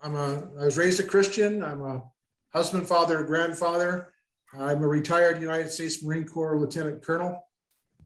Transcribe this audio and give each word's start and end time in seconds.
I'm 0.00 0.14
a, 0.14 0.48
I 0.60 0.64
was 0.64 0.78
raised 0.78 1.00
a 1.00 1.02
Christian. 1.02 1.62
I'm 1.62 1.82
a 1.82 2.02
husband, 2.52 2.86
father, 2.86 3.22
grandfather. 3.24 4.12
I'm 4.58 4.82
a 4.82 4.88
retired 4.88 5.40
United 5.40 5.70
States 5.70 6.02
Marine 6.02 6.24
Corps 6.24 6.58
Lieutenant 6.58 7.02
Colonel. 7.02 7.44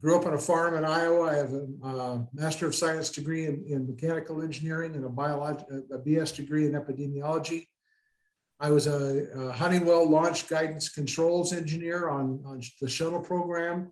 Grew 0.01 0.17
up 0.17 0.25
on 0.25 0.33
a 0.33 0.37
farm 0.37 0.75
in 0.75 0.83
Iowa. 0.83 1.29
I 1.29 1.35
have 1.35 1.53
a 1.53 1.67
uh, 1.85 2.19
Master 2.33 2.67
of 2.67 2.75
Science 2.75 3.09
degree 3.09 3.45
in, 3.45 3.63
in 3.67 3.87
mechanical 3.87 4.41
engineering 4.41 4.95
and 4.95 5.05
a 5.05 5.09
biology, 5.09 5.63
a 5.93 5.97
BS 5.97 6.35
degree 6.35 6.65
in 6.65 6.73
epidemiology. 6.73 7.67
I 8.59 8.69
was 8.69 8.87
a 8.87 9.27
a 9.33 9.51
Honeywell 9.53 10.09
Launch 10.09 10.49
Guidance 10.49 10.89
Controls 10.89 11.53
Engineer 11.53 12.09
on, 12.09 12.41
on 12.45 12.61
the 12.81 12.89
shuttle 12.89 13.21
program. 13.21 13.91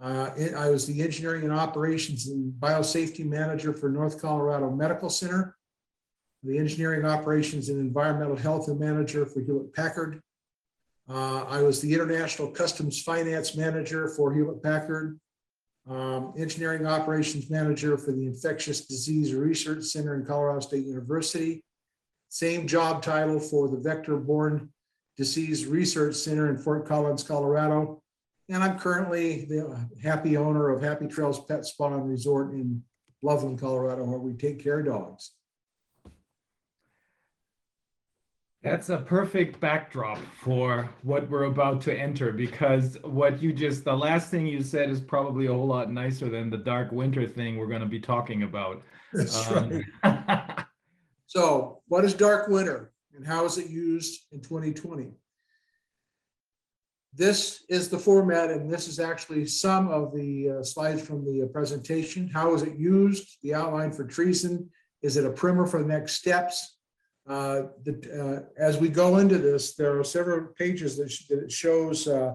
Uh, 0.00 0.30
I 0.56 0.68
was 0.68 0.86
the 0.86 1.00
Engineering 1.00 1.44
and 1.44 1.52
Operations 1.52 2.26
and 2.26 2.52
Biosafety 2.52 3.24
Manager 3.24 3.72
for 3.72 3.88
North 3.88 4.20
Colorado 4.20 4.70
Medical 4.70 5.08
Center 5.08 5.56
the 6.46 6.58
engineering 6.58 7.04
operations 7.04 7.68
and 7.68 7.80
environmental 7.80 8.36
health 8.36 8.68
and 8.68 8.78
manager 8.78 9.26
for 9.26 9.40
Hewlett 9.40 9.74
Packard. 9.74 10.20
Uh, 11.08 11.44
I 11.44 11.62
was 11.62 11.80
the 11.80 11.92
international 11.92 12.48
customs 12.50 13.02
finance 13.02 13.56
manager 13.56 14.08
for 14.08 14.32
Hewlett 14.32 14.62
Packard. 14.62 15.18
Um, 15.88 16.32
engineering 16.36 16.84
operations 16.84 17.48
manager 17.48 17.96
for 17.96 18.10
the 18.10 18.26
infectious 18.26 18.86
disease 18.86 19.32
research 19.32 19.84
center 19.84 20.16
in 20.16 20.26
Colorado 20.26 20.60
State 20.60 20.84
University. 20.84 21.62
Same 22.28 22.66
job 22.66 23.02
title 23.02 23.38
for 23.38 23.68
the 23.68 23.76
vector-borne 23.76 24.70
disease 25.16 25.64
research 25.64 26.16
center 26.16 26.50
in 26.50 26.58
Fort 26.58 26.86
Collins, 26.86 27.22
Colorado. 27.22 28.02
And 28.48 28.62
I'm 28.62 28.78
currently 28.78 29.44
the 29.44 29.88
happy 30.02 30.36
owner 30.36 30.70
of 30.70 30.82
Happy 30.82 31.06
Trails 31.06 31.44
Pet 31.44 31.64
Spa 31.64 31.94
and 31.94 32.08
Resort 32.08 32.52
in 32.52 32.82
Loveland, 33.22 33.60
Colorado, 33.60 34.04
where 34.04 34.18
we 34.18 34.34
take 34.34 34.62
care 34.62 34.80
of 34.80 34.86
dogs. 34.86 35.32
That's 38.66 38.88
a 38.88 38.98
perfect 38.98 39.60
backdrop 39.60 40.18
for 40.40 40.90
what 41.02 41.30
we're 41.30 41.44
about 41.44 41.80
to 41.82 41.96
enter 41.96 42.32
because 42.32 42.98
what 43.04 43.40
you 43.40 43.52
just, 43.52 43.84
the 43.84 43.96
last 43.96 44.28
thing 44.28 44.44
you 44.44 44.60
said 44.60 44.90
is 44.90 45.00
probably 45.00 45.46
a 45.46 45.52
whole 45.52 45.68
lot 45.68 45.92
nicer 45.92 46.28
than 46.28 46.50
the 46.50 46.56
dark 46.56 46.90
winter 46.90 47.28
thing 47.28 47.58
we're 47.58 47.68
going 47.68 47.80
to 47.80 47.86
be 47.86 48.00
talking 48.00 48.42
about. 48.42 48.82
That's 49.12 49.50
Um, 49.52 49.84
right. 50.02 50.64
So 51.28 51.82
what 51.88 52.04
is 52.04 52.14
dark 52.14 52.48
winter 52.48 52.92
and 53.14 53.24
how 53.26 53.44
is 53.44 53.56
it 53.58 53.68
used 53.68 54.26
in 54.32 54.40
2020? 54.40 55.10
This 57.12 57.64
is 57.68 57.88
the 57.88 57.98
format 57.98 58.50
and 58.50 58.72
this 58.72 58.88
is 58.88 58.98
actually 58.98 59.46
some 59.46 59.88
of 59.88 60.12
the 60.12 60.50
uh, 60.58 60.62
slides 60.64 61.02
from 61.02 61.24
the 61.24 61.42
uh, 61.42 61.46
presentation. 61.46 62.28
How 62.28 62.54
is 62.54 62.62
it 62.62 62.76
used? 62.76 63.38
The 63.42 63.54
outline 63.54 63.92
for 63.92 64.04
treason. 64.04 64.70
Is 65.02 65.16
it 65.16 65.24
a 65.24 65.30
primer 65.30 65.66
for 65.66 65.80
the 65.82 65.88
next 65.88 66.14
steps? 66.14 66.75
Uh, 67.26 67.62
the, 67.82 67.94
uh, 68.22 68.62
As 68.62 68.78
we 68.78 68.88
go 68.88 69.18
into 69.18 69.38
this, 69.38 69.74
there 69.74 69.98
are 69.98 70.04
several 70.04 70.46
pages 70.56 70.96
that 70.96 71.10
sh- 71.10 71.26
that 71.26 71.50
shows 71.50 72.06
uh, 72.06 72.34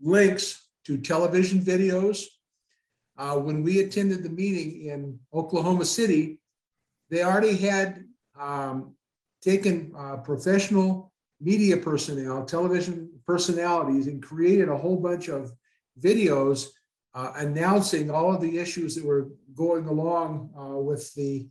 links 0.00 0.68
to 0.84 0.98
television 0.98 1.60
videos. 1.60 2.24
Uh, 3.16 3.36
When 3.36 3.62
we 3.62 3.80
attended 3.80 4.22
the 4.22 4.28
meeting 4.28 4.86
in 4.86 5.18
Oklahoma 5.32 5.84
City, 5.84 6.40
they 7.10 7.22
already 7.22 7.56
had 7.56 8.04
um, 8.38 8.96
taken 9.40 9.92
uh, 9.96 10.16
professional 10.16 11.12
media 11.40 11.76
personnel, 11.76 12.44
television 12.44 13.08
personalities, 13.26 14.08
and 14.08 14.22
created 14.22 14.68
a 14.68 14.76
whole 14.76 14.96
bunch 14.96 15.28
of 15.28 15.52
videos 16.00 16.68
uh, 17.14 17.32
announcing 17.36 18.10
all 18.10 18.34
of 18.34 18.40
the 18.40 18.58
issues 18.58 18.94
that 18.94 19.04
were 19.04 19.28
going 19.54 19.86
along 19.86 20.50
uh, 20.58 20.76
with 20.78 21.14
the 21.14 21.46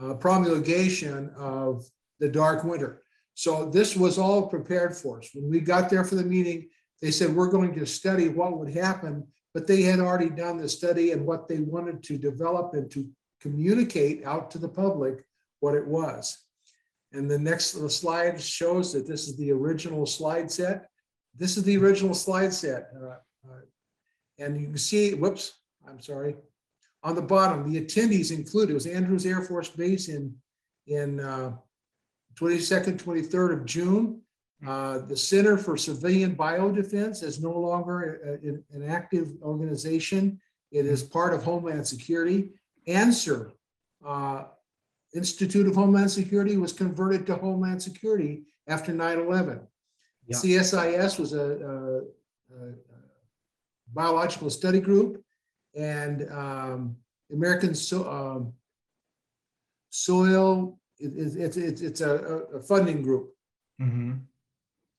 uh, 0.00 0.14
promulgation 0.14 1.30
of 1.36 1.84
the 2.20 2.28
dark 2.28 2.64
winter. 2.64 3.02
So 3.34 3.68
this 3.70 3.96
was 3.96 4.18
all 4.18 4.46
prepared 4.46 4.96
for 4.96 5.18
us. 5.18 5.30
When 5.34 5.50
we 5.50 5.60
got 5.60 5.90
there 5.90 6.04
for 6.04 6.14
the 6.16 6.24
meeting, 6.24 6.68
they 7.00 7.10
said, 7.10 7.34
we're 7.34 7.50
going 7.50 7.74
to 7.74 7.86
study 7.86 8.28
what 8.28 8.58
would 8.58 8.72
happen, 8.72 9.26
but 9.54 9.66
they 9.66 9.82
had 9.82 10.00
already 10.00 10.30
done 10.30 10.58
the 10.58 10.68
study 10.68 11.12
and 11.12 11.26
what 11.26 11.48
they 11.48 11.58
wanted 11.58 12.02
to 12.04 12.18
develop 12.18 12.74
and 12.74 12.90
to 12.92 13.08
communicate 13.40 14.24
out 14.24 14.50
to 14.50 14.58
the 14.58 14.68
public 14.68 15.24
what 15.60 15.74
it 15.74 15.86
was. 15.86 16.38
And 17.12 17.30
the 17.30 17.38
next 17.38 17.72
slide 17.90 18.40
shows 18.40 18.92
that 18.92 19.06
this 19.06 19.28
is 19.28 19.36
the 19.36 19.50
original 19.50 20.06
slide 20.06 20.50
set. 20.50 20.88
This 21.36 21.56
is 21.56 21.64
the 21.64 21.76
original 21.76 22.14
slide 22.14 22.54
set. 22.54 22.90
uh, 22.96 23.16
uh, 23.48 23.60
And 24.38 24.60
you 24.60 24.68
can 24.68 24.78
see, 24.78 25.14
whoops, 25.14 25.54
I'm 25.86 26.00
sorry. 26.00 26.36
On 27.04 27.14
the 27.14 27.22
bottom, 27.22 27.70
the 27.70 27.80
attendees 27.80 28.30
included, 28.30 28.70
it 28.72 28.74
was 28.74 28.86
Andrews 28.86 29.26
Air 29.26 29.42
Force 29.42 29.68
Base 29.68 30.08
in, 30.08 30.34
in 30.86 31.18
uh, 31.20 31.52
22nd, 32.40 32.96
23rd 33.02 33.52
of 33.54 33.64
June. 33.66 34.20
Uh, 34.66 34.98
The 34.98 35.16
Center 35.16 35.56
for 35.58 35.76
Civilian 35.76 36.36
Biodefense 36.36 37.22
is 37.24 37.40
no 37.42 37.50
longer 37.58 38.20
a- 38.24 38.48
a- 38.48 38.76
an 38.76 38.88
active 38.88 39.28
organization. 39.42 40.40
It 40.70 40.86
is 40.86 41.02
part 41.02 41.34
of 41.34 41.42
Homeland 41.42 41.86
Security. 41.86 42.50
ANSER, 42.86 43.50
uh, 44.06 44.44
Institute 45.14 45.66
of 45.66 45.74
Homeland 45.74 46.10
Security 46.10 46.56
was 46.56 46.72
converted 46.72 47.26
to 47.26 47.34
Homeland 47.34 47.82
Security 47.82 48.46
after 48.68 48.92
9/11. 48.92 49.66
Yeah. 50.28 50.36
CSIS 50.36 51.18
was 51.18 51.32
a, 51.32 51.46
a- 51.72 52.54
a 52.54 52.74
biological 53.92 54.48
study 54.50 54.80
group 54.80 55.22
and 55.74 56.28
um, 56.30 56.96
American 57.32 57.74
so, 57.74 58.08
um, 58.10 58.52
soil, 59.90 60.78
it- 60.98 61.16
it- 61.16 61.36
it's, 61.36 61.56
it's, 61.56 61.80
it's 61.80 62.00
a, 62.00 62.10
a- 62.14 62.56
a 62.58 62.62
funding 62.62 63.02
group. 63.02 63.34
Mhm. 63.80 64.20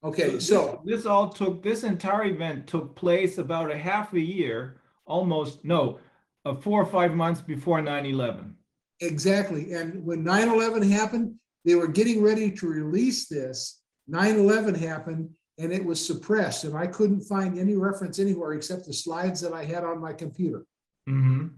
Okay, 0.03 0.31
This- 0.31 0.47
so, 0.47 0.81
This 0.85 1.05
all 1.05 1.29
took, 1.29 1.63
this 1.63 1.83
entire 1.83 2.25
event 2.25 2.67
took 2.67 2.95
place 2.95 3.37
about 3.37 3.71
a 3.71 3.77
half 3.77 4.13
a 4.13 4.19
year, 4.19 4.81
almost, 5.05 5.63
no, 5.63 5.99
uh, 6.45 6.55
four 6.55 6.81
or 6.81 6.85
five 6.85 7.13
months 7.15 7.41
before 7.41 7.79
9/11. 7.81 8.55
exactly. 8.99 9.73
And 9.73 10.03
when 10.05 10.23
9/11 10.23 10.83
happened, 10.89 11.35
they 11.65 11.75
were 11.75 11.87
getting 11.87 12.21
ready 12.21 12.51
to 12.51 12.67
release 12.67 13.27
this. 13.27 13.81
9/11 14.09 14.75
happened 14.75 15.29
and 15.59 15.71
it 15.71 15.83
was 15.83 16.05
suppressed 16.05 16.63
and 16.63 16.75
I 16.75 16.87
couldn't 16.87 17.21
find 17.21 17.57
any 17.57 17.75
reference 17.75 18.19
anywhere 18.19 18.53
except 18.53 18.85
the 18.85 18.93
slides 18.93 19.39
that 19.41 19.53
I 19.53 19.63
had 19.65 19.83
on 19.83 19.99
my 19.99 20.13
computer. 20.13 20.65
Mhm. 21.07 21.51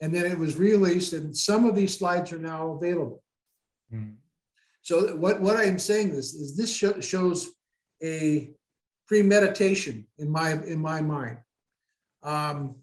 And 0.00 0.14
then 0.14 0.26
it 0.26 0.38
was 0.38 0.56
released 0.56 1.12
and 1.12 1.36
some 1.36 1.64
of 1.64 1.74
these 1.74 1.96
slides 1.98 2.32
are 2.32 2.38
now 2.38 2.72
available. 2.72 3.22
Mhm. 3.92 4.16
So 4.82 5.16
what, 5.16 5.40
what 5.40 5.56
I'm 5.56 5.78
saying 5.78 6.10
this 6.14 6.34
is 6.34 6.56
this 6.56 6.70
sho- 6.72 7.00
shows 7.00 7.48
a 8.02 8.52
premeditation 9.06 10.06
in 10.18 10.30
my, 10.30 10.52
in 10.64 10.80
my 10.80 11.00
mind. 11.00 11.38
Um, 12.22 12.76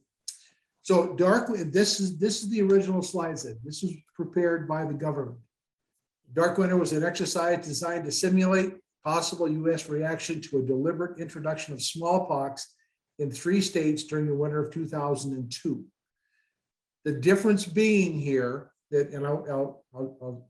So 0.81 1.13
dark, 1.15 1.49
this 1.71 1.99
is, 1.99 2.17
this 2.17 2.41
is 2.41 2.49
the 2.49 2.61
original 2.63 3.03
slides 3.03 3.43
set. 3.43 3.63
This 3.63 3.83
was 3.83 3.93
prepared 4.15 4.67
by 4.67 4.85
the 4.85 4.93
government. 4.93 5.37
Dark 6.33 6.57
Winter 6.57 6.77
was 6.77 6.93
an 6.93 7.03
exercise 7.03 7.63
designed 7.63 8.05
to 8.05 8.11
simulate 8.11 8.73
possible 9.03 9.49
US 9.49 9.89
reaction 9.89 10.41
to 10.41 10.59
a 10.59 10.63
deliberate 10.65 11.19
introduction 11.19 11.73
of 11.73 11.81
smallpox 11.81 12.73
in 13.19 13.31
three 13.31 13.61
states 13.61 14.03
during 14.03 14.27
the 14.27 14.35
winter 14.35 14.65
of 14.65 14.73
2002. 14.73 15.85
The 17.05 17.11
difference 17.13 17.65
being 17.65 18.19
here 18.19 18.71
that, 18.91 19.11
and 19.11 19.25
I'll, 19.25 19.45
I'll, 19.49 19.83
I'll, 19.93 20.17
I'll 20.21 20.49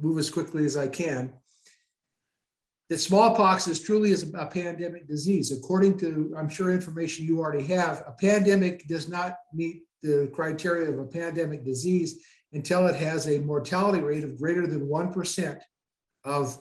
move 0.00 0.18
as 0.18 0.30
quickly 0.30 0.64
as 0.64 0.76
I 0.76 0.88
can. 0.88 1.32
That 2.88 2.98
smallpox 2.98 3.68
is 3.68 3.80
truly 3.80 4.10
is 4.10 4.34
a 4.34 4.46
pandemic 4.46 5.06
disease. 5.06 5.52
According 5.52 5.98
to, 5.98 6.34
I'm 6.36 6.48
sure 6.48 6.72
information 6.72 7.24
you 7.24 7.38
already 7.38 7.64
have, 7.68 8.02
a 8.06 8.12
pandemic 8.12 8.86
does 8.88 9.08
not 9.08 9.36
meet 9.54 9.82
the 10.02 10.30
criteria 10.34 10.90
of 10.90 10.98
a 10.98 11.06
pandemic 11.06 11.64
disease 11.64 12.20
until 12.52 12.86
it 12.88 12.96
has 12.96 13.28
a 13.28 13.38
mortality 13.38 14.00
rate 14.00 14.24
of 14.24 14.38
greater 14.38 14.66
than 14.66 14.88
one 14.88 15.12
percent 15.12 15.60
of 16.24 16.58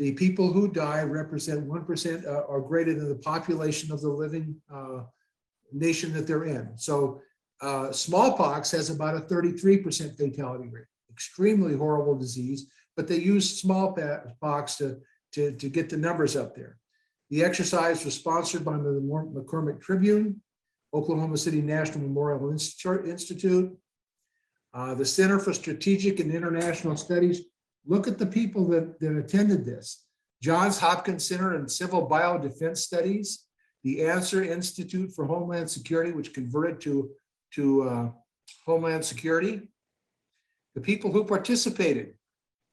the 0.00 0.12
people 0.24 0.48
who 0.54 0.64
die 0.86 1.02
represent 1.20 1.60
one 1.76 1.84
percent 1.84 2.20
uh, 2.32 2.44
or 2.50 2.58
greater 2.70 2.94
than 2.98 3.08
the 3.10 3.22
population 3.32 3.92
of 3.92 4.00
the 4.00 4.08
living 4.24 4.48
uh, 4.76 5.00
nation 5.86 6.08
that 6.14 6.26
they're 6.26 6.48
in. 6.58 6.64
So 6.88 7.20
uh, 7.60 7.92
smallpox 7.92 8.70
has 8.76 8.88
about 8.88 9.14
a 9.20 9.20
thirty-three 9.30 9.78
percent 9.84 10.16
fatality 10.16 10.68
rate, 10.74 10.90
extremely 11.16 11.74
horrible 11.76 12.16
disease, 12.24 12.60
but 12.96 13.06
they 13.08 13.20
use 13.34 13.60
smallpox 13.60 14.64
to, 14.80 14.86
to, 15.34 15.42
to 15.60 15.66
get 15.76 15.90
the 15.90 15.98
numbers 16.06 16.34
up 16.42 16.50
there. 16.56 16.78
The 17.28 17.44
exercise 17.44 17.98
was 18.06 18.14
sponsored 18.14 18.64
by 18.64 18.78
the 18.78 18.94
McCormick 19.36 19.78
Tribune, 19.86 20.40
Oklahoma 20.98 21.36
City 21.36 21.60
National 21.76 22.00
Memorial 22.00 22.50
Institute, 22.50 23.68
uh, 24.72 24.94
the 24.94 25.04
Center 25.04 25.38
for 25.38 25.52
Strategic 25.52 26.20
and 26.20 26.32
International 26.32 26.96
Studies. 26.96 27.42
Look 27.86 28.06
at 28.08 28.18
the 28.18 28.26
people 28.26 28.66
that, 28.68 29.00
that 29.00 29.16
attended 29.16 29.64
this. 29.64 30.04
Johns 30.42 30.78
Hopkins 30.78 31.26
Center 31.26 31.54
and 31.54 31.70
Civil 31.70 32.08
Biodefense 32.08 32.78
Studies, 32.78 33.44
the 33.84 34.04
ANSER 34.06 34.42
Institute 34.44 35.12
for 35.14 35.26
Homeland 35.26 35.70
Security, 35.70 36.12
which 36.12 36.32
converted 36.34 36.80
to 36.82 37.10
to 37.54 37.82
uh, 37.88 38.08
Homeland 38.64 39.04
Security. 39.04 39.62
The 40.76 40.80
people 40.80 41.10
who 41.10 41.24
participated, 41.24 42.14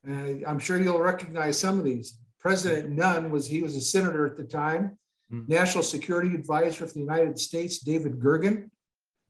And 0.03 0.45
I'm 0.45 0.59
sure 0.59 0.79
you'll 0.79 0.99
recognize 0.99 1.57
some 1.59 1.79
of 1.79 1.83
these. 1.85 2.19
President 2.39 2.91
Nunn 2.91 3.31
was, 3.31 3.47
he 3.47 3.61
was 3.63 3.75
a 3.75 3.81
senator 3.81 4.25
at 4.27 4.37
the 4.37 4.43
time. 4.43 4.97
Hmm. 5.31 5.41
National 5.47 5.83
Security 5.83 6.35
Advisor 6.35 6.85
for 6.85 6.93
the 6.93 6.99
United 6.99 7.39
States, 7.39 7.79
David 7.79 8.19
Gergen. 8.19 8.69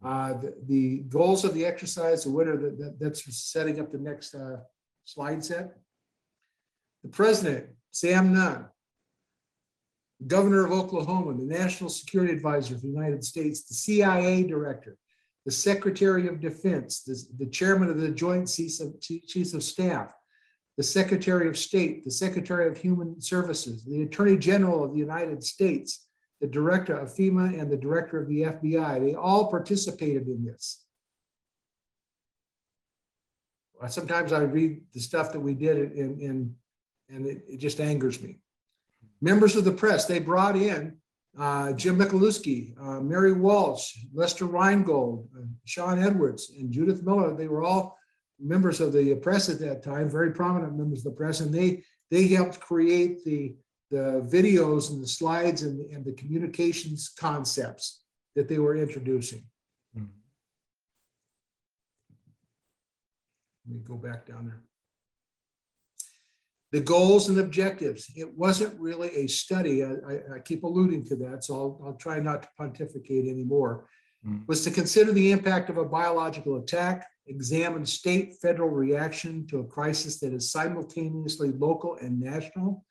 Uh, 0.04 0.34
the, 0.34 0.54
the 0.68 0.98
goals 1.10 1.46
of 1.46 1.54
the 1.54 1.66
exercise, 1.66 2.24
the 2.26 2.30
winner, 2.30 2.58
that, 2.58 2.78
that- 2.78 3.00
that's 3.00 3.24
setting 3.54 3.80
up 3.80 3.92
the 3.92 3.98
next, 3.98 4.36
uh, 4.36 4.58
slide 5.08 5.44
set. 5.44 5.70
The 7.04 7.10
president, 7.10 7.68
Sam 7.92 8.34
Nunn. 8.34 8.66
Governor 10.26 10.66
of 10.66 10.72
Oklahoma, 10.72 11.34
the 11.34 11.46
National 11.46 11.90
Security 11.90 12.34
Advisor 12.34 12.76
of 12.76 12.82
the 12.82 12.88
United 12.88 13.24
States, 13.24 13.64
the 13.64 13.76
CIA 13.76 14.44
Director, 14.44 14.98
the 15.46 15.52
Secretary 15.52 16.28
of 16.28 16.42
Defense, 16.42 17.04
the, 17.04 17.24
the 17.38 17.50
Chairman 17.50 17.90
of 17.90 18.00
the 18.00 18.10
Joint 18.10 18.50
Chiefs 18.50 18.82
of, 18.82 19.00
Chiefs 19.00 19.54
of 19.54 19.64
Staff, 19.64 20.10
the 20.76 20.84
Secretary 20.84 21.48
of 21.48 21.58
State, 21.58 22.04
the 22.04 22.12
Secretary 22.12 22.68
of 22.68 22.78
Human 22.78 23.22
Services, 23.22 23.86
the 23.86 24.02
Attorney 24.02 24.38
General 24.38 24.84
of 24.84 24.94
the 24.94 25.00
United 25.00 25.44
States, 25.44 26.08
the 26.42 26.48
Director 26.48 26.98
of 26.98 27.16
FEMA, 27.16 27.60
and 27.60 27.72
the 27.72 27.78
Director 27.78 28.20
of 28.20 28.28
the 28.28 28.42
FBI. 28.42 29.00
They 29.00 29.16
all 29.16 29.50
participated 29.50 30.28
in 30.28 30.44
this. 30.44 30.84
Sometimes 33.88 34.34
I 34.34 34.40
read 34.40 34.82
the 34.94 35.00
stuff 35.00 35.32
that 35.34 35.40
we 35.40 35.54
did 35.54 35.92
in, 35.94 36.20
in, 36.20 36.56
and 37.10 37.26
it, 37.26 37.44
it 37.48 37.58
just 37.58 37.80
angers 37.80 38.22
me. 38.22 38.40
Members 39.22 39.56
of 39.56 39.66
the 39.66 39.72
press, 39.72 40.06
they 40.06 40.20
brought 40.20 40.56
in 40.56 40.98
uh, 41.40 41.74
Jim 41.74 41.98
Miklaszewski, 41.98 42.74
uh, 42.82 43.00
Mary 43.02 43.34
Walsh, 43.34 43.94
Lester 44.14 44.46
Reingold, 44.46 45.28
uh, 45.38 45.46
Sean 45.66 46.02
Edwards, 46.02 46.52
and 46.58 46.72
Judith 46.72 47.04
Miller. 47.04 47.36
They 47.36 47.48
were 47.48 47.64
all 47.64 47.98
members 48.40 48.82
of 48.82 48.94
the 48.94 49.16
press 49.16 49.50
at 49.50 49.60
that 49.60 49.84
time, 49.84 50.10
very 50.10 50.32
prominent 50.32 50.76
members 50.76 51.00
of 51.00 51.12
the 51.12 51.18
press, 51.18 51.40
and 51.40 51.54
they 51.54 51.84
they 52.10 52.28
helped 52.28 52.60
create 52.60 53.24
the 53.24 53.56
the 53.92 54.28
videos 54.30 54.90
and 54.90 55.02
the 55.02 55.08
slides 55.08 55.64
and, 55.64 55.80
and 55.92 56.04
the 56.04 56.14
communications 56.14 57.10
concepts 57.10 58.02
that 58.36 58.50
they 58.50 58.60
were 58.60 58.76
introducing. 58.76 59.44
Let 63.68 63.76
me 63.76 63.82
go 63.86 63.96
back 63.96 64.26
down 64.26 64.46
there. 64.46 64.62
The 66.72 66.80
goals 66.82 67.30
and 67.30 67.40
objectives, 67.40 68.12
it 68.16 68.34
wasn't 68.38 68.78
really 68.80 69.10
a 69.16 69.28
study, 69.28 69.84
I, 69.84 69.92
I- 70.08 70.36
I 70.36 70.40
keep 70.44 70.64
alluding 70.64 71.06
to 71.06 71.16
that, 71.18 71.44
so 71.46 71.54
I'll, 71.56 71.82
I'll 71.86 71.94
try 71.96 72.20
not 72.20 72.44
to 72.44 72.50
pontificate 72.58 73.26
anymore. 73.28 73.88
Mhm. 74.26 74.48
Was 74.48 74.64
to 74.64 74.72
consider 74.72 75.12
the 75.14 75.32
impact 75.32 75.70
of 75.70 75.78
a 75.78 75.86
biological 75.86 76.58
attack, 76.58 77.08
examine 77.28 77.86
state, 77.86 78.36
federal 78.42 78.70
reaction 78.70 79.46
to 79.48 79.60
a 79.60 79.64
crisis 79.66 80.20
that 80.20 80.34
is 80.34 80.52
simultaneously 80.52 81.52
local 81.52 81.96
and 82.02 82.20
national, 82.20 82.86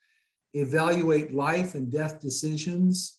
evaluate 0.55 1.34
life 1.34 1.75
and 1.75 1.90
death 1.93 2.20
decisions 2.20 3.19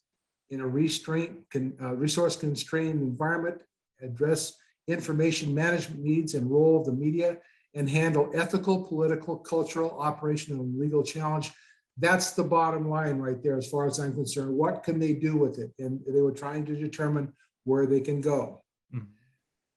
in 0.49 0.61
a 0.61 0.67
restraint, 0.67 1.37
con- 1.51 1.77
uh, 1.81 1.93
resource 1.95 2.35
constrained 2.35 3.01
environment, 3.01 3.61
address 4.01 4.53
information 4.87 5.53
management 5.53 6.01
needs 6.01 6.33
and 6.33 6.49
role 6.49 6.79
of 6.79 6.85
the 6.85 6.91
media, 6.91 7.37
and 7.75 7.89
handle 7.89 8.31
ethical, 8.33 8.83
political, 8.83 9.37
cultural, 9.37 9.99
operational, 9.99 10.63
and 10.63 10.79
legal 10.79 11.03
challenge. 11.03 11.51
That's 11.97 12.31
the 12.31 12.43
bottom 12.43 12.89
line 12.89 13.17
right 13.17 13.41
there, 13.41 13.57
as 13.57 13.69
far 13.69 13.85
as 13.85 13.99
I'm 13.99 14.13
concerned. 14.13 14.55
What 14.55 14.83
can 14.83 14.99
they 14.99 15.13
do 15.13 15.35
with 15.35 15.59
it? 15.59 15.71
And 15.79 15.99
they 16.07 16.21
were 16.21 16.31
trying 16.31 16.65
to 16.65 16.75
determine 16.75 17.33
where 17.65 17.85
they 17.85 17.99
can 17.99 18.21
go. 18.21 18.63
Mhm. 18.93 19.07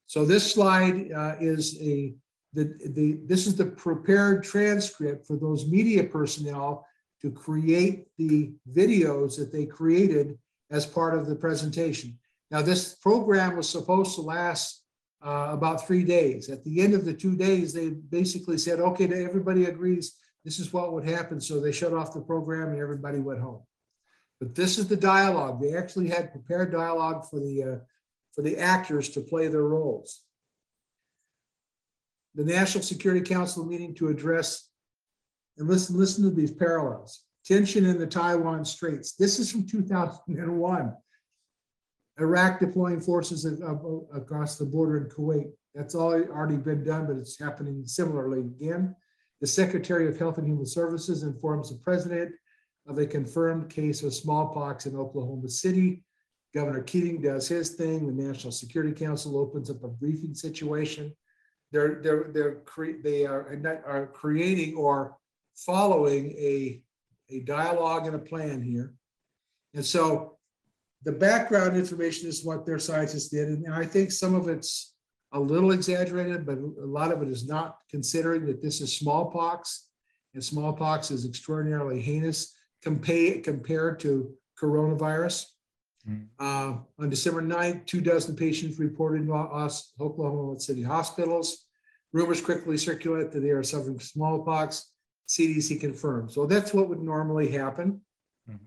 So 0.06 0.24
this 0.24 0.52
slide 0.52 1.12
uh, 1.12 1.36
is 1.40 1.80
a, 1.80 2.14
the, 2.52 2.64
the, 2.86 3.18
this 3.26 3.46
is 3.46 3.56
the 3.56 3.66
prepared 3.66 4.44
transcript 4.44 5.26
for 5.26 5.36
those 5.36 5.66
media 5.66 6.04
personnel 6.04 6.86
to 7.22 7.30
create 7.30 8.06
the 8.16 8.52
videos 8.72 9.36
that 9.36 9.52
they 9.52 9.66
created 9.66 10.38
as 10.70 10.86
part 10.86 11.18
of 11.18 11.26
the 11.26 11.34
presentation. 11.34 12.18
Now, 12.50 12.62
this 12.62 12.94
program 12.94 13.56
was 13.56 13.68
supposed 13.68 14.14
to 14.14 14.22
last 14.22 14.79
uh, 15.22 15.48
about 15.50 15.86
three 15.86 16.04
days. 16.04 16.48
At 16.48 16.64
the 16.64 16.80
end 16.80 16.94
of 16.94 17.04
the 17.04 17.12
two 17.14 17.36
days, 17.36 17.72
they 17.72 17.90
basically 17.90 18.58
said, 18.58 18.80
okay, 18.80 19.04
everybody 19.24 19.66
agrees, 19.66 20.16
this 20.44 20.58
is 20.58 20.72
what 20.72 20.92
would 20.92 21.08
happen. 21.08 21.40
So 21.40 21.60
they 21.60 21.72
shut 21.72 21.92
off 21.92 22.14
the 22.14 22.20
program 22.20 22.70
and 22.70 22.80
everybody 22.80 23.18
went 23.18 23.40
home. 23.40 23.62
But 24.40 24.54
this 24.54 24.78
is 24.78 24.88
the 24.88 24.96
dialogue. 24.96 25.60
They 25.60 25.76
actually 25.76 26.08
had 26.08 26.32
prepared 26.32 26.72
dialogue 26.72 27.28
for 27.28 27.38
the, 27.38 27.62
uh, 27.62 27.76
for 28.32 28.42
the 28.42 28.56
actors 28.56 29.10
to 29.10 29.20
play 29.20 29.48
their 29.48 29.64
roles. 29.64 30.22
The 32.34 32.44
National 32.44 32.82
Security 32.82 33.20
Council 33.20 33.66
meeting 33.66 33.94
to 33.96 34.08
address, 34.08 34.70
and 35.58 35.68
listen, 35.68 35.98
listen 35.98 36.24
to 36.24 36.30
these 36.30 36.52
parallels. 36.52 37.20
Tension 37.44 37.84
in 37.84 37.98
the 37.98 38.06
Taiwan 38.06 38.64
Straits. 38.64 39.12
This 39.12 39.38
is 39.38 39.50
from 39.50 39.66
2001. 39.66 40.94
Iraq 42.20 42.60
deploying 42.60 43.00
forces 43.00 43.44
a- 43.44 43.64
a- 43.64 44.18
across 44.18 44.58
the 44.58 44.66
border 44.66 44.98
in 44.98 45.08
Kuwait. 45.08 45.52
That's 45.74 45.94
all 45.94 46.12
already 46.12 46.56
been 46.56 46.84
done, 46.84 47.06
but 47.06 47.16
it's 47.16 47.38
happening 47.38 47.86
similarly 47.86 48.40
again. 48.40 48.94
The 49.40 49.46
Secretary 49.46 50.08
of 50.08 50.18
Health 50.18 50.38
and 50.38 50.46
Human 50.46 50.66
Services 50.66 51.22
informs 51.22 51.70
the 51.70 51.78
president 51.78 52.32
of 52.86 52.98
a 52.98 53.06
confirmed 53.06 53.70
case 53.70 54.02
of 54.02 54.12
smallpox 54.12 54.86
in 54.86 54.96
Oklahoma 54.96 55.48
City. 55.48 56.04
Governor 56.52 56.82
Keating 56.82 57.22
does 57.22 57.46
his 57.46 57.70
thing. 57.70 58.06
The 58.06 58.24
National 58.26 58.52
Security 58.52 58.92
Council 58.92 59.38
opens 59.38 59.70
up 59.70 59.84
a 59.84 59.88
briefing 59.88 60.34
situation. 60.34 61.14
They're, 61.72 62.00
they're, 62.02 62.30
they're, 62.32 62.56
cre- 62.66 63.00
they 63.02 63.24
are, 63.24 63.56
are 63.86 64.08
creating 64.08 64.74
or 64.74 65.16
following 65.54 66.32
a, 66.32 66.82
a 67.30 67.40
dialogue 67.40 68.06
and 68.06 68.16
a 68.16 68.18
plan 68.18 68.60
here. 68.60 68.92
And 69.74 69.86
so 69.86 70.38
the 71.02 71.12
background 71.12 71.76
information 71.76 72.28
is 72.28 72.44
what 72.44 72.66
their 72.66 72.78
scientists 72.78 73.28
did, 73.28 73.48
and 73.48 73.74
I 73.74 73.86
think 73.86 74.12
some 74.12 74.34
of 74.34 74.48
it's 74.48 74.94
a 75.32 75.40
little 75.40 75.72
exaggerated, 75.72 76.44
but 76.44 76.58
a 76.58 76.86
lot 76.86 77.12
of 77.12 77.22
it 77.22 77.28
is 77.28 77.46
not 77.46 77.78
considering 77.88 78.46
that 78.46 78.62
this 78.62 78.80
is 78.80 78.96
smallpox. 78.96 79.86
And 80.34 80.44
smallpox 80.44 81.10
is 81.10 81.24
extraordinarily 81.24 82.00
heinous 82.00 82.54
compared, 82.82 83.44
compared 83.44 84.00
to 84.00 84.32
coronavirus. 84.60 85.46
Hmm. 86.04 86.22
Uh, 86.38 86.74
on 86.98 87.10
December 87.10 87.42
9th, 87.42 87.86
two 87.86 88.00
dozen 88.00 88.36
patients 88.36 88.78
reported 88.78 89.22
in 89.22 89.30
Oklahoma 89.30 90.58
City 90.58 90.82
hospitals. 90.82 91.66
Rumors 92.12 92.40
quickly 92.40 92.76
circulate 92.76 93.30
that 93.32 93.40
they 93.40 93.50
are 93.50 93.62
suffering 93.62 93.98
from 93.98 94.00
smallpox. 94.00 94.90
CDC 95.28 95.80
confirmed. 95.80 96.32
So 96.32 96.46
that's 96.46 96.74
what 96.74 96.88
would 96.88 97.02
normally 97.02 97.52
happen. 97.52 98.00
Mhm. 98.48 98.58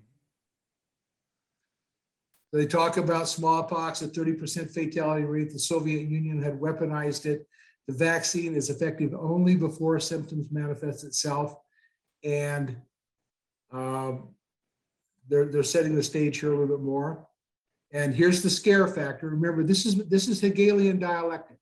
They 2.54 2.66
talk 2.66 2.98
about 2.98 3.28
smallpox, 3.28 4.02
a 4.02 4.06
thirty 4.06 4.32
percent 4.32 4.70
fatality 4.70 5.24
rate. 5.24 5.52
The 5.52 5.58
Soviet 5.58 6.08
Union 6.08 6.40
had 6.40 6.60
weaponized 6.60 7.26
it. 7.26 7.48
The 7.88 7.94
vaccine 7.94 8.54
is 8.54 8.70
effective 8.70 9.12
only 9.12 9.56
before 9.56 9.98
symptoms 9.98 10.46
manifest 10.52 11.02
itself. 11.02 11.56
And 12.22 12.76
um, 13.72 14.28
they're, 15.28 15.46
they're 15.46 15.64
setting 15.64 15.96
the 15.96 16.02
stage 16.02 16.38
here 16.38 16.52
a 16.52 16.56
little 16.56 16.76
bit 16.76 16.84
more. 16.84 17.26
And 17.92 18.14
here's 18.14 18.40
the 18.40 18.48
scare 18.50 18.86
factor. 18.86 19.30
Remember, 19.30 19.64
this 19.64 19.84
is, 19.84 19.96
this 20.06 20.28
is 20.28 20.40
Hegelian 20.40 21.00
dialectic. 21.00 21.58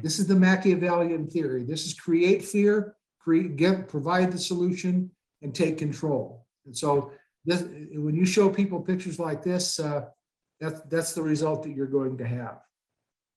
This 0.00 0.20
is 0.20 0.28
the 0.28 0.36
Machiavellian 0.36 1.26
theory. 1.26 1.64
This 1.64 1.86
is 1.86 1.94
create 1.94 2.44
fear, 2.44 2.94
create, 3.18 3.56
give, 3.56 3.88
provide 3.88 4.30
the 4.30 4.38
solution 4.38 5.10
and 5.42 5.52
take 5.52 5.76
control. 5.76 6.46
And 6.66 6.76
so 6.76 7.10
this, 7.44 7.62
when 7.94 8.14
you 8.14 8.24
show 8.24 8.48
people 8.48 8.80
pictures 8.80 9.18
like 9.18 9.42
this, 9.42 9.80
uh, 9.80 10.06
that's, 10.60 10.80
that's 10.82 11.12
the 11.12 11.22
result 11.22 11.62
that 11.62 11.70
you're 11.74 11.86
going 11.86 12.18
to 12.18 12.26
have. 12.26 12.60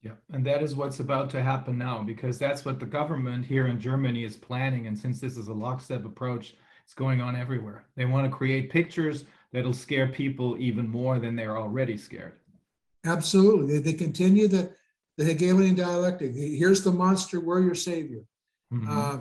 Yeah, 0.02 0.12
and 0.32 0.44
that 0.46 0.62
is 0.62 0.74
what's 0.74 1.00
about 1.00 1.30
to 1.30 1.42
happen 1.42 1.78
now, 1.78 2.02
because 2.02 2.38
that's 2.38 2.64
what 2.64 2.78
the 2.78 2.84
government 2.86 3.46
here 3.46 3.68
in 3.68 3.80
Germany 3.80 4.24
is 4.24 4.36
planning. 4.36 4.86
And 4.86 4.98
since 4.98 5.18
this 5.18 5.38
is 5.38 5.48
a 5.48 5.54
lockstep 5.54 6.04
approach, 6.04 6.54
it's 6.84 6.92
going 6.92 7.22
on 7.22 7.34
everywhere. 7.34 7.86
They 7.96 8.04
want 8.04 8.30
to 8.30 8.36
create 8.36 8.70
pictures 8.70 9.24
that'll 9.52 9.72
scare 9.72 10.08
people 10.08 10.58
even 10.58 10.86
more 10.88 11.18
than 11.18 11.34
they're 11.34 11.56
already 11.56 11.96
scared. 11.96 12.34
Absolutely. 13.06 13.78
They, 13.78 13.92
they 13.92 13.98
continue 13.98 14.46
the, 14.46 14.70
the 15.16 15.24
Hegelian 15.24 15.74
dialectic. 15.74 16.34
Here's 16.34 16.82
the 16.82 16.92
monster, 16.92 17.40
we're 17.40 17.62
your 17.62 17.74
savior. 17.74 18.24
Mhm. 18.72 18.88
Uh, 18.88 19.20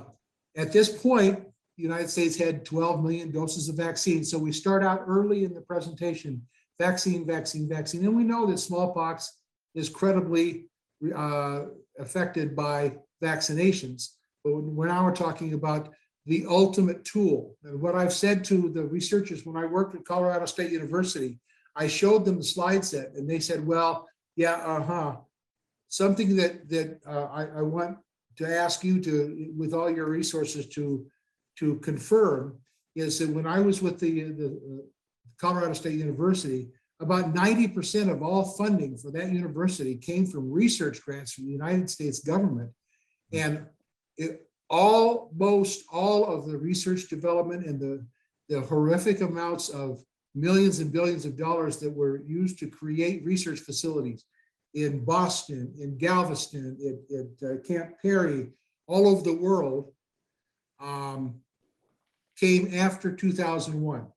At 0.57 0.74
this 0.74 0.89
point, 1.01 1.39
the 1.77 1.83
United 1.83 2.10
States 2.10 2.36
had 2.36 2.65
12 2.65 3.01
million 3.01 3.31
doses 3.31 3.69
of 3.69 3.75
vaccine. 3.75 4.24
So 4.25 4.38
we 4.38 4.51
start 4.51 4.83
out 4.83 5.03
early 5.07 5.45
in 5.45 5.53
the 5.53 5.62
presentation, 5.62 6.45
vaccine, 6.80 7.25
vaccine, 7.25 7.68
vaccine. 7.68 8.06
And 8.06 8.15
we 8.15 8.24
know 8.24 8.46
that 8.48 8.58
smallpox 8.58 9.38
is 9.75 9.89
credibly 9.89 10.65
uh, 11.15 11.62
affected 12.00 12.56
by 12.56 12.96
vaccinations. 13.22 14.10
But 14.44 14.53
when 14.53 14.75
when 14.75 14.88
now 14.89 15.06
we're 15.06 15.15
talking 15.15 15.53
about 15.53 15.94
the 16.25 16.46
ultimate 16.48 17.03
tool. 17.03 17.56
And 17.63 17.82
what 17.82 17.96
I've 17.96 18.13
said 18.13 18.44
to 18.46 18.70
the 18.70 18.86
researchers 18.86 19.46
when 19.46 19.58
I 19.58 19.65
worked 19.65 19.96
at 19.96 20.06
Colorado 20.06 20.46
State 20.46 20.72
University, 20.72 21.39
I 21.75 21.88
showed 21.88 22.24
them 22.24 22.38
the 22.38 22.44
slide 22.44 22.86
set 22.86 23.13
and 23.15 23.30
they 23.30 23.39
said, 23.39 23.65
well, 23.65 24.08
yeah, 24.36 24.56
uh-huh. 24.56 25.18
Something 25.89 26.36
that, 26.38 26.70
that 26.70 27.00
uh, 27.06 27.25
I, 27.25 27.60
I 27.60 27.62
want 27.62 27.98
to 28.38 28.48
ask 28.48 28.84
you 28.84 29.00
to, 29.01 29.51
with 29.56 29.74
all 29.74 29.89
your 29.92 30.10
resources, 30.10 30.68
to 30.70 31.06
to 31.60 31.75
confirm 31.77 32.58
is 32.96 33.20
that 33.20 33.30
when 33.30 33.48
I 33.48 33.60
was 33.60 33.82
with 33.82 34.00
the, 34.00 34.24
the 34.24 34.86
Colorado 35.38 35.74
State 35.74 36.00
University, 36.00 36.70
about 37.00 37.34
ninety 37.34 37.68
percent 37.68 38.10
of 38.10 38.22
all 38.22 38.44
funding 38.44 38.98
for 38.98 39.12
that 39.12 39.32
university 39.32 39.96
came 39.96 40.25
from 40.25 40.52
research 40.52 41.02
grants 41.02 41.34
from 41.34 41.46
the 41.46 41.52
United 41.52 41.90
States 41.90 42.20
government. 42.20 42.72
And 43.32 43.66
it, 44.18 44.48
almost 44.70 45.84
all 45.92 46.25
of 46.25 46.48
the 46.48 46.58
research 46.58 47.10
development 47.10 47.66
and 47.66 47.80
the, 47.80 48.06
the 48.50 48.62
horrific 48.62 49.22
amounts 49.22 49.70
of 49.70 50.04
millions 50.34 50.80
and 50.80 50.92
billions 50.92 51.25
of 51.25 51.38
dollars 51.38 51.78
that 51.78 51.92
were 51.92 52.22
used 52.25 52.58
to 52.60 52.68
create 52.68 53.24
research 53.24 53.60
facilities 53.60 54.25
in 54.74 55.06
Boston, 55.06 55.72
in 55.80 55.98
Galveston, 55.98 56.78
at, 57.12 57.48
uh, 57.48 57.58
Camp 57.68 57.94
Perry, 58.02 58.52
all 58.88 59.08
over 59.08 59.22
the 59.22 59.36
world, 59.36 59.92
um, 60.80 61.36
came 62.36 62.74
after 62.74 63.16
two 63.16 63.32
thousand 63.32 63.80
one, 63.80 64.08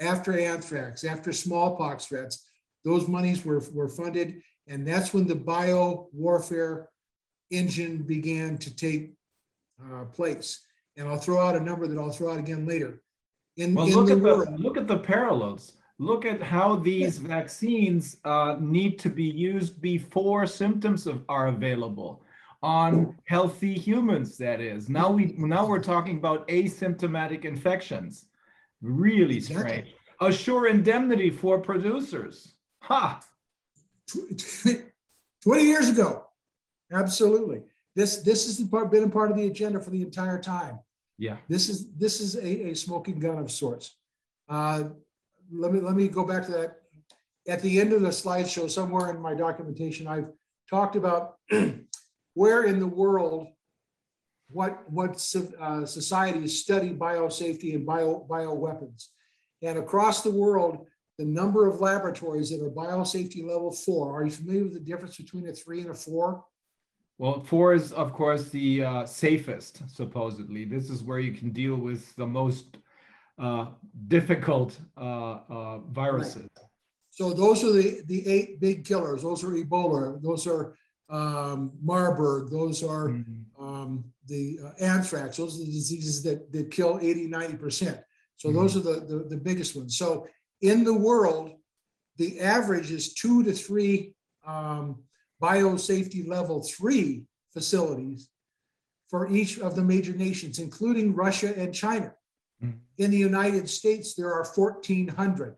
after 0.00 0.38
anthrax, 0.38 1.04
after 1.04 1.32
smallpox 1.32 2.06
threats. 2.06 2.44
Those 2.84 3.06
monies 3.08 3.44
were, 3.44 3.62
were 3.72 3.88
funded, 3.88 4.42
and 4.66 4.86
that's 4.86 5.14
when 5.14 5.26
the 5.26 5.34
bio 5.34 6.08
warfare 6.12 6.88
engine 7.50 7.98
began 7.98 8.58
to 8.58 8.74
take 8.74 9.12
uh, 9.82 10.04
place. 10.06 10.60
And 10.96 11.08
I'll 11.08 11.18
throw 11.18 11.40
out 11.40 11.56
a 11.56 11.60
number 11.60 11.86
that 11.86 11.98
I'll 11.98 12.10
throw 12.10 12.32
out 12.32 12.38
again 12.38 12.66
later. 12.66 13.00
In, 13.56 13.74
Well, 13.74 13.86
in 13.86 13.94
look 13.94 14.06
the 14.06 14.12
at 14.12 14.18
the, 14.18 14.24
world, 14.24 14.60
look 14.60 14.76
at 14.76 14.88
the 14.88 14.98
parallels. 14.98 15.72
Look 15.98 16.24
at 16.24 16.42
how 16.42 16.76
these 16.76 17.18
vaccines 17.18 18.16
uh, 18.24 18.56
need 18.58 18.98
to 19.00 19.08
be 19.08 19.24
used 19.24 19.80
before 19.80 20.46
symptoms 20.46 21.06
of, 21.06 21.22
are 21.28 21.48
available 21.48 22.24
on 22.62 23.16
healthy 23.26 23.74
humans, 23.74 24.36
that 24.38 24.60
is. 24.60 24.88
Now 24.88 25.10
we, 25.10 25.34
now 25.38 25.66
we're 25.66 25.82
talking 25.82 26.16
about 26.16 26.46
asymptomatic 26.48 27.44
infections. 27.44 28.26
Really 28.82 29.36
Exactly. 29.36 29.62
strange. 29.72 29.94
Assure 30.20 30.66
indemnity 30.68 31.30
for 31.30 31.58
producers. 31.60 32.54
Ha! 32.82 33.20
tw- 34.08 34.82
20 35.42 35.62
years 35.62 35.88
ago. 35.88 36.24
Absolutely. 36.92 37.62
This, 37.96 38.18
this 38.18 38.46
has 38.46 38.60
been 38.60 39.04
a 39.04 39.08
part 39.08 39.30
of 39.30 39.36
the 39.36 39.46
agenda 39.46 39.80
for 39.80 39.90
the 39.90 40.02
entire 40.02 40.40
time. 40.40 40.78
Yeah. 41.18 41.36
This 41.48 41.68
is, 41.68 41.88
this 41.96 42.20
is 42.20 42.36
a, 42.36 42.70
a 42.70 42.74
smoking 42.74 43.18
gun 43.18 43.38
of 43.38 43.50
sorts. 43.50 43.96
Uh, 44.48 44.84
Let 45.52 45.72
me, 45.72 45.80
let 45.80 45.94
me 45.94 46.08
go 46.08 46.24
back 46.24 46.44
to 46.46 46.52
that. 46.52 46.76
At 47.48 47.60
the 47.62 47.80
end 47.80 47.92
of 47.92 48.02
the 48.02 48.08
slideshow, 48.08 48.70
somewhere 48.70 49.10
in 49.10 49.20
my 49.20 49.34
documentation, 49.34 50.06
I've 50.06 50.30
talked 50.70 50.96
about 50.96 51.36
where 52.34 52.64
in 52.64 52.78
the 52.78 52.86
world, 52.86 53.48
what, 54.52 54.90
what 54.90 55.18
so- 55.20 55.52
uh, 55.60 55.84
societies 55.86 56.60
study 56.60 56.90
biosafety 56.90 57.74
and 57.74 57.86
bio, 57.86 58.26
bioweapons. 58.28 59.08
And 59.62 59.78
across 59.78 60.22
the 60.22 60.30
world, 60.30 60.86
the 61.18 61.24
number 61.24 61.68
of 61.68 61.80
laboratories 61.80 62.50
that 62.50 62.60
are 62.64 62.70
biosafety 62.70 63.46
level 63.46 63.72
four, 63.72 64.14
are 64.16 64.24
you 64.24 64.30
familiar 64.30 64.64
with 64.64 64.74
the 64.74 64.80
difference 64.80 65.16
between 65.16 65.48
a 65.48 65.52
three 65.52 65.80
and 65.80 65.90
a 65.90 65.94
four? 65.94 66.44
Well, 67.18 67.40
four 67.44 67.74
is, 67.74 67.92
of 67.92 68.12
course, 68.12 68.48
the 68.48 68.84
uh, 68.84 69.06
safest, 69.06 69.82
supposedly. 69.94 70.64
This 70.64 70.90
is 70.90 71.02
where 71.02 71.20
you 71.20 71.32
can 71.32 71.50
deal 71.50 71.76
with 71.76 72.14
the 72.16 72.26
most 72.26 72.78
uh, 73.38 73.66
difficult 74.08 74.78
uh, 74.96 75.38
uh, 75.48 75.78
viruses. 75.90 76.48
So 77.10 77.32
those 77.32 77.62
are 77.62 77.72
the, 77.72 78.02
the 78.06 78.26
eight 78.26 78.58
big 78.60 78.84
killers. 78.84 79.22
Those 79.22 79.44
are 79.44 79.50
Ebola, 79.50 80.20
those 80.22 80.46
are 80.46 80.76
um, 81.10 81.72
Marburg, 81.82 82.50
those 82.50 82.82
are 82.82 83.08
Mhm. 83.10 83.44
Um, 83.62 84.04
the 84.26 84.58
uh, 84.64 84.70
anthrax, 84.80 85.36
those 85.36 85.56
are 85.56 85.64
the 85.64 85.72
diseases 85.72 86.22
that, 86.24 86.52
that 86.52 86.70
kill 86.70 86.98
80, 87.00 87.28
90%. 87.28 88.02
So 88.36 88.50
those 88.50 88.76
are 88.76 88.80
the, 88.80 89.00
the, 89.06 89.26
the 89.28 89.36
biggest 89.36 89.76
ones. 89.76 89.96
So 89.96 90.26
in 90.60 90.82
the 90.82 90.94
world, 90.94 91.52
the 92.16 92.40
average 92.40 92.90
is 92.90 93.14
two 93.14 93.44
to 93.44 93.52
three 93.52 94.14
um, 94.44 95.02
biosafety 95.40 96.26
level 96.26 96.62
three 96.62 97.24
facilities 97.52 98.28
for 99.08 99.30
each 99.30 99.58
of 99.60 99.76
the 99.76 99.82
major 99.82 100.12
nations, 100.12 100.58
including 100.58 101.14
Russia 101.14 101.54
and 101.56 101.72
China. 101.72 102.12
Mhm. 102.62 102.78
In 102.98 103.10
the 103.10 103.18
United 103.18 103.68
States, 103.68 104.14
there 104.14 104.32
are 104.32 104.44
1,400. 104.44 105.56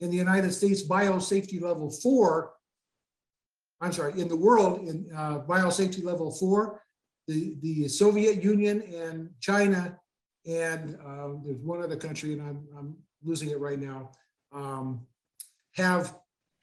In 0.00 0.10
the 0.10 0.16
United 0.16 0.52
States, 0.52 0.82
biosafety 0.82 1.60
level 1.60 1.90
four, 1.90 2.52
I'm 3.80 3.92
sorry, 3.92 4.20
in 4.20 4.28
the 4.28 4.36
world, 4.36 4.86
in 4.86 5.10
uh, 5.16 5.40
biosafety 5.40 6.04
level 6.04 6.30
four, 6.30 6.82
the, 7.26 7.54
the 7.62 7.88
Soviet 7.88 8.42
Union 8.42 8.82
and 8.82 9.30
China, 9.40 9.98
and 10.46 10.98
um, 11.04 11.42
there's 11.44 11.60
one 11.62 11.82
other 11.82 11.96
country, 11.96 12.32
and 12.32 12.42
I'm, 12.42 12.66
I'm 12.76 12.96
losing 13.22 13.50
it 13.50 13.58
right 13.58 13.78
now, 13.78 14.10
um, 14.52 15.00
have 15.74 16.14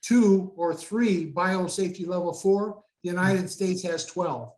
two 0.01 0.51
or 0.55 0.73
three 0.73 1.31
biosafety 1.31 2.07
level 2.07 2.33
four. 2.33 2.83
The 3.03 3.09
United 3.09 3.49
States 3.49 3.81
has 3.83 4.05
12. 4.05 4.51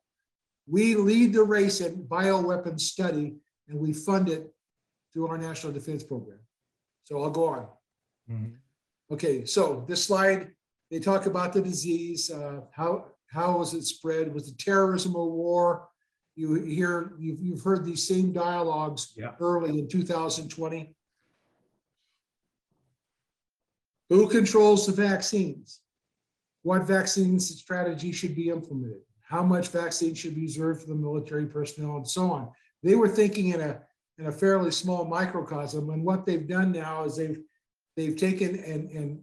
We 0.68 0.96
lead 0.96 1.34
the 1.34 1.44
race 1.44 1.82
in 1.82 2.04
bioweapons 2.04 2.82
study, 2.82 3.36
and 3.68 3.80
we 3.80 3.94
fund 3.94 4.30
it 4.30 4.52
through 5.14 5.28
our 5.28 5.38
National 5.38 5.74
Defense 5.74 6.04
Program. 6.04 6.40
So 7.04 7.22
I'll 7.22 7.30
go 7.30 7.46
on. 7.48 7.68
Mhm. 8.30 8.54
Okay, 9.12 9.46
so 9.46 9.86
this 9.88 10.04
slide, 10.04 10.52
they 10.90 11.00
talk 11.00 11.26
about 11.26 11.54
the 11.54 11.62
disease, 11.62 12.32
uh, 12.32 12.62
how, 12.72 13.06
how 13.28 13.58
was 13.58 13.74
it 13.74 13.84
spread? 13.84 14.34
Was 14.34 14.48
it 14.48 14.58
terrorism 14.58 15.16
or 15.16 15.30
war? 15.30 15.88
You 16.36 16.56
hear, 16.56 17.14
you've, 17.20 17.42
you've 17.42 17.64
heard 17.64 17.86
these 17.86 18.08
same 18.08 18.32
dialogues 18.32 19.14
Yeah. 19.16 19.32
early 19.40 19.78
in 19.78 19.88
2020. 19.88 20.96
Who 24.10 24.28
controls 24.28 24.88
the 24.88 24.94
vaccines? 24.94 25.82
What 26.64 26.88
vaccines 26.88 27.56
strategy 27.60 28.12
should 28.12 28.36
be 28.36 28.50
implemented? 28.50 29.02
How 29.22 29.44
much 29.44 29.68
vaccine 29.68 30.16
should 30.16 30.34
be 30.34 30.42
reserved 30.42 30.82
for 30.82 30.88
the 30.88 30.96
military 30.96 31.46
personnel 31.46 31.98
and 31.98 32.08
so 32.08 32.32
on? 32.32 32.50
They 32.82 32.96
were 32.96 33.08
thinking 33.10 33.50
in 33.50 33.62
a, 33.62 33.80
in 34.18 34.26
a 34.26 34.32
fairly 34.32 34.72
small 34.72 35.06
microcosm, 35.06 35.92
and 35.92 36.04
what 36.04 36.26
they've 36.26 36.48
done 36.48 36.72
now 36.72 37.06
is 37.06 37.16
they've 37.16 37.40
they've 37.96 38.16
taken 38.18 38.56
and, 38.64 38.90
and 38.92 39.22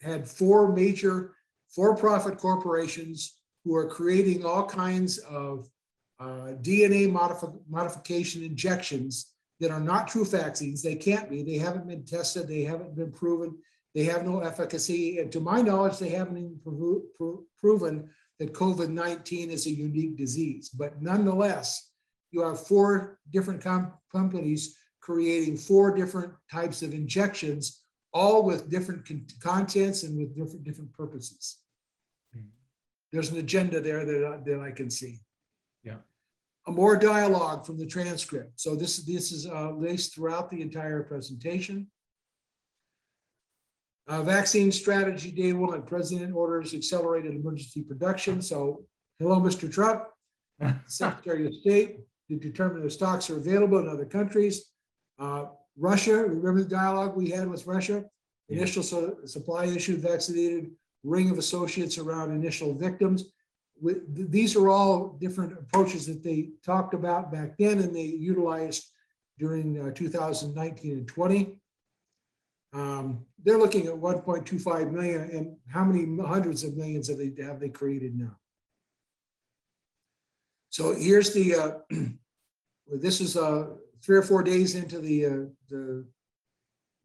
had 0.00 0.28
four 0.28 0.72
major 0.72 1.34
for-profit 1.74 2.38
corporations 2.38 3.36
who 3.64 3.74
are 3.74 3.88
creating 3.88 4.44
all 4.44 4.66
kinds 4.66 5.18
of 5.18 5.68
uh, 6.20 6.52
DNA 6.62 7.10
modifi- 7.10 7.58
modification 7.68 8.42
injections 8.42 9.32
that 9.60 9.70
are 9.70 9.80
not 9.80 10.08
true 10.08 10.24
vaccines. 10.24 10.82
They 10.82 10.94
can't 10.94 11.30
be. 11.30 11.42
They 11.42 11.58
haven't 11.58 11.88
been 11.88 12.04
tested. 12.04 12.48
They 12.48 12.62
haven't 12.62 12.94
been 12.94 13.12
proven. 13.12 13.56
They 13.94 14.04
have 14.04 14.24
no 14.24 14.40
efficacy. 14.40 15.18
And 15.18 15.30
to 15.32 15.40
my 15.40 15.62
knowledge, 15.62 15.98
they 15.98 16.10
haven't 16.10 16.36
even 16.36 16.58
proven 17.60 18.10
that 18.38 18.52
COVID-19 18.52 19.48
is 19.48 19.66
a 19.66 19.70
unique 19.70 20.16
disease. 20.16 20.68
But 20.68 21.00
nonetheless, 21.00 21.90
you 22.32 22.42
have 22.42 22.66
four 22.66 23.18
different 23.30 23.62
com- 23.62 23.92
companies 24.10 24.76
creating 25.00 25.56
four 25.56 25.94
different 25.94 26.32
types 26.50 26.82
of 26.82 26.94
injections 26.94 27.83
all 28.14 28.44
with 28.44 28.70
different 28.70 29.06
con- 29.06 29.26
contents 29.40 30.04
and 30.04 30.16
with 30.16 30.34
different, 30.36 30.64
different 30.64 30.92
purposes. 30.92 31.58
Hmm. 32.32 32.46
There's 33.12 33.30
an 33.30 33.38
agenda 33.38 33.80
there 33.80 34.06
that, 34.06 34.24
I- 34.24 34.50
that 34.50 34.60
I 34.60 34.70
can 34.70 34.88
see. 34.88 35.18
Yeah. 35.82 35.96
A 36.66 36.72
more 36.72 36.96
dialogue 36.96 37.66
from 37.66 37.76
the 37.76 37.84
transcript. 37.84 38.58
So 38.58 38.74
this, 38.74 38.98
is 38.98 39.04
this 39.04 39.32
is 39.32 39.46
uh, 39.46 39.72
laced 39.72 40.14
throughout 40.14 40.48
the 40.50 40.62
entire 40.62 41.02
presentation. 41.02 41.88
Uh, 44.06 44.22
Vaccine 44.22 44.70
strategy 44.70 45.30
day 45.30 45.52
one, 45.52 45.82
President 45.82 46.34
orders 46.34 46.72
accelerated 46.72 47.34
emergency 47.34 47.82
production. 47.82 48.40
So, 48.40 48.84
hello, 49.18 49.40
Mr. 49.40 49.70
Trump. 49.70 50.04
Secretary 50.86 51.46
of 51.46 51.54
State 51.54 51.96
to 52.28 52.38
determine 52.38 52.84
if 52.84 52.92
stocks 52.92 53.28
are 53.28 53.38
available 53.38 53.78
in 53.78 53.88
other 53.88 54.04
countries. 54.04 54.66
Uh, 55.18 55.46
Russia, 55.76 56.14
remember 56.14 56.62
the 56.62 56.68
dialogue 56.68 57.16
we 57.16 57.30
had 57.30 57.48
with 57.48 57.66
Russia? 57.66 58.04
Initial 58.48 58.82
su- 58.82 59.18
supply 59.26 59.66
issue 59.66 59.96
vaccinated, 59.96 60.70
ring 61.02 61.30
of 61.30 61.38
associates 61.38 61.98
around 61.98 62.30
initial 62.30 62.74
victims. 62.74 63.24
With, 63.80 64.14
th- 64.14 64.28
these 64.30 64.56
are 64.56 64.68
all 64.68 65.16
different 65.20 65.52
approaches 65.52 66.06
that 66.06 66.22
they 66.22 66.50
talked 66.64 66.94
about 66.94 67.32
back 67.32 67.56
then 67.58 67.78
and 67.80 67.94
they 67.94 68.02
utilized 68.02 68.90
during 69.38 69.80
uh, 69.80 69.90
2019 69.92 70.92
and 70.92 71.08
20. 71.08 71.56
Um, 72.72 73.24
They're 73.42 73.58
looking 73.58 73.86
at 73.86 73.94
1.25 73.94 74.90
million 74.92 75.22
and 75.30 75.56
how 75.68 75.84
many 75.84 76.22
hundreds 76.22 76.64
of 76.64 76.76
millions 76.76 77.08
have 77.08 77.18
they, 77.18 77.32
have 77.42 77.60
they 77.60 77.68
created 77.68 78.16
now? 78.16 78.36
So 80.70 80.92
here's 80.92 81.32
the, 81.32 81.54
uh, 81.54 81.70
well, 82.86 82.98
this 83.00 83.20
is 83.20 83.36
uh, 83.36 83.66
three 84.04 84.16
or 84.16 84.22
four 84.22 84.42
days 84.42 84.74
into 84.74 84.98
the, 84.98 85.26
uh, 85.26 85.30
the, 85.70 86.04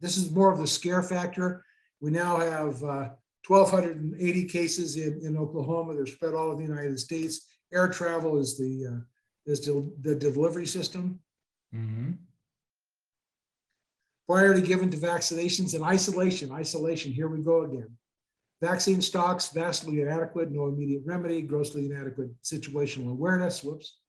this 0.00 0.16
is 0.16 0.30
more 0.30 0.52
of 0.52 0.58
the 0.58 0.66
scare 0.66 1.02
factor. 1.02 1.64
We 2.00 2.10
now 2.10 2.38
have 2.38 2.82
uh, 2.82 3.08
1,280 3.46 4.44
cases 4.44 4.96
in, 4.96 5.20
in 5.22 5.36
Oklahoma. 5.36 5.94
They're 5.94 6.06
spread 6.06 6.34
all 6.34 6.50
over 6.50 6.62
the 6.62 6.68
United 6.68 6.98
States. 6.98 7.46
Air 7.72 7.88
travel 7.88 8.38
is 8.38 8.58
the, 8.58 8.86
uh, 8.86 9.00
is 9.46 9.60
the 9.60 9.90
the 10.02 10.14
delivery 10.14 10.66
system. 10.66 11.20
Mhm. 11.74 12.18
priority 14.26 14.60
given 14.60 14.90
to 14.90 14.96
vaccinations 14.96 15.74
and 15.74 15.84
isolation, 15.84 16.50
isolation, 16.52 17.12
here 17.12 17.28
we 17.28 17.42
go 17.42 17.62
again. 17.62 17.96
Vaccine 18.60 19.00
stocks 19.00 19.50
vastly 19.50 20.00
inadequate, 20.00 20.50
no 20.50 20.66
immediate 20.66 21.02
remedy, 21.04 21.42
grossly 21.42 21.86
inadequate 21.86 22.30
situational 22.42 23.10
awareness, 23.12 23.62
whoops. 23.62 23.99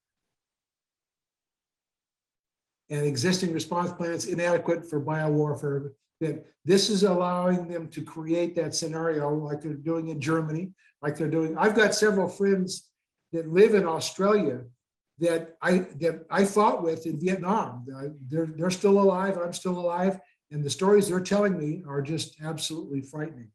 And 2.92 3.06
existing 3.06 3.54
response 3.54 3.92
plans 3.92 4.26
inadequate 4.26 4.88
for 4.88 5.02
biowarfare. 5.02 5.92
That 6.20 6.46
this 6.66 6.90
is 6.92 7.02
allowing 7.02 7.68
them 7.68 7.88
to 7.88 8.04
create 8.04 8.56
that 8.58 8.76
scenario 8.76 9.34
like 9.34 9.62
they're 9.62 9.74
doing 9.74 10.10
in 10.10 10.22
Germany, 10.22 10.72
like 11.02 11.18
they're 11.18 11.28
doing, 11.28 11.58
I've 11.58 11.74
got 11.74 11.96
several 11.96 12.28
friends 12.28 12.90
that 13.32 13.52
live 13.52 13.74
in 13.74 13.88
Australia 13.88 14.62
that 15.18 15.56
I, 15.62 15.80
that 16.00 16.26
I 16.30 16.46
fought 16.46 16.84
with 16.84 17.08
in 17.08 17.20
Vietnam. 17.20 17.86
They're, 18.30 18.54
they're 18.56 18.70
still 18.70 19.00
alive, 19.00 19.38
I'm 19.38 19.54
still 19.54 19.80
alive, 19.80 20.20
and 20.52 20.64
the 20.64 20.70
stories 20.70 21.08
they're 21.08 21.22
telling 21.22 21.58
me 21.58 21.82
are 21.88 22.02
just 22.02 22.36
absolutely 22.44 23.02
frightening. 23.02 23.50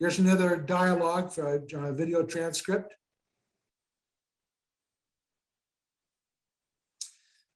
Here's 0.00 0.18
another 0.18 0.56
dialogue 0.56 1.32
for 1.32 1.54
a 1.54 1.92
video 1.92 2.24
transcript. 2.24 2.94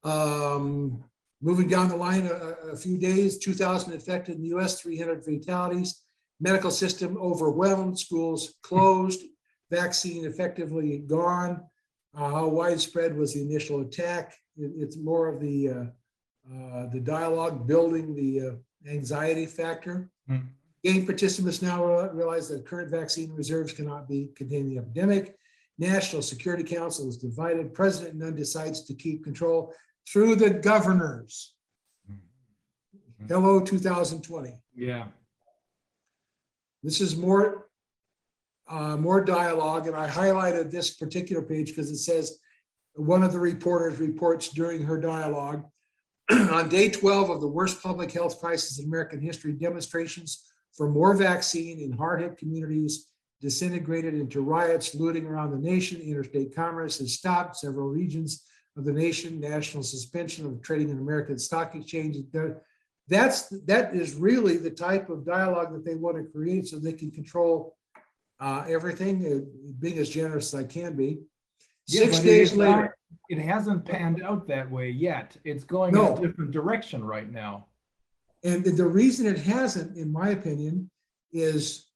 Um, 0.04 1.04
moving 1.40 1.68
down 1.68 1.88
the 1.88 1.96
line 1.96 2.26
a, 2.26 2.70
a 2.72 2.76
few 2.76 2.98
days, 2.98 3.38
2,000 3.38 3.92
infected 3.92 4.36
in 4.36 4.42
the 4.42 4.56
US, 4.56 4.80
300 4.80 5.24
fatalities, 5.24 6.02
medical 6.40 6.70
system 6.70 7.16
overwhelmed, 7.18 7.98
schools 7.98 8.54
closed, 8.62 9.20
vaccine 9.70 10.24
effectively 10.24 10.98
gone. 10.98 11.60
Uh, 12.16 12.30
How 12.30 12.48
widespread 12.48 13.16
was 13.16 13.34
the 13.34 13.42
initial 13.42 13.80
attack? 13.80 14.34
It- 14.56 14.72
It's 14.76 14.96
more 14.96 15.28
of 15.28 15.40
the, 15.40 15.68
uh, 15.68 15.84
uh, 16.52 16.86
the 16.86 17.00
dialogue 17.00 17.66
building 17.66 18.14
the 18.14 18.40
uh, 18.48 18.54
anxiety 18.90 19.46
factor. 19.46 20.10
Mhm. 20.30 20.46
Game 20.84 21.04
participants 21.06 21.60
now 21.60 22.08
realize 22.12 22.48
that 22.48 22.64
current 22.64 22.90
vaccine 22.90 23.32
reserves 23.32 23.72
cannot 23.72 24.08
be 24.08 24.30
contain 24.36 24.68
the 24.68 24.78
epidemic. 24.78 25.36
National 25.76 26.22
Security 26.22 26.62
Council 26.64 27.08
is 27.08 27.16
divided. 27.18 27.74
President 27.74 28.14
Nunn 28.16 28.34
decides 28.34 28.82
to 28.84 28.94
keep 28.94 29.22
control 29.24 29.74
through 30.12 30.36
the 30.36 30.50
governors. 30.50 31.54
Hello, 33.28 33.60
2020. 33.60 34.54
Yeah. 34.74 35.06
This 36.82 37.00
is 37.00 37.16
more, 37.16 37.66
uh, 38.68 38.96
more 38.96 39.22
dialogue, 39.22 39.86
and 39.86 39.96
I 39.96 40.08
highlighted 40.08 40.70
this 40.70 40.94
particular 40.94 41.42
page 41.42 41.68
because 41.68 41.90
it 41.90 41.98
says, 41.98 42.38
one 42.94 43.22
of 43.22 43.32
the 43.32 43.40
reporters 43.40 43.98
reports 43.98 44.48
during 44.48 44.82
her 44.84 44.98
dialogue, 44.98 45.64
on 46.30 46.68
day 46.68 46.88
12 46.88 47.30
of 47.30 47.40
the 47.40 47.46
worst 47.46 47.82
public 47.82 48.12
health 48.12 48.40
crisis 48.40 48.78
in 48.78 48.86
American 48.86 49.20
history, 49.20 49.52
demonstrations 49.52 50.44
for 50.76 50.88
more 50.88 51.14
vaccine 51.14 51.80
in 51.80 51.92
hard-hit 51.92 52.38
communities 52.38 53.08
disintegrated 53.40 54.14
into 54.14 54.40
riots, 54.40 54.94
looting 54.94 55.26
around 55.26 55.50
the 55.50 55.58
nation, 55.58 56.00
interstate 56.00 56.54
commerce 56.54 56.98
has 56.98 57.14
stopped, 57.14 57.56
several 57.56 57.88
regions 57.88 58.44
of 58.78 58.84
the 58.84 58.92
nation, 58.92 59.40
national 59.40 59.82
suspension 59.82 60.46
of 60.46 60.62
trading 60.62 60.88
in 60.88 60.98
American 60.98 61.38
stock 61.38 61.74
exchanges. 61.74 62.22
That's, 63.08 63.48
that 63.66 63.94
is 63.94 64.14
really 64.14 64.56
the 64.56 64.70
type 64.70 65.10
of 65.10 65.26
dialogue 65.26 65.72
that 65.72 65.84
they 65.84 65.96
want 65.96 66.16
to 66.16 66.24
create 66.24 66.68
so 66.68 66.78
they 66.78 66.92
can 66.92 67.10
control 67.10 67.76
uh, 68.40 68.64
everything, 68.68 69.26
uh, 69.26 69.70
being 69.80 69.98
as 69.98 70.08
generous 70.08 70.54
as 70.54 70.60
I 70.60 70.64
can 70.64 70.94
be. 70.94 71.22
Six 71.86 72.20
days 72.20 72.52
is 72.52 72.58
not- 72.58 72.76
later, 72.76 72.96
It 73.30 73.38
hasn't 73.38 73.84
panned 73.84 74.22
out 74.22 74.46
that 74.48 74.70
way 74.70 74.90
yet. 74.90 75.36
It's 75.44 75.64
going 75.64 75.96
in 75.96 76.00
a 76.00 76.20
different 76.20 76.52
direction 76.52 77.02
right 77.02 77.30
now. 77.30 77.66
and 78.44 78.64
the 78.64 78.86
reason 78.86 79.26
it 79.26 79.38
hasn't, 79.38 79.96
in 79.96 80.12
my 80.12 80.28
opinion, 80.30 80.90
is 81.32 81.86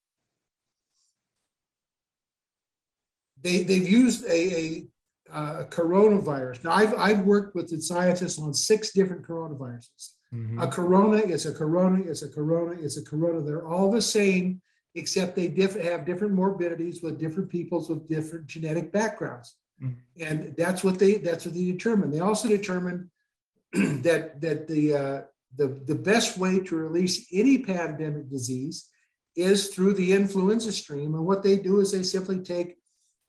they, 3.41 3.63
they've 3.63 3.89
used 3.89 4.25
a, 4.25 4.57
a 4.57 4.87
uh, 5.33 5.65
coronavirus. 5.71 6.65
Now, 6.65 6.73
I've, 6.73 6.95
I've 6.95 7.21
worked 7.21 7.55
with 7.55 7.69
the 7.69 7.81
scientists 7.81 8.39
on 8.39 8.53
six 8.53 8.93
different 8.93 9.27
coronaviruses. 9.27 10.11
Mhm. 10.35 10.63
A 10.63 10.67
corona 10.67 11.19
is 11.19 11.47
a 11.47 11.53
corona, 11.53 12.05
is 12.05 12.23
a 12.23 12.29
corona, 12.29 12.81
is 12.81 12.97
a 12.97 13.05
corona. 13.05 13.43
They're 13.43 13.67
all 13.67 13.91
the 13.91 14.03
same, 14.03 14.61
except 14.95 15.37
they 15.37 15.49
diff, 15.49 15.75
have 15.75 16.07
different 16.07 16.35
morbidities 16.35 17.03
with 17.03 17.19
different 17.19 17.51
peoples 17.51 17.89
with 17.89 18.09
different 18.09 18.47
genetic 18.47 18.93
backgrounds. 18.93 19.57
Mhm. 19.83 19.97
And 20.21 20.55
that's 20.57 20.85
what 20.85 20.99
they, 20.99 21.17
that's 21.17 21.45
what 21.45 21.55
they 21.55 21.65
determine. 21.65 22.11
They 22.11 22.21
also 22.21 22.49
determine 22.49 23.11
that, 23.73 24.41
that 24.41 24.69
the, 24.69 24.95
uh, 24.95 25.23
the, 25.57 25.81
the 25.87 25.95
best 25.95 26.39
way 26.39 26.61
to 26.61 26.77
release 26.77 27.27
any 27.33 27.59
pandemic 27.59 28.31
disease 28.31 28.89
is 29.37 29.69
through 29.69 29.95
the 29.95 30.13
influenza 30.13 30.73
stream. 30.73 31.15
And 31.15 31.27
what 31.27 31.43
they 31.43 31.57
do 31.57 31.81
is 31.81 31.93
they 31.93 32.03
simply 32.03 32.41
take 32.41 32.77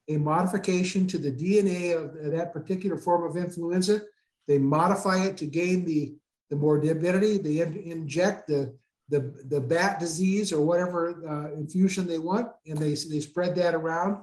a 0.10 0.18
modification 0.18 1.08
to 1.08 1.18
the 1.18 1.32
DNA 1.32 1.96
of 1.96 2.32
that 2.32 2.54
particular 2.54 2.98
form 2.98 3.24
of 3.24 3.38
influenza. 3.38 4.02
They 4.48 4.58
modify 4.58 5.24
it 5.24 5.38
to 5.38 5.46
gain 5.46 5.86
the, 5.86 6.16
the 6.50 6.56
morbidity, 6.56 7.38
they 7.38 7.62
in- 7.62 7.78
inject 7.78 8.48
the, 8.48 8.76
the, 9.10 9.34
the 9.48 9.62
bat 9.62 10.00
disease 10.00 10.52
or 10.52 10.62
whatever 10.62 11.24
uh, 11.28 11.54
infusion 11.54 12.06
they 12.06 12.20
want, 12.20 12.50
and 12.68 12.78
they, 12.78 12.96
they 12.96 13.20
spread 13.20 13.56
that 13.56 13.76
around 13.76 14.18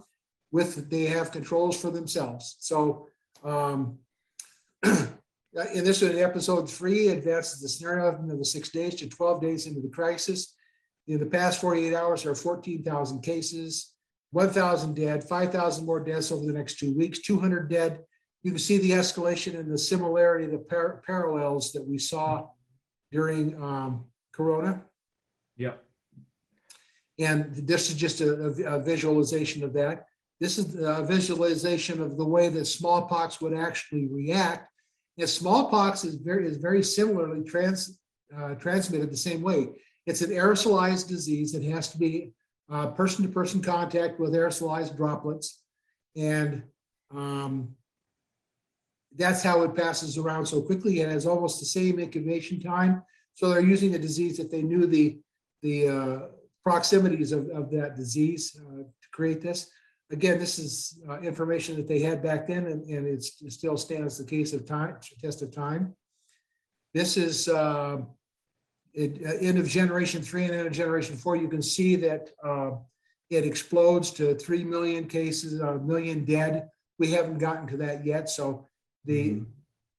with, 0.52 0.90
they 0.90 1.04
have 1.06 1.32
controls 1.32 1.80
for 1.80 1.90
themselves. 1.90 2.56
So, 2.58 3.06
um, 3.44 3.98
and 4.82 5.08
this 5.52 6.02
is 6.02 6.18
episode 6.18 6.70
three, 6.70 7.08
advances 7.08 7.60
the 7.60 7.68
scenario 7.68 8.08
of 8.08 8.38
the 8.38 8.44
six 8.44 8.68
days 8.70 8.94
to 8.96 9.08
12 9.08 9.40
days 9.40 9.66
into 9.66 9.80
the 9.80 9.88
crisis. 9.88 10.54
In 11.06 11.18
the 11.18 11.26
past 11.26 11.60
48 11.60 11.94
hours, 11.94 12.22
there 12.22 12.32
are 12.32 12.36
14,000 12.36 13.22
cases, 13.22 13.94
1,000 14.32 14.94
dead, 14.94 15.24
5,000 15.24 15.84
more 15.84 16.00
deaths 16.00 16.30
over 16.30 16.46
the 16.46 16.52
next 16.52 16.78
two 16.78 16.96
weeks, 16.96 17.20
200 17.20 17.68
dead. 17.68 18.00
You 18.42 18.52
can 18.52 18.58
see 18.60 18.78
the 18.78 18.92
escalation 18.92 19.58
and 19.58 19.70
the 19.70 19.78
similarity, 19.78 20.46
the 20.46 20.58
par- 20.58 21.02
parallels 21.06 21.72
that 21.72 21.86
we 21.86 21.98
saw 21.98 22.48
during 23.10 23.60
um, 23.62 24.04
Corona. 24.32 24.82
Yep. 25.56 25.82
And 27.18 27.54
this 27.54 27.90
is 27.90 27.96
just 27.96 28.20
a, 28.20 28.46
a- 28.46 28.76
a 28.76 28.82
visualization 28.82 29.62
of 29.64 29.72
that. 29.74 30.06
This 30.40 30.56
is 30.56 30.74
a 30.76 31.04
visualization 31.04 32.00
of 32.00 32.16
the 32.16 32.24
way 32.24 32.48
that 32.48 32.64
smallpox 32.64 33.42
would 33.42 33.52
actually 33.52 34.06
react. 34.06 34.70
And 35.18 35.28
smallpox 35.28 36.04
is 36.04 36.14
very, 36.14 36.46
is 36.46 36.56
very 36.56 36.82
similarly 36.82 37.44
trans, 37.44 37.98
uh, 38.34 38.54
transmitted 38.54 39.10
the 39.10 39.18
same 39.18 39.42
way. 39.42 39.68
It's 40.06 40.22
an 40.22 40.30
aerosolized 40.30 41.08
disease. 41.08 41.52
that 41.52 41.62
has 41.64 41.88
to 41.88 41.98
be 41.98 42.32
uh, 42.70 42.86
person-to-person 42.88 43.62
contact 43.62 44.20
with 44.20 44.32
aerosolized 44.32 44.96
droplets. 44.96 45.60
And 46.16 46.62
um, 47.10 47.74
that's 49.16 49.42
how 49.42 49.62
it 49.62 49.74
passes 49.74 50.16
around 50.16 50.46
so 50.46 50.62
quickly. 50.62 51.00
and 51.00 51.10
has 51.10 51.26
almost 51.26 51.58
the 51.58 51.66
same 51.66 51.98
incubation 51.98 52.60
time. 52.60 53.02
So 53.34 53.48
they're 53.48 53.60
using 53.60 53.94
a 53.94 53.98
disease 53.98 54.36
that 54.36 54.50
they 54.50 54.62
knew 54.62 54.86
the, 54.86 55.18
the 55.62 55.88
uh, 55.88 56.18
proximities 56.62 57.32
of, 57.32 57.48
of 57.50 57.70
that 57.70 57.96
disease 57.96 58.56
uh, 58.60 58.82
to 58.82 59.08
create 59.12 59.40
this. 59.40 59.68
Again, 60.12 60.38
this 60.38 60.58
is 60.58 60.98
uh, 61.08 61.20
information 61.20 61.76
that 61.76 61.86
they 61.86 62.00
had 62.00 62.22
back 62.22 62.48
then, 62.48 62.66
and, 62.66 62.84
and 62.84 63.06
it 63.06 63.22
still 63.22 63.76
stands 63.76 64.18
the 64.18 64.24
case 64.24 64.52
of 64.52 64.66
time, 64.66 64.96
test 65.20 65.40
of 65.42 65.52
time. 65.52 65.94
This 66.92 67.16
is 67.16 67.48
uh, 67.48 67.98
it, 68.94 69.20
uh, 69.24 69.36
end 69.40 69.58
of 69.58 69.68
generation 69.68 70.22
three 70.22 70.44
and 70.44 70.54
end 70.54 70.66
of 70.66 70.72
generation 70.72 71.16
four. 71.16 71.36
You 71.36 71.48
can 71.48 71.62
see 71.62 71.96
that 71.96 72.30
uh, 72.44 72.72
it 73.30 73.44
explodes 73.44 74.10
to 74.12 74.34
three 74.34 74.64
million 74.64 75.06
cases, 75.06 75.60
a 75.60 75.78
million 75.78 76.24
dead. 76.24 76.68
We 76.98 77.12
haven't 77.12 77.38
gotten 77.38 77.66
to 77.68 77.76
that 77.78 78.04
yet, 78.04 78.28
so 78.28 78.68
the, 79.04 79.30
Mhm. 79.30 79.46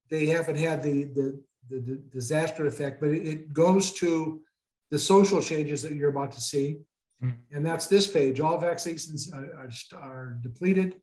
they 0.10 0.25
haven't 0.27 0.58
had 0.58 0.84
the, 0.84 1.06
the, 1.06 1.41
the 1.69 1.80
the 1.80 1.95
disaster 2.12 2.67
effect, 2.67 2.99
but 2.99 3.10
it, 3.10 3.25
it 3.25 3.54
goes 3.54 3.93
to 3.93 4.41
the 4.89 4.99
social 4.99 5.41
changes 5.41 5.82
that 5.84 5.93
you're 5.93 6.10
about 6.10 6.34
to 6.34 6.41
see. 6.41 6.82
Mhm. 7.23 7.34
And 7.54 7.65
that's 7.65 7.88
this 7.88 8.08
page. 8.08 8.39
All 8.41 8.60
vaccinations 8.60 9.34
are, 9.34 9.56
are 9.58 9.71
st- 9.71 10.01
are 10.01 10.38
depleted. 10.41 10.95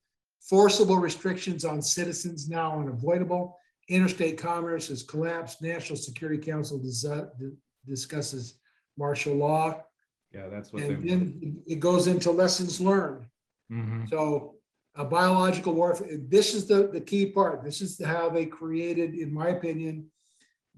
Forcible 0.43 0.99
restrictions 0.99 1.65
on 1.65 1.81
citizens 1.83 2.49
now 2.49 2.79
unavoidable. 2.79 3.57
Interstate 3.89 4.37
commerce 4.37 4.89
has 4.89 5.03
collapsed. 5.03 5.63
National 5.63 5.97
Security 5.97 6.41
Council 6.51 6.79
dis- 6.79 7.05
discusses 7.89 8.59
martial 8.97 9.35
law. 9.35 9.83
Yeah, 10.33 10.49
that's 10.49 10.73
what 10.73 10.83
And 10.83 11.03
they. 11.03 11.09
then 11.09 11.63
it 11.67 11.81
goes 11.81 12.07
into 12.07 12.31
lessons 12.31 12.81
learned. 12.81 13.25
Mhm. 13.73 14.09
So 14.11 14.57
a 14.95 15.05
biological 15.05 15.75
warfare, 15.75 16.19
this 16.19 16.55
is 16.55 16.67
the, 16.67 16.89
the 16.89 17.01
key 17.01 17.27
part. 17.27 17.63
This 17.65 17.81
is 17.81 18.03
how 18.05 18.29
they 18.29 18.47
created, 18.47 19.15
in 19.15 19.33
my 19.33 19.49
opinion, 19.49 20.11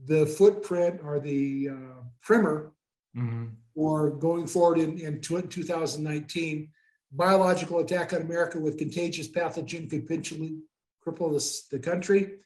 the 0.07 0.27
footprint 0.27 1.01
or 1.05 1.21
the 1.21 1.71
uh, 1.71 2.03
primer 2.23 2.73
Mhm. 3.17 3.51
for 3.75 4.11
going 4.11 4.47
forward 4.47 4.79
in, 4.79 4.99
in 4.99 5.21
tw- 5.21 5.51
2019. 5.51 6.71
Biological 7.13 7.81
attack 7.81 8.13
on 8.13 8.21
America 8.23 8.59
with 8.61 8.79
contagious 8.79 9.27
pathogen 9.29 9.91
could 9.91 10.07
potentially 10.07 10.59
cripple 11.05 11.33
this, 11.33 11.67
the 11.69 11.79
country. 11.79 12.37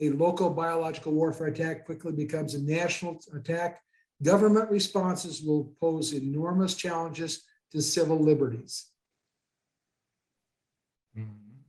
a 0.00 0.10
local 0.10 0.50
biological 0.50 1.12
warfare 1.12 1.46
attack 1.48 1.84
quickly 1.84 2.12
becomes 2.12 2.54
a 2.54 2.62
national 2.62 3.20
attack, 3.36 3.80
government 4.22 4.70
responses 4.70 5.42
will 5.42 5.74
pose 5.80 6.12
enormous 6.12 6.74
challenges 6.74 7.44
to 7.72 7.82
civil 7.82 8.18
liberties. 8.18 8.92
Mhm. 11.16 11.64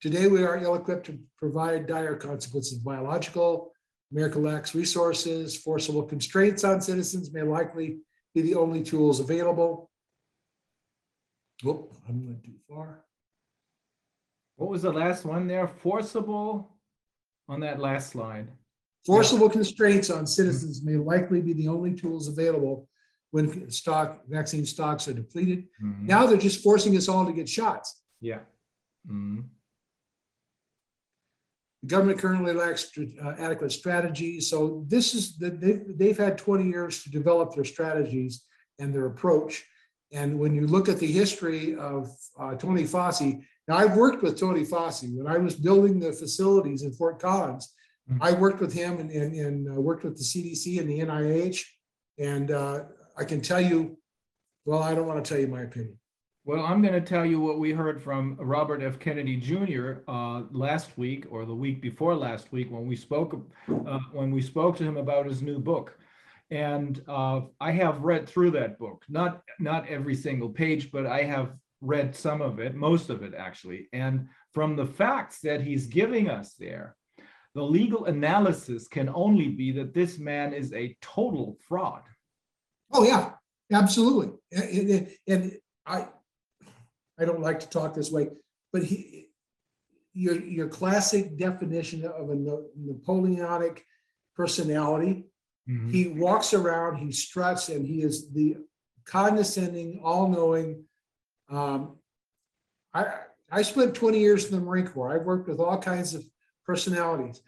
Today, 0.00 0.28
we 0.28 0.42
are 0.44 0.56
ill-equipped 0.56 1.06
to 1.06 1.18
provide 1.36 1.86
dire 1.86 2.16
consequences 2.16 2.78
biological. 2.78 3.74
America 4.12 4.38
lacks 4.38 4.74
resources, 4.74 5.56
forcible 5.56 6.02
constraints 6.02 6.64
on 6.64 6.80
citizens 6.80 7.32
may 7.32 7.42
likely 7.42 8.00
be 8.34 8.42
the 8.42 8.54
only 8.54 8.82
tools 8.82 9.20
available. 9.20 9.90
Whoop, 11.62 11.92
I'm 12.08 12.24
going 12.24 12.40
too 12.42 12.58
far. 12.68 13.04
What 14.56 14.70
was 14.70 14.82
the 14.82 14.92
last 14.92 15.24
one 15.24 15.46
there? 15.46 15.68
Forcible 15.68 16.76
on 17.48 17.60
that 17.60 17.78
last 17.78 18.10
slide. 18.10 18.48
Forcible 19.14 19.50
constraints 19.50 20.08
on 20.08 20.24
citizens 20.24 20.82
may 20.84 20.94
likely 20.96 21.40
be 21.42 21.52
the 21.52 21.66
only 21.66 21.94
tools 21.94 22.28
available 22.28 22.88
when 23.32 23.68
stock, 23.68 24.20
vaccine 24.28 24.64
stocks 24.64 25.08
are 25.08 25.12
depleted. 25.12 25.66
Mhm. 25.82 26.02
Now 26.02 26.26
they're 26.26 26.38
just 26.38 26.62
forcing 26.62 26.96
us 26.96 27.08
all 27.08 27.26
to 27.26 27.32
get 27.32 27.48
shots. 27.48 28.00
Yeah. 28.20 28.40
Mhm. 29.08 29.46
The 31.82 31.88
government 31.88 32.18
currently 32.20 32.52
lacks 32.52 32.84
str- 32.86 33.16
uh, 33.20 33.34
adequate 33.38 33.72
strategies, 33.72 34.48
so 34.48 34.84
this 34.86 35.12
is, 35.14 35.36
the- 35.38 35.50
they've, 35.50 35.98
they've 35.98 36.18
had 36.18 36.38
20 36.38 36.68
years 36.68 37.02
to 37.02 37.10
develop 37.10 37.54
their 37.54 37.64
strategies 37.64 38.44
and 38.78 38.94
their 38.94 39.06
approach. 39.06 39.64
And 40.12 40.38
when 40.38 40.54
you 40.54 40.68
look 40.68 40.88
at 40.88 40.98
the 40.98 41.10
history 41.10 41.74
of 41.76 42.14
uh, 42.38 42.54
Tony 42.54 42.84
Fauci, 42.84 43.44
now 43.66 43.76
I've 43.76 43.96
worked 43.96 44.22
with 44.22 44.38
Tony 44.38 44.64
Fauci. 44.64 45.16
When 45.16 45.26
I 45.26 45.38
was 45.38 45.56
building 45.56 45.98
the 45.98 46.12
facilities 46.12 46.82
in 46.82 46.92
Fort 46.92 47.18
Collins. 47.20 47.72
I 48.20 48.32
worked 48.32 48.60
with 48.60 48.72
him 48.72 48.98
and, 48.98 49.10
and, 49.10 49.34
and 49.34 49.68
uh, 49.68 49.80
worked 49.80 50.04
with 50.04 50.16
the 50.16 50.24
CDC 50.24 50.80
and 50.80 50.88
the 50.88 51.00
NIH. 51.00 51.64
And 52.18 52.50
uh, 52.50 52.84
I 53.16 53.24
can 53.24 53.40
tell 53.40 53.60
you, 53.60 53.96
well, 54.64 54.82
I 54.82 54.94
don't 54.94 55.06
want 55.06 55.24
to 55.24 55.28
tell 55.28 55.40
you 55.40 55.48
my 55.48 55.62
opinion. 55.62 55.98
Well, 56.44 56.64
I'm 56.64 56.80
going 56.80 56.94
to 56.94 57.00
tell 57.00 57.26
you 57.26 57.38
what 57.38 57.58
we 57.58 57.70
heard 57.70 58.02
from 58.02 58.36
Robert 58.40 58.82
F. 58.82 58.98
Kennedy 58.98 59.36
Jr. 59.36 59.98
uh, 60.08 60.42
last 60.50 60.96
week 60.96 61.26
or 61.30 61.44
the 61.44 61.54
week 61.54 61.82
before 61.82 62.14
last 62.14 62.50
week 62.50 62.70
when 62.70 62.86
we 62.86 62.96
spoke 62.96 63.38
uh, 63.86 63.98
when 64.12 64.30
we 64.30 64.40
spoke 64.40 64.76
to 64.78 64.84
him 64.84 64.96
about 64.96 65.26
his 65.26 65.42
new 65.42 65.58
book. 65.58 65.98
And 66.50 67.02
uh, 67.06 67.42
I 67.60 67.70
have 67.72 68.00
read 68.00 68.26
through 68.26 68.52
that 68.52 68.78
book, 68.78 69.04
not 69.08 69.42
not 69.58 69.86
every 69.88 70.14
single 70.14 70.48
page, 70.48 70.90
but 70.90 71.06
I 71.06 71.22
have 71.24 71.52
read 71.82 72.16
some 72.16 72.40
of 72.40 72.58
it, 72.58 72.74
most 72.74 73.10
of 73.10 73.22
it 73.22 73.34
actually. 73.34 73.88
And 73.92 74.26
from 74.52 74.76
the 74.76 74.86
facts 74.86 75.40
that 75.42 75.60
he's 75.60 75.86
giving 75.86 76.28
us 76.30 76.54
there, 76.54 76.96
the 77.54 77.62
legal 77.62 78.04
analysis 78.06 78.86
can 78.88 79.08
only 79.14 79.48
be 79.48 79.72
that 79.72 79.92
this 79.94 80.18
man 80.18 80.52
is 80.52 80.72
a 80.72 80.96
total 81.00 81.56
fraud. 81.66 82.02
Oh, 82.92 83.04
yeah, 83.04 83.32
absolutely. 83.72 84.32
And, 85.26 85.56
I, 85.86 86.06
I 87.18 87.24
don't 87.24 87.40
like 87.40 87.60
to 87.60 87.68
talk 87.68 87.94
this 87.94 88.10
way, 88.12 88.28
but 88.72 88.84
he, 88.84 89.28
your, 90.12 90.40
your 90.40 90.68
classic 90.68 91.36
definition 91.36 92.04
of 92.04 92.30
a 92.30 92.36
Napoleonic 92.76 93.84
personality, 94.36 95.26
Mhm. 95.68 95.90
he 95.90 96.08
walks 96.08 96.54
around, 96.54 96.96
he 96.96 97.12
struts, 97.12 97.68
and 97.68 97.86
he 97.86 98.02
is 98.02 98.30
the 98.32 98.56
condescending, 99.04 100.00
all-knowing. 100.02 100.84
Um, 101.48 101.98
I, 102.94 103.06
I 103.50 103.62
spent 103.62 103.94
twenty 103.94 104.20
years 104.20 104.46
in 104.46 104.52
the 104.52 104.60
Marine 104.64 104.86
Corps. 104.86 105.14
I've 105.14 105.26
worked 105.26 105.48
with 105.48 105.60
all 105.60 105.78
kinds 105.78 106.14
of 106.14 106.24
personalities. 106.70 107.38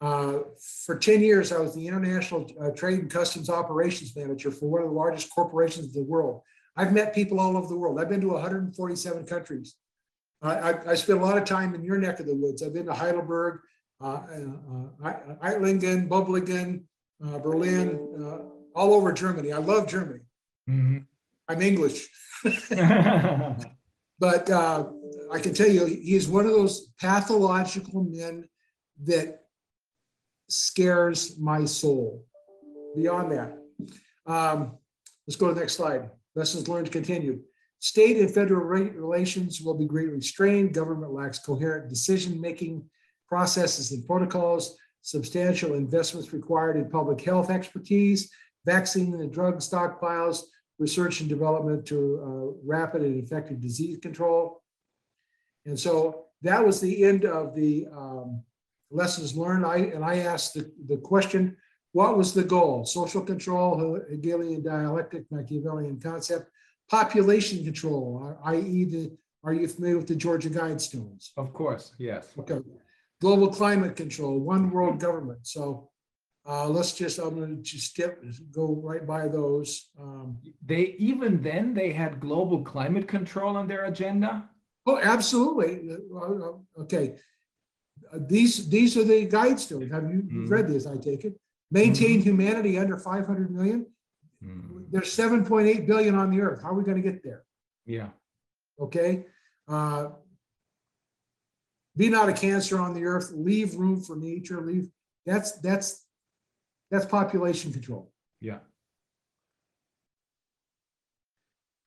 Uh, 0.00 0.38
For 0.86 0.94
ten 1.08 1.20
years, 1.20 1.46
I 1.52 1.58
was 1.64 1.72
the 1.74 1.86
International 1.86 2.40
uh, 2.60 2.70
Trade 2.80 3.00
and 3.02 3.10
Customs 3.18 3.48
Operations 3.60 4.10
Manager 4.20 4.50
for 4.50 4.66
one 4.74 4.82
of 4.82 4.88
the 4.90 5.00
largest 5.02 5.26
corporations 5.38 5.86
in 5.90 5.96
the 6.00 6.08
world. 6.14 6.36
I've 6.78 6.92
met 6.98 7.14
people 7.14 7.38
all 7.42 7.54
over 7.58 7.68
the 7.72 7.80
world. 7.82 8.00
I've 8.00 8.08
been 8.08 8.22
to 8.22 8.30
hundred 8.44 8.62
and 8.66 8.74
forty-seven 8.80 9.22
countries. 9.34 9.68
I, 10.40 10.52
I, 10.68 10.70
I 10.92 10.94
spent 11.02 11.20
a 11.20 11.24
lot 11.28 11.38
of 11.40 11.44
time 11.44 11.70
in 11.76 11.84
your 11.88 11.98
neck 12.06 12.16
of 12.20 12.26
the 12.26 12.34
woods. 12.42 12.62
I've 12.62 12.76
been 12.78 12.86
to 12.86 12.94
Heidelberg, 13.02 13.54
uh, 14.00 14.20
uh, 14.36 15.06
uh, 15.08 15.34
Eitlingen, 15.48 16.08
Boblingen, 16.12 16.70
uh, 17.24 17.38
Berlin, 17.46 17.86
uh, 18.24 18.38
all 18.78 18.90
over 18.94 19.12
Germany. 19.12 19.52
I 19.52 19.58
love 19.72 19.84
Germany. 19.94 20.24
Mhm. 20.68 20.98
I'm 21.48 21.62
English. 21.70 21.98
But 24.28 24.48
uh, 24.50 24.80
I 25.32 25.38
can 25.40 25.52
tell 25.52 25.72
you, 25.76 25.84
he 25.84 26.14
is 26.14 26.28
one 26.28 26.46
of 26.46 26.52
those 26.52 26.74
pathological 27.00 28.04
men 28.04 28.34
that 29.04 29.40
scares 30.48 31.38
my 31.38 31.64
soul. 31.64 32.26
Beyond 32.96 33.32
that, 33.32 33.58
um, 34.26 34.76
let's 35.26 35.36
go 35.36 35.48
to 35.48 35.54
the 35.54 35.60
next 35.60 35.74
slide. 35.74 36.10
Lessons 36.34 36.68
learned 36.68 36.92
continued. 36.92 37.40
State 37.78 38.18
and 38.18 38.32
federal 38.32 38.64
relations 38.64 39.60
will 39.60 39.74
be 39.74 39.86
greatly 39.86 40.20
strained. 40.20 40.74
Government 40.74 41.12
lacks 41.12 41.38
coherent 41.38 41.88
decision-making 41.88 42.88
processes 43.26 43.92
and 43.92 44.06
protocols. 44.06 44.76
Substantial 45.00 45.74
investments 45.74 46.32
required 46.32 46.76
in 46.76 46.88
public 46.88 47.20
health 47.20 47.50
expertise, 47.50 48.30
vaccine 48.64 49.14
and 49.14 49.32
drug 49.32 49.58
stockpiles, 49.58 50.42
research 50.78 51.20
and 51.20 51.28
development 51.28 51.84
to 51.86 51.96
uh, 52.22 52.58
rapid 52.64 53.02
and 53.02 53.22
effective 53.22 53.60
disease 53.60 53.98
control. 53.98 54.62
And 55.66 55.78
so 55.78 56.26
that 56.42 56.64
was 56.64 56.80
the 56.80 57.04
end 57.04 57.24
of 57.24 57.54
the 57.54 57.86
um, 57.92 58.42
lessons 58.92 59.36
learned. 59.36 59.64
I, 59.66 59.76
and 59.94 60.04
I 60.04 60.18
asked 60.18 60.54
the, 60.54 60.70
the 60.88 60.98
question, 60.98 61.56
what 61.92 62.16
was 62.16 62.32
the 62.32 62.44
goal? 62.44 62.84
Social 62.84 63.22
control, 63.22 64.00
Hegelian 64.10 64.62
dialectic, 64.62 65.24
Machiavellian 65.30 66.00
concept, 66.00 66.50
population 66.90 67.64
control, 67.64 68.38
i.e. 68.44 68.84
the, 68.84 69.16
are 69.44 69.52
you 69.52 69.66
familiar 69.68 69.98
with 69.98 70.06
the 70.08 70.14
Georgia 70.14 70.50
Guidestones? 70.50 71.30
Of 71.36 71.52
course, 71.52 71.92
yes. 71.98 72.28
Okay. 72.38 72.60
Global 73.20 73.48
climate 73.48 73.96
control, 73.96 74.38
one 74.40 74.70
world 74.70 75.00
government. 75.00 75.46
So 75.46 75.90
uh, 76.48 76.68
let's 76.68 76.92
just, 76.92 77.18
I'm 77.18 77.38
gonna 77.38 77.56
just 77.56 77.86
step, 77.90 78.22
go 78.50 78.80
right 78.82 79.06
by 79.06 79.28
those. 79.28 79.90
Um, 79.98 80.38
They, 80.64 80.96
even 80.98 81.42
then, 81.42 81.74
they 81.74 81.92
had 81.92 82.20
global 82.20 82.62
climate 82.62 83.06
control 83.06 83.56
on 83.56 83.68
their 83.68 83.84
agenda? 83.84 84.48
Oh, 84.86 84.98
absolutely. 84.98 85.90
Uh, 86.12 86.18
uh, 86.18 86.52
Okay. 86.80 87.16
Uh, 88.12 88.18
These, 88.26 88.68
these 88.68 88.96
are 88.96 89.04
the 89.04 89.26
guidestones. 89.26 89.90
Have 89.90 90.10
you 90.10 90.22
you've 90.30 90.50
read 90.50 90.68
this, 90.68 90.86
I 90.86 90.96
take 90.96 91.24
it? 91.24 91.38
Maintain 91.70 92.20
humanity 92.20 92.78
under 92.78 92.98
five 92.98 93.26
hundred 93.26 93.50
million. 93.50 93.86
Hmm, 94.42 94.82
There's 94.90 95.12
seven 95.12 95.44
point 95.44 95.68
eight 95.68 95.86
billion 95.86 96.14
on 96.14 96.30
the 96.30 96.40
earth. 96.40 96.62
How 96.62 96.70
are 96.70 96.74
we 96.74 96.84
gonna 96.84 97.00
get 97.00 97.22
there? 97.22 97.44
Yeah, 97.86 98.08
Okay? 98.78 99.24
Uh, 99.68 100.10
Be 101.96 102.08
not 102.08 102.28
a 102.28 102.32
cancer 102.32 102.78
on 102.78 102.94
the 102.94 103.04
earth, 103.04 103.30
leave 103.34 103.74
room 103.74 104.00
for 104.02 104.16
nature, 104.16 104.60
leave, 104.60 104.88
that's, 105.26 105.52
that's, 105.60 106.04
that's 106.90 107.06
population 107.06 107.72
control. 107.72 108.12
yeah. 108.40 108.58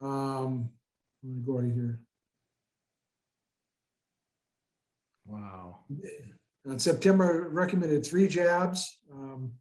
Um, 0.01 0.69
let 1.23 1.33
me 1.33 1.41
go 1.45 1.53
right 1.59 1.73
here. 1.73 1.99
Wow. 5.25 5.79
On 6.67 6.79
September, 6.79 7.49
recommended 7.51 8.05
three 8.05 8.27
jabs. 8.27 8.97
um, 9.11 9.51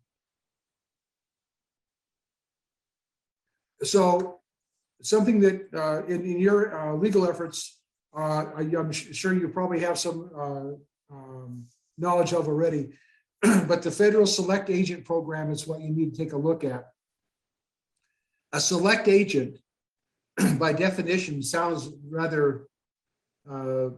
So 3.83 4.41
something 5.03 5.41
that 5.41 5.69
uh, 5.75 6.05
in, 6.07 6.25
in 6.25 6.39
your 6.41 6.75
uh, 6.79 6.95
legal 6.95 7.29
efforts, 7.29 7.79
uh, 8.17 8.45
I- 8.57 8.73
I'm 8.79 8.93
su- 8.93 9.13
sure 9.13 9.35
you 9.35 9.49
probably 9.49 9.81
have 9.81 9.99
some 9.99 10.31
uh, 10.35 11.15
um, 11.15 11.67
knowledge 11.99 12.33
of 12.33 12.49
already. 12.49 12.93
But 13.69 13.83
the 13.83 13.91
federal 13.91 14.27
select 14.27 14.71
agent 14.71 15.05
program 15.05 15.51
is 15.51 15.67
what 15.67 15.81
you 15.81 15.91
need 15.91 16.15
to 16.15 16.17
take 16.17 16.33
a 16.33 16.37
look 16.39 16.65
at. 16.65 16.87
A 18.55 18.61
select 18.61 19.09
agent, 19.09 19.59
by 20.59 20.73
definition, 20.73 21.43
sounds 21.43 21.91
rather 22.09 22.69
uh, 23.51 23.91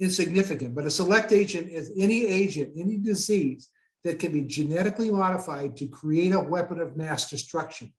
insignificant, 0.00 0.74
but 0.74 0.84
a 0.84 0.90
select 0.90 1.32
agent 1.32 1.70
is 1.70 1.92
any 1.96 2.26
agent, 2.26 2.72
any 2.76 2.96
disease 2.96 3.68
that 4.02 4.18
can 4.18 4.32
be 4.32 4.42
genetically 4.42 5.10
modified 5.10 5.76
to 5.76 5.86
create 5.86 6.32
a 6.32 6.40
weapon 6.40 6.80
of 6.80 6.96
mass 6.96 7.30
destruction. 7.30 7.92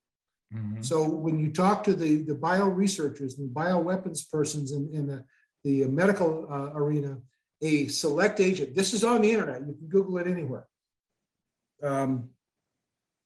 Mhm. 0.54 0.84
So 0.84 1.08
when 1.08 1.38
you 1.38 1.50
talk 1.50 1.82
to 1.84 1.94
the, 1.94 2.22
the 2.22 2.34
bio 2.34 2.68
researchers 2.68 3.38
and 3.38 3.50
bioweapons 3.54 4.30
persons 4.30 4.72
in, 4.72 4.88
in 4.92 5.06
the, 5.06 5.24
the 5.64 5.86
medical 5.86 6.46
uh, 6.50 6.70
arena, 6.78 7.18
a 7.62 7.88
select 7.88 8.40
agent, 8.40 8.74
this 8.74 8.92
is 8.94 9.02
on 9.02 9.22
the 9.22 9.30
internet, 9.30 9.66
you 9.66 9.74
can 9.74 9.88
Google 9.88 10.18
it 10.18 10.26
anywhere. 10.26 10.68
Um, 11.82 12.30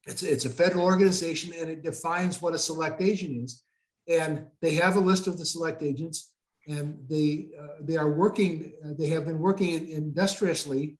It's, 0.06 0.22
it's 0.22 0.46
a 0.46 0.50
federal 0.62 0.85
organization 0.85 1.52
and 1.61 1.68
it 1.68 1.83
defines 1.83 2.40
what 2.40 2.54
a 2.54 2.59
select 2.59 3.02
agent 3.02 3.33
is. 3.44 3.62
And 4.09 4.46
they 4.62 4.74
have 4.76 4.96
a 4.96 5.06
list 5.11 5.26
of 5.26 5.37
the 5.37 5.44
select 5.44 5.83
agents 5.83 6.33
and 6.70 6.96
they, 7.09 7.48
uh, 7.61 7.74
they 7.80 7.96
are 7.96 8.11
working, 8.11 8.72
uh, 8.85 8.92
they 8.96 9.09
have 9.09 9.26
been 9.26 9.40
working 9.40 9.88
industriously 9.88 10.96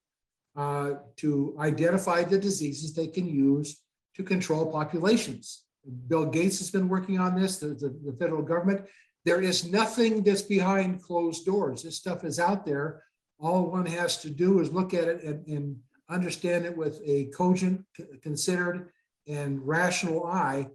uh, 0.57 0.91
to 1.17 1.57
identify 1.61 2.25
the 2.25 2.39
diseases 2.39 2.93
they 2.93 3.07
can 3.07 3.29
use 3.29 3.81
to 4.17 4.23
control 4.25 4.71
populations. 4.71 5.63
Bill 6.09 6.27
Gates 6.27 6.59
has 6.59 6.71
been 6.71 6.89
working 6.89 7.19
on 7.21 7.41
this, 7.41 7.59
the, 7.59 7.69
the, 7.69 7.89
the 8.05 8.17
federal 8.19 8.43
government. 8.43 8.85
There 9.25 9.41
is 9.41 9.71
nothing 9.71 10.23
that's 10.25 10.43
behind 10.43 11.03
closed 11.03 11.47
doors. 11.47 11.83
This 11.83 11.97
stuff 11.97 12.25
is 12.25 12.41
out 12.41 12.67
there. 12.67 13.03
All 13.39 13.71
one 13.71 13.87
has 13.87 14.19
to 14.23 14.31
do 14.31 14.61
is 14.61 14.73
look 14.73 14.93
at 14.93 15.09
it 15.09 15.23
and, 15.23 15.47
and 15.47 15.77
understand 16.09 16.67
it 16.67 16.77
with 16.77 17.01
a 17.05 17.27
cogent, 17.27 17.85
considered, 18.23 18.91
and 19.29 19.65
rational 19.65 20.27
eye. 20.27 20.67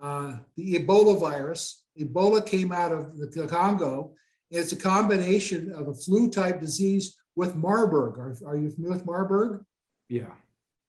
Uh, 0.00 0.36
the 0.56 0.74
Ebola 0.74 1.18
virus, 1.18 1.84
Ebola 1.98 2.44
came 2.44 2.70
out 2.70 2.92
of 2.92 3.16
the 3.18 3.46
Congo. 3.46 4.12
It's 4.52 4.72
a 4.72 4.76
combination 4.76 5.72
of 5.72 5.88
a 5.88 5.94
flu-type 5.94 6.60
disease 6.60 7.16
with 7.36 7.56
Marburg. 7.56 8.18
Are, 8.18 8.36
are 8.46 8.56
you 8.56 8.70
familiar 8.70 8.96
with 8.98 9.06
Marburg? 9.06 9.64
Yeah. 10.10 10.34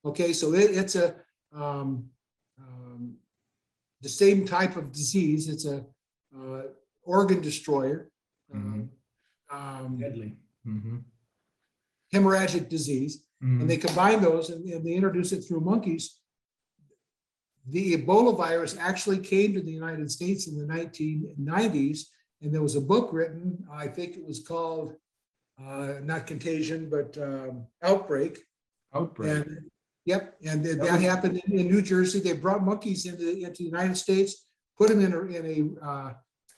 Okay, 0.04 0.34
so 0.34 0.54
it, 0.54 0.72
it's 0.72 0.96
a, 0.96 1.16
um, 1.56 2.04
um, 2.60 3.16
the 4.02 4.10
same 4.10 4.46
type 4.46 4.76
of 4.76 4.92
disease. 4.92 5.48
It's 5.48 5.66
a, 5.66 5.86
uh, 6.38 6.64
organ 7.04 7.42
destroyer. 7.42 8.10
Mhm. 8.54 8.90
Um, 9.50 9.98
Deadly. 9.98 10.36
Mm-hmm. 10.68 10.98
hemorrhagic 12.14 12.70
disease, 12.70 13.24
and 13.42 13.70
they 13.70 13.76
combine 13.78 14.22
those 14.22 14.50
and, 14.50 14.64
and 14.70 14.86
they 14.86 14.94
introduce 14.94 15.32
it 15.34 15.42
through 15.42 15.60
monkeys. 15.60 16.20
The 17.68 17.98
Ebola 17.98 18.38
virus 18.38 18.78
actually 18.80 19.20
came 19.20 19.54
to 19.54 19.62
the 19.62 19.72
United 19.72 20.10
States 20.10 20.48
in 20.48 20.58
the 20.58 20.66
nineteen 20.66 21.34
nineties, 21.38 22.10
and 22.44 22.54
there 22.54 22.62
was 22.62 22.76
a 22.76 22.82
book 22.82 23.10
written, 23.12 23.66
I 23.72 23.88
think 23.88 24.18
it 24.18 24.26
was 24.26 24.46
called, 24.46 24.94
uh, 25.64 25.94
not 26.04 26.28
Contagion, 26.28 26.90
but, 26.90 27.18
um, 27.18 27.66
Outbreak. 27.82 28.40
Outbreak. 28.94 29.32
And, 29.32 29.60
yep, 30.06 30.36
and 30.46 30.64
that 30.66 30.82
That 30.82 31.02
happened 31.02 31.42
in, 31.46 31.60
in 31.60 31.68
New 31.68 31.82
Jersey. 31.82 32.20
They 32.20 32.34
brought 32.34 32.64
monkeys 32.64 33.06
into, 33.06 33.30
into 33.30 33.60
the 33.60 33.64
United 33.64 33.98
States, 33.98 34.46
put 34.78 34.90
them 34.90 35.02
in 35.02 35.14
a, 35.14 35.22
in 35.22 35.78
a, 35.82 35.86
uh, 35.88 36.14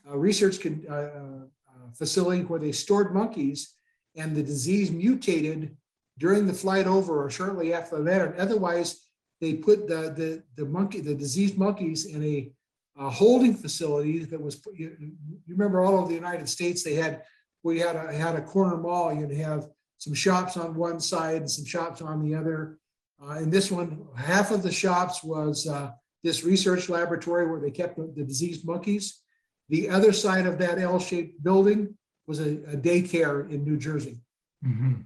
a 0.09 0.17
research 0.17 0.59
con- 0.61 0.85
uh, 0.89 0.93
uh, 0.93 1.91
facility 1.93 2.43
where 2.43 2.59
they 2.59 2.71
stored 2.71 3.13
monkeys, 3.13 3.75
and 4.15 4.35
the 4.35 4.43
disease 4.43 4.91
mutated 4.91 5.75
during 6.17 6.47
the 6.47 6.53
flight 6.53 6.87
over 6.87 7.23
or 7.23 7.29
shortly 7.29 7.73
after 7.73 8.01
that. 8.01 8.21
And 8.21 8.39
otherwise, 8.39 9.01
they 9.41 9.53
put 9.55 9.87
the, 9.87 10.13
the, 10.15 10.43
the 10.55 10.65
monkey, 10.65 11.01
the 11.01 11.13
diseased 11.13 11.57
monkeys 11.57 12.05
in 12.05 12.23
a, 12.23 12.51
a 12.97 13.09
holding 13.09 13.55
facility 13.55 14.25
that 14.25 14.41
was, 14.41 14.61
you, 14.73 14.95
you 14.99 15.13
remember 15.47 15.81
all 15.81 15.97
over 15.97 16.07
the 16.07 16.13
United 16.13 16.47
States, 16.47 16.83
they 16.83 16.95
had, 16.95 17.23
we 17.63 17.79
had 17.79 17.95
a, 17.95 18.13
had 18.13 18.35
a 18.35 18.41
corner 18.41 18.77
mall, 18.77 19.13
you'd 19.13 19.31
have 19.31 19.67
some 19.97 20.13
shops 20.13 20.57
on 20.57 20.75
one 20.75 20.99
side 20.99 21.37
and 21.37 21.51
some 21.51 21.65
shops 21.65 22.01
on 22.01 22.23
the 22.23 22.35
other. 22.35 22.77
Uh, 23.21 23.33
and 23.33 23.51
this 23.51 23.71
one, 23.71 24.05
half 24.15 24.51
of 24.51 24.63
the 24.63 24.71
shops 24.71 25.23
was, 25.23 25.67
uh, 25.67 25.91
this 26.23 26.43
research 26.43 26.89
laboratory 26.89 27.45
where 27.47 27.59
they 27.59 27.69
kept 27.69 27.97
the 27.97 28.11
the 28.15 28.23
diseased 28.23 28.65
monkeys. 28.65 29.21
The 29.69 29.87
other 29.87 30.11
side 30.11 30.47
of 30.47 30.57
that 30.57 30.79
L-shaped 30.79 31.43
building 31.43 31.95
was 32.25 32.39
a 32.39 32.53
a 32.73 32.75
daycare 32.75 33.47
in 33.51 33.63
New 33.63 33.77
Jersey. 33.77 34.19
Mhm. 34.65 35.03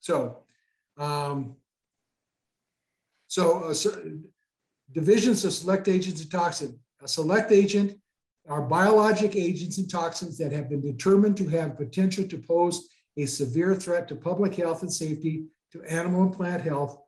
So, 0.00 0.44
um, 0.96 1.56
so, 3.26 3.64
uh, 3.64 3.74
so 3.74 3.90
divisions 4.90 5.44
of 5.44 5.52
select 5.52 5.86
agents 5.86 6.22
and 6.22 6.30
toxin. 6.30 6.80
A 7.02 7.08
select 7.08 7.52
agent 7.52 7.98
are 8.48 8.62
biologic 8.62 9.36
agents 9.36 9.78
and 9.78 9.90
toxins 9.90 10.38
that 10.38 10.52
have 10.52 10.68
been 10.68 10.80
determined 10.80 11.36
to 11.36 11.48
have 11.48 11.76
potential 11.76 12.26
to 12.26 12.38
pose 12.38 12.88
a 13.16 13.26
severe 13.26 13.74
threat 13.74 14.08
to 14.08 14.16
public 14.16 14.54
health 14.54 14.82
and 14.82 14.92
safety, 14.92 15.44
to 15.72 15.82
animal 15.82 16.22
and 16.22 16.32
plant 16.32 16.62
health, 16.62 16.98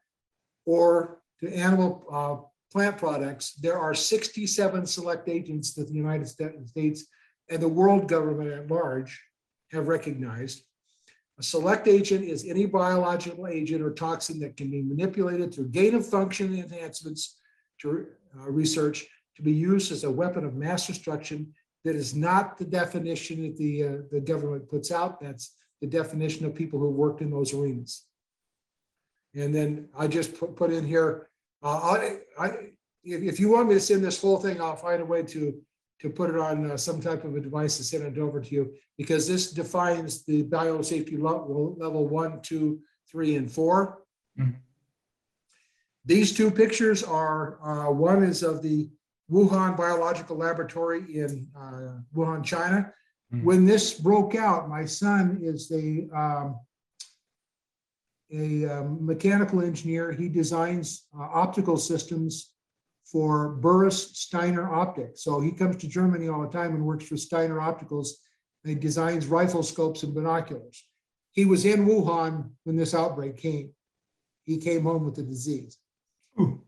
or 0.66 1.22
to 1.40 1.48
animal, 1.52 2.04
uh, 2.12 2.36
plant 2.72 2.98
products. 2.98 3.54
There 3.54 3.78
are 3.78 3.94
sixty-seven 3.94 4.86
select 4.86 5.28
agents 5.28 5.74
that 5.74 5.88
the 5.88 5.94
United 5.94 6.28
Sta- 6.28 6.64
States 6.66 7.06
and 7.48 7.60
the 7.60 7.68
world 7.68 8.08
government 8.08 8.52
at 8.52 8.70
large 8.70 9.20
have 9.72 9.88
recognized. 9.88 10.62
A 11.38 11.42
select 11.42 11.88
agent 11.88 12.24
is 12.24 12.44
any 12.44 12.66
biological 12.66 13.46
agent 13.46 13.82
or 13.82 13.92
toxin 13.92 14.38
that 14.40 14.56
can 14.56 14.70
be 14.70 14.82
manipulated 14.82 15.54
through 15.54 15.68
gain 15.68 15.94
of 15.94 16.06
function 16.06 16.54
enhancements 16.54 17.40
to 17.80 18.06
uh, 18.38 18.50
research 18.50 19.06
to 19.40 19.44
be 19.44 19.56
used 19.56 19.90
as 19.90 20.04
a 20.04 20.10
weapon 20.10 20.44
of 20.44 20.54
mass 20.54 20.86
destruction. 20.86 21.52
That 21.84 21.96
is 21.96 22.14
not 22.14 22.58
the 22.58 22.64
definition 22.66 23.42
that 23.42 23.56
the, 23.56 23.84
uh, 23.84 23.96
the 24.12 24.20
government 24.20 24.68
puts 24.68 24.90
out. 24.90 25.18
That's 25.20 25.54
the 25.80 25.86
definition 25.86 26.44
of 26.44 26.54
people 26.54 26.78
who 26.78 26.90
worked 26.90 27.22
in 27.22 27.30
those 27.30 27.54
arenas. 27.54 28.04
And 29.34 29.54
then 29.54 29.88
I 29.96 30.06
just 30.06 30.38
put, 30.38 30.56
put 30.56 30.70
in 30.70 30.84
here, 30.84 31.28
uh, 31.62 31.68
I, 31.78 32.18
I, 32.38 32.46
if, 33.02 33.22
if 33.22 33.40
you 33.40 33.50
want 33.50 33.68
me 33.68 33.74
to 33.74 33.80
send 33.80 34.04
this 34.04 34.20
whole 34.20 34.36
thing, 34.36 34.60
I'll 34.60 34.76
find 34.76 35.00
a 35.00 35.06
way 35.06 35.22
to, 35.22 35.54
to 36.00 36.10
put 36.10 36.28
it 36.28 36.36
on 36.36 36.70
uh, 36.70 36.76
some 36.76 37.00
type 37.00 37.24
of 37.24 37.34
a 37.34 37.40
device 37.40 37.78
to 37.78 37.84
send 37.84 38.04
it 38.04 38.20
over 38.20 38.40
to 38.40 38.54
you 38.54 38.74
because 38.98 39.26
this 39.26 39.50
defines 39.50 40.22
the 40.24 40.42
biosafety 40.44 41.14
level, 41.14 41.76
level 41.78 42.06
one, 42.06 42.42
two, 42.42 42.80
three, 43.10 43.36
and 43.36 43.50
four. 43.50 44.02
Mhm. 44.38 44.56
These 46.04 46.34
two 46.34 46.50
pictures 46.50 47.02
are, 47.02 47.58
uh, 47.62 47.90
one 47.90 48.22
is 48.22 48.42
of 48.42 48.62
the 48.62 48.90
Wuhan 49.30 49.76
Biological 49.76 50.36
Laboratory 50.36 51.16
in 51.16 51.46
uh, 51.56 51.98
Wuhan, 52.14 52.44
China. 52.44 52.92
Mhm. 53.32 53.44
When 53.44 53.64
this 53.64 53.94
broke 53.94 54.34
out, 54.34 54.68
my 54.68 54.84
son 54.84 55.38
is 55.42 55.70
a 55.70 56.08
um, 56.14 56.58
a 58.32 58.64
um, 58.66 59.04
mechanical 59.04 59.60
engineer. 59.60 60.12
He 60.12 60.28
designs 60.28 61.06
uh, 61.18 61.22
optical 61.22 61.76
systems 61.76 62.52
for 63.04 63.50
Burris 63.56 64.18
Steiner 64.18 64.72
Optics. 64.72 65.24
So 65.24 65.40
he 65.40 65.50
comes 65.50 65.76
to 65.78 65.88
Germany 65.88 66.28
all 66.28 66.42
the 66.42 66.48
time 66.48 66.74
and 66.74 66.86
works 66.86 67.06
for 67.06 67.16
Steiner 67.16 67.58
Opticals. 67.58 68.08
He 68.64 68.74
designs 68.76 69.26
rifle 69.26 69.64
scopes 69.64 70.04
and 70.04 70.14
binoculars. 70.14 70.84
He 71.32 71.44
was 71.44 71.64
in 71.64 71.86
Wuhan 71.86 72.50
when 72.64 72.76
this 72.76 72.94
outbreak 72.94 73.36
came. 73.36 73.72
He 74.44 74.58
came 74.58 74.82
home 74.82 75.04
with 75.04 75.16
the 75.16 75.22
disease. 75.22 75.78
Ooh. 76.40 76.62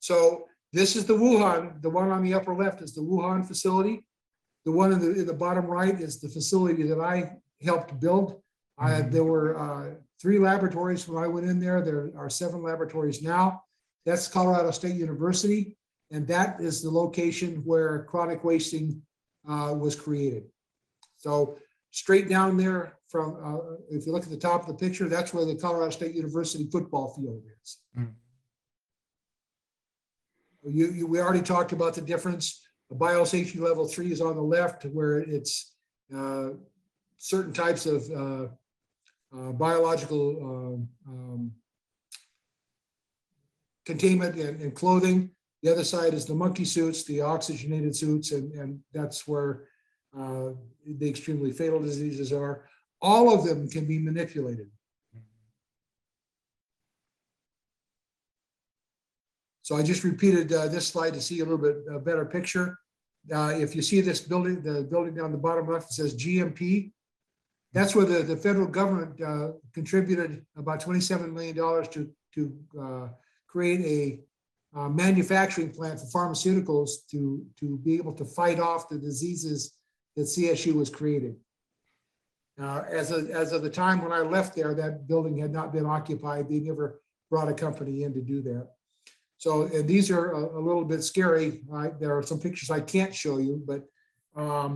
So 0.00 0.48
this 0.74 0.96
is 0.96 1.04
the 1.06 1.14
Wuhan, 1.14 1.80
the 1.82 1.88
one 2.00 2.10
on 2.10 2.22
the 2.24 2.34
upper 2.34 2.54
left 2.62 2.82
is 2.82 2.92
the 2.94 3.00
Wuhan 3.00 3.46
facility. 3.46 4.04
The 4.66 4.72
one 4.72 4.90
in 4.92 4.98
the, 4.98 5.10
in 5.20 5.26
the 5.26 5.40
bottom 5.46 5.66
right 5.66 5.96
is 6.06 6.20
the 6.20 6.28
facility 6.28 6.82
that 6.90 7.00
I 7.00 7.16
helped 7.62 8.00
build. 8.00 8.28
I, 8.76 8.90
Mhm. 8.90 9.12
there 9.12 9.28
were, 9.34 9.50
uh, 9.66 9.94
three 10.20 10.40
laboratories 10.50 11.06
when 11.06 11.22
I 11.22 11.28
went 11.28 11.46
in 11.46 11.60
there. 11.60 11.80
There 11.80 12.10
are 12.16 12.28
seven 12.28 12.60
laboratories 12.70 13.22
now. 13.22 13.62
That's 14.04 14.26
Colorado 14.26 14.70
State 14.72 14.96
University. 14.96 15.62
And 16.10 16.26
that 16.28 16.60
is 16.60 16.82
the 16.82 16.90
location 16.90 17.50
where 17.64 18.04
chronic 18.10 18.42
wasting, 18.42 19.02
uh, 19.48 19.76
was 19.78 19.94
created. 19.94 20.44
So 21.18 21.58
straight 21.90 22.28
down 22.28 22.56
there 22.56 22.82
from, 23.12 23.28
uh, 23.48 23.76
if 23.96 24.06
you 24.06 24.12
look 24.12 24.24
at 24.24 24.30
the 24.30 24.36
top 24.50 24.62
of 24.62 24.66
the 24.66 24.74
picture, 24.74 25.08
that's 25.08 25.32
where 25.32 25.44
the 25.44 25.54
Colorado 25.54 25.90
State 25.90 26.14
University 26.16 26.64
football 26.74 27.14
field 27.14 27.42
is. 27.62 27.78
Mm. 27.96 28.12
You, 30.66 30.88
you, 30.88 31.06
we 31.06 31.20
already 31.20 31.42
talked 31.42 31.72
about 31.72 31.94
the 31.94 32.00
difference. 32.00 32.62
The 32.90 32.96
biosafety 32.96 33.60
level 33.60 33.86
three 33.86 34.12
is 34.12 34.20
on 34.20 34.36
the 34.36 34.42
left 34.42 34.84
where 34.84 35.18
it's, 35.18 35.74
uh, 36.14 36.50
certain 37.18 37.52
types 37.52 37.86
of, 37.86 38.10
uh, 38.10 38.46
uh, 39.36 39.52
biological, 39.52 40.38
um, 40.42 40.88
um, 41.08 41.52
containment 43.84 44.36
and, 44.36 44.60
and 44.60 44.74
clothing. 44.74 45.30
The 45.62 45.72
other 45.72 45.84
side 45.84 46.14
is 46.14 46.24
the 46.24 46.34
monkey 46.34 46.64
suits, 46.64 47.04
the 47.04 47.20
oxygenated 47.22 47.96
suits, 47.96 48.32
and, 48.32 48.52
and 48.52 48.80
that's 48.92 49.26
where, 49.26 49.64
uh, 50.16 50.50
the 50.86 51.08
extremely 51.08 51.52
fatal 51.52 51.80
diseases 51.80 52.32
are. 52.32 52.66
All 53.00 53.34
of 53.34 53.44
them 53.44 53.68
can 53.68 53.86
be 53.86 53.98
manipulated. 53.98 54.70
So 59.64 59.76
I 59.76 59.82
just 59.82 60.04
repeated 60.04 60.52
uh, 60.52 60.68
this 60.68 60.86
slide 60.86 61.14
to 61.14 61.22
see 61.22 61.40
a 61.40 61.44
little 61.44 61.56
bit 61.56 62.04
better 62.04 62.26
picture. 62.26 62.78
Uh, 63.32 63.54
If 63.56 63.74
you 63.74 63.80
see 63.80 64.02
this 64.02 64.20
building, 64.20 64.60
the 64.60 64.82
building 64.82 65.14
down 65.14 65.32
the 65.32 65.38
bottom 65.38 65.66
left, 65.66 65.90
it 65.90 65.94
says 65.94 66.14
GMP. 66.14 66.92
That's 67.72 67.94
where 67.94 68.04
the, 68.04 68.22
the 68.22 68.36
federal 68.36 68.66
government 68.66 69.18
uh, 69.22 69.52
contributed 69.72 70.44
about 70.54 70.82
$27 70.82 71.32
million 71.32 71.54
to, 71.56 72.10
to 72.34 72.58
uh, 72.78 73.08
create 73.48 73.80
a 74.76 74.78
uh, 74.78 74.90
manufacturing 74.90 75.70
plant 75.70 75.98
for 75.98 76.06
pharmaceuticals 76.08 77.06
to, 77.10 77.46
to 77.58 77.78
be 77.78 77.96
able 77.96 78.12
to 78.12 78.24
fight 78.26 78.60
off 78.60 78.90
the 78.90 78.98
diseases 78.98 79.72
that 80.14 80.24
CSU 80.24 80.74
was 80.74 80.90
creating. 80.90 81.36
Uh, 82.60 82.82
As 82.90 83.10
as 83.10 83.52
of 83.52 83.62
the 83.62 83.70
time 83.70 84.02
when 84.02 84.12
I 84.12 84.20
left 84.20 84.54
there, 84.54 84.74
that 84.74 85.08
building 85.08 85.38
had 85.38 85.52
not 85.52 85.72
been 85.72 85.86
occupied. 85.86 86.50
They 86.50 86.60
never 86.60 87.00
brought 87.30 87.48
a 87.48 87.54
company 87.54 88.02
in 88.02 88.12
to 88.12 88.20
do 88.20 88.42
that. 88.42 88.73
So, 89.44 89.50
and 89.76 89.86
these 89.86 90.10
are 90.10 90.26
a, 90.40 90.42
a 90.58 90.62
little 90.68 90.86
bit 90.92 91.02
scary. 91.04 91.48
I, 91.80 91.84
there 92.00 92.16
are 92.16 92.22
some 92.22 92.40
pictures 92.40 92.70
I 92.70 92.80
can't 92.80 93.14
show 93.22 93.36
you, 93.46 93.54
but, 93.70 93.80
um, 94.44 94.72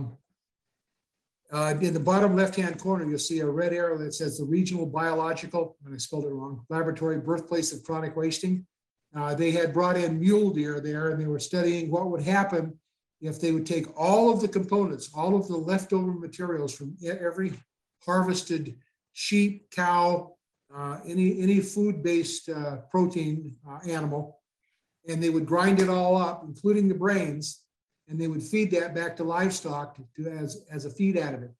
Uh, 1.51 1.73
in 1.87 1.93
the 1.97 2.07
bottom 2.11 2.31
left-hand 2.41 2.75
corner, 2.85 3.03
you'll 3.09 3.27
see 3.31 3.39
a 3.41 3.55
red 3.61 3.73
arrow 3.73 3.97
that 3.97 4.13
says 4.13 4.37
the 4.37 4.49
Regional 4.57 4.85
Biological, 5.01 5.63
and 5.81 5.95
I 5.95 5.97
spelled 5.97 6.27
it 6.29 6.35
wrong, 6.39 6.55
Laboratory 6.75 7.17
Birthplace 7.29 7.73
of 7.73 7.83
Chronic 7.87 8.13
Wasting. 8.15 8.55
Uh, 9.17 9.33
they 9.41 9.51
had 9.59 9.73
brought 9.77 9.97
in 10.03 10.19
mule 10.19 10.51
deer 10.57 10.75
there 10.79 11.05
and 11.09 11.19
they 11.19 11.31
were 11.33 11.39
studying 11.51 11.89
what 11.89 12.05
would 12.11 12.21
happen 12.37 12.63
if 13.29 13.35
they 13.41 13.51
would 13.55 13.65
take 13.65 13.87
all 14.05 14.25
of 14.33 14.37
the 14.43 14.51
components, 14.59 15.05
all 15.19 15.33
of 15.39 15.47
the 15.47 15.59
leftover 15.71 16.13
materials 16.27 16.71
from 16.77 16.89
every 17.29 17.49
harvested 18.05 18.65
sheep, 19.13 19.53
cow, 19.71 20.07
uh, 20.75 20.95
any, 21.11 21.27
any 21.45 21.59
food-based, 21.73 22.45
uh, 22.49 22.75
protein, 22.93 23.35
uh, 23.67 23.79
animal. 23.97 24.38
And 25.07 25.23
they 25.23 25.29
would 25.29 25.45
grind 25.45 25.79
it 25.79 25.89
all 25.89 26.17
up, 26.17 26.43
including 26.45 26.87
the 26.87 26.95
brains, 26.95 27.61
and 28.07 28.19
they 28.19 28.27
would 28.27 28.43
feed 28.43 28.71
that 28.71 28.93
back 28.93 29.15
to 29.17 29.23
livestock 29.23 29.97
to, 30.15 30.27
as, 30.27 30.63
as 30.71 30.85
a 30.85 30.89
feed 30.89 31.15
additive. 31.15 31.53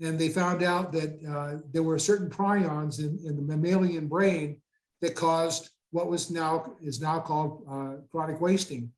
And 0.00 0.18
they 0.18 0.28
found 0.28 0.62
out 0.62 0.92
that, 0.92 1.18
uh, 1.28 1.60
there 1.72 1.82
were 1.82 1.98
certain 1.98 2.30
prions 2.30 2.98
in, 2.98 3.18
in 3.26 3.36
the 3.36 3.42
mammalian 3.42 4.08
brain 4.08 4.60
that 5.00 5.14
caused 5.14 5.70
what 5.90 6.08
was 6.08 6.30
now, 6.30 6.74
is 6.82 7.00
now 7.00 7.20
called, 7.20 7.64
uh, 7.70 7.94
chronic 8.10 8.40
wasting. 8.40 8.90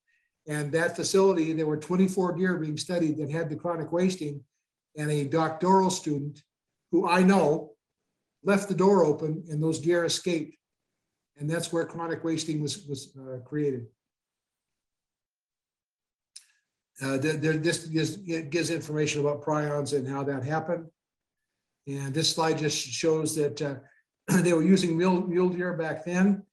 And 0.46 0.70
that 0.72 0.94
facility, 0.94 1.52
there 1.52 1.66
were 1.66 1.78
twenty-four 1.78 2.36
deer 2.36 2.56
being 2.58 2.76
studied 2.76 3.16
that 3.18 3.30
had 3.30 3.48
the 3.48 3.56
chronic 3.56 3.90
wasting. 3.90 4.42
And 4.96 5.10
a 5.10 5.24
doctoral 5.24 5.90
student, 5.90 6.42
who 6.92 7.08
I 7.08 7.22
know, 7.22 7.72
left 8.44 8.68
the 8.68 8.74
door 8.74 9.04
open 9.04 9.42
and 9.48 9.60
those 9.60 9.80
deer 9.80 10.04
escaped. 10.04 10.56
And 11.38 11.50
that's 11.50 11.72
where 11.72 11.84
chronic 11.84 12.22
wasting 12.22 12.62
was, 12.62 12.86
was 12.86 13.16
uh, 13.18 13.38
created. 13.38 13.86
Uh, 17.02 17.16
there, 17.18 17.32
there- 17.36 17.56
this 17.56 17.86
gives, 17.86 18.18
it 18.26 18.50
gives 18.50 18.70
information 18.70 19.20
about 19.20 19.42
prions 19.42 19.96
and 19.96 20.06
how 20.06 20.22
that 20.22 20.44
happened. 20.44 20.86
And 21.86 22.14
this 22.14 22.30
slide 22.32 22.58
just 22.58 22.76
shows 22.78 23.34
that 23.36 23.60
uh, 23.60 23.74
they 24.42 24.52
were 24.52 24.62
using 24.62 24.96
mule, 24.96 25.26
mule 25.26 25.48
deer 25.48 25.74
back 25.74 26.04
then. 26.04 26.44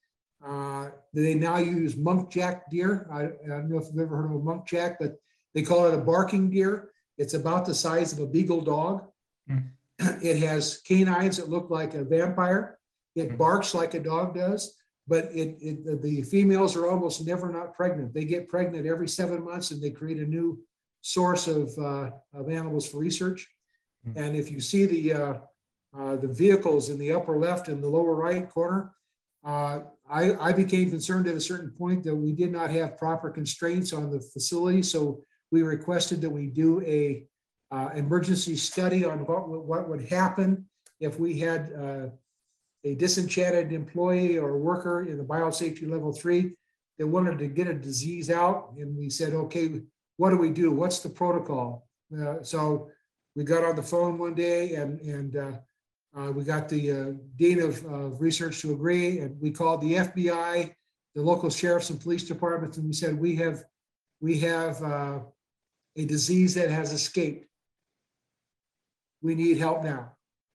Uh, 0.46 0.90
They 1.14 1.36
now 1.36 1.58
use 1.58 1.96
muntjac 1.96 2.62
deer. 2.72 3.08
I, 3.12 3.22
I 3.26 3.48
don't 3.48 3.70
know 3.70 3.78
if 3.78 3.86
you've 3.88 4.00
ever 4.00 4.18
heard 4.18 4.26
of 4.26 4.32
a 4.32 4.40
muntjac, 4.40 4.96
but 5.00 5.16
they 5.54 5.62
call 5.62 5.86
it 5.86 5.94
a 5.94 5.98
barking 5.98 6.50
deer. 6.50 6.90
It's 7.18 7.36
about 7.36 7.66
the 7.66 7.76
size 7.76 8.12
of 8.14 8.20
a 8.20 8.26
beagle 8.26 8.62
dog. 8.62 9.06
Hmm. 9.48 9.58
It 10.24 10.38
has 10.40 10.82
canines 10.88 11.38
that 11.38 11.50
look 11.50 11.70
like 11.70 11.94
a 11.94 12.04
vampire. 12.04 12.80
It 13.16 13.32
Hmm. 13.32 13.38
barks 13.38 13.74
like 13.74 13.94
a 13.94 14.00
dog 14.00 14.36
does, 14.36 14.76
but 15.08 15.26
it, 15.36 15.58
it, 15.62 16.02
the 16.02 16.22
females 16.24 16.76
are 16.76 16.90
almost 16.90 17.26
never 17.26 17.52
not 17.52 17.74
pregnant. 17.74 18.14
They 18.14 18.26
get 18.26 18.48
pregnant 18.48 18.86
every 18.86 19.08
seven 19.08 19.44
months 19.44 19.72
and 19.72 19.82
they 19.82 19.92
create 19.92 20.20
a 20.20 20.26
new 20.26 20.64
source 21.02 21.48
of, 21.48 21.78
uh, 21.78 22.12
of 22.34 22.50
animals 22.50 22.88
for 22.88 22.98
research. 23.00 23.48
Hmm. 24.06 24.12
And 24.16 24.36
if 24.36 24.52
you 24.52 24.60
see 24.62 24.86
the, 24.86 25.14
uh, 25.14 25.34
uh, 25.98 26.16
the 26.16 26.28
vehicles 26.28 26.90
in 26.90 26.98
the 26.98 27.12
upper 27.12 27.38
left 27.38 27.68
and 27.68 27.84
the 27.84 27.90
lower 27.90 28.16
right 28.16 28.50
corner, 28.50 28.94
uh, 29.44 29.80
I, 30.10 30.36
I 30.36 30.54
became 30.54 30.90
concerned 30.92 31.28
at 31.28 31.36
a 31.36 31.42
certain 31.42 31.72
point 31.72 32.04
that 32.04 32.16
we 32.16 32.32
did 32.32 32.52
not 32.52 32.70
have 32.70 32.98
proper 32.98 33.30
constraints 33.30 33.92
on 33.92 34.12
the 34.12 34.20
facility, 34.22 34.84
so 34.84 35.24
we 35.52 35.64
requested 35.64 36.22
that 36.22 36.30
we 36.30 36.46
do 36.48 36.82
a 36.82 37.26
uh, 37.72 37.90
emergency 37.96 38.56
study 38.56 39.04
on 39.04 39.20
what, 39.26 39.50
would- 39.50 39.62
what 39.62 39.90
would 39.90 40.08
happen 40.08 40.66
if 41.00 41.20
we 41.20 41.40
had 41.40 41.74
uh, 41.74 42.08
a 42.84 42.96
disenchanted 42.96 43.72
employee 43.72 44.38
or 44.38 44.58
worker 44.58 45.04
in 45.04 45.18
the 45.18 45.24
biosafety 45.24 45.90
level 45.90 46.12
three 46.12 46.54
that 46.98 47.08
wanted 47.08 47.40
to 47.40 47.48
get 47.48 47.68
a 47.68 47.74
disease 47.74 48.30
out, 48.30 48.74
and 48.78 48.98
we 48.98 49.10
said, 49.10 49.34
okay, 49.34 49.82
what 50.18 50.32
do 50.32 50.38
we 50.38 50.50
do? 50.50 50.72
What's 50.72 51.00
the 51.00 51.10
protocol? 51.10 51.88
Uh, 52.16 52.44
So 52.44 52.90
we 53.36 53.44
got 53.44 53.64
on 53.64 53.76
the 53.76 53.84
phone 53.84 54.18
one 54.18 54.36
day 54.36 54.76
and, 54.76 55.00
and 55.02 55.36
uh, 55.36 55.52
uh, 56.16 56.32
we 56.32 56.44
got 56.44 56.68
the 56.68 56.92
uh, 56.92 57.06
dean 57.38 57.62
of, 57.62 57.86
of 57.86 58.20
research 58.20 58.62
to 58.62 58.74
agree, 58.74 59.20
and 59.20 59.40
we 59.40 59.50
called 59.50 59.82
the 59.82 59.94
FBI, 59.94 60.74
the 61.16 61.22
local 61.22 61.50
sheriffs 61.50 61.90
and 61.90 62.02
police 62.02 62.24
departments, 62.24 62.78
and 62.78 62.86
we 62.86 62.94
said, 62.94 63.18
we 63.18 63.36
have, 63.38 63.64
we 64.20 64.38
have 64.40 64.84
uh, 64.84 65.20
a 65.96 66.06
disease 66.06 66.54
that 66.56 66.70
has 66.70 66.92
escaped. 66.92 67.48
We 69.22 69.36
need 69.36 69.58
help 69.58 69.84
now. 69.84 70.14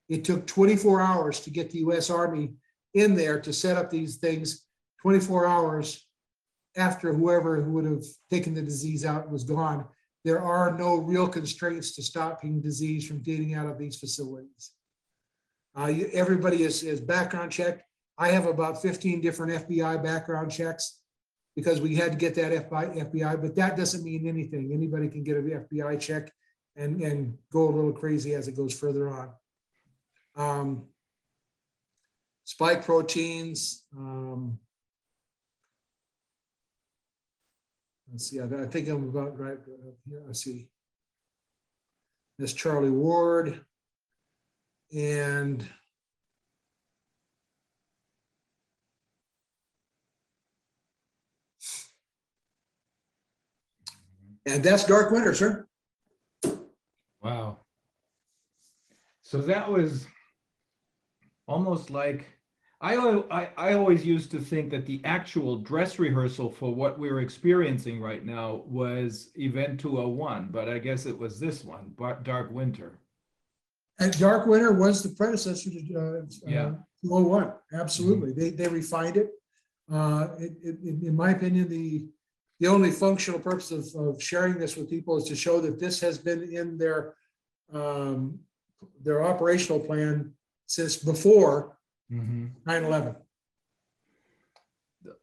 It 0.09 0.25
took 0.25 0.47
24 0.47 1.01
hours 1.01 1.41
to 1.41 1.51
get 1.51 1.71
the 1.71 1.79
US 1.79 2.11
Army 2.11 2.55
in 2.95 3.15
there 3.15 3.41
to 3.41 3.53
set 3.53 3.77
up 3.77 3.91
these 3.91 4.17
things, 4.17 4.65
24 5.03 5.47
hours 5.47 6.07
after 6.77 7.13
whoever 7.13 7.61
who 7.63 7.73
would 7.73 7.85
have 7.87 8.05
taken 8.31 8.55
the 8.55 8.63
disease 8.63 9.05
out 9.05 9.31
was 9.31 9.45
gone. 9.45 9.87
There 10.25 10.41
are 10.43 10.77
no 10.77 10.97
real 10.97 11.29
constraints 11.29 11.95
to 11.95 12.03
stopping 12.03 12.61
disease 12.61 13.07
from 13.07 13.23
getting 13.23 13.55
out 13.55 13.67
of 13.67 13.79
these 13.79 13.99
facilities. 13.99 14.73
Uh, 15.79 15.87
you- 15.87 16.11
everybody 16.13 16.63
is, 16.63 16.83
is 16.83 17.01
background 17.01 17.53
checked. 17.53 17.83
I 18.19 18.31
have 18.31 18.47
about 18.47 18.81
fifteen 18.81 19.21
different 19.21 19.69
FBI 19.69 20.03
background 20.03 20.51
checks 20.51 21.01
because 21.55 21.81
we 21.81 21.95
had 21.95 22.13
to 22.13 22.19
get 22.19 22.35
that 22.35 22.53
FBI, 22.53 22.97
FBI, 22.97 23.41
but 23.41 23.55
that 23.57 23.77
doesn't 23.77 24.05
mean 24.05 24.27
anything. 24.27 24.73
Anybody 24.73 25.09
can 25.09 25.23
get 25.23 25.37
an 25.37 25.67
FBI 25.71 26.01
check 26.01 26.33
and, 26.77 27.01
and 27.03 27.37
go 27.53 27.69
a 27.69 27.71
little 27.71 27.93
crazy 27.93 28.35
as 28.35 28.49
it 28.49 28.57
goes 28.57 28.79
further 28.79 29.09
on. 29.09 29.31
Um, 30.37 30.85
Spike 32.45 32.85
proteins, 32.85 33.85
um, 33.97 34.59
let's 38.13 38.31
see, 38.31 38.39
I 38.39 38.45
I 38.45 38.67
think 38.67 38.89
I'm 38.89 39.09
about 39.09 39.37
right, 39.39 39.59
uh, 39.59 39.91
here, 40.09 40.23
I 40.29 40.33
see. 40.33 40.69
This 42.39 42.53
Charlie 42.53 42.91
Ward. 42.91 43.65
And 44.95 45.69
and 54.47 54.63
that's 54.63 54.85
Dark 54.85 55.11
Winter, 55.11 55.35
sir. 55.35 55.67
Wow. 57.21 57.59
So 59.23 59.39
that 59.39 59.69
was 59.69 60.07
almost 61.47 61.91
like, 61.91 62.27
I, 62.81 62.97
I, 63.31 63.49
I 63.57 63.73
always 63.73 64.05
used 64.05 64.31
to 64.33 64.39
think 64.39 64.71
that 64.71 64.85
the 64.85 65.01
actual 65.05 65.57
dress 65.57 65.99
rehearsal 65.99 66.51
for 66.51 66.75
what 66.75 66.99
we're 66.99 67.21
experiencing 67.21 68.01
right 68.01 68.25
now 68.25 68.63
was 68.67 69.31
Event 69.37 69.81
201, 69.81 70.49
but 70.51 70.69
I 70.69 70.79
guess 70.79 71.07
it 71.07 71.19
was 71.19 71.41
this 71.41 71.65
one, 71.65 71.93
Dark 72.23 72.51
Winter. 72.51 72.99
And 73.99 74.17
Dark 74.19 74.47
Winter 74.47 74.73
was 74.73 75.03
the 75.03 75.09
predecessor 75.09 75.71
to 75.71 75.77
uh, 75.79 76.23
Yeah. 76.47 76.67
uh, 76.67 76.75
201. 77.03 77.53
Absolutely. 77.73 78.33
They, 78.33 78.51
they 78.51 78.69
refined 78.69 79.17
it. 79.17 79.31
Uh, 79.91 80.29
it, 80.39 80.53
it, 80.63 80.79
in 80.83 81.01
in 81.07 81.17
my 81.17 81.31
opinion, 81.31 81.69
the, 81.71 82.07
the 82.61 82.67
only 82.67 82.91
functional 82.91 83.41
purpose 83.41 83.71
of, 83.71 83.87
of 83.97 84.23
sharing 84.23 84.59
this 84.59 84.77
with 84.77 84.91
people 84.91 85.17
is 85.17 85.25
to 85.25 85.37
show 85.37 85.61
that 85.61 85.79
this 85.81 85.99
has 86.01 86.19
been 86.19 86.43
in 86.53 86.77
their, 86.77 87.15
um, 87.73 88.39
their 89.03 89.25
operational 89.25 89.81
plan 89.81 90.35
since 90.67 90.97
before 90.97 91.79
Mhm. 92.11 92.51
9/11. 92.65 93.17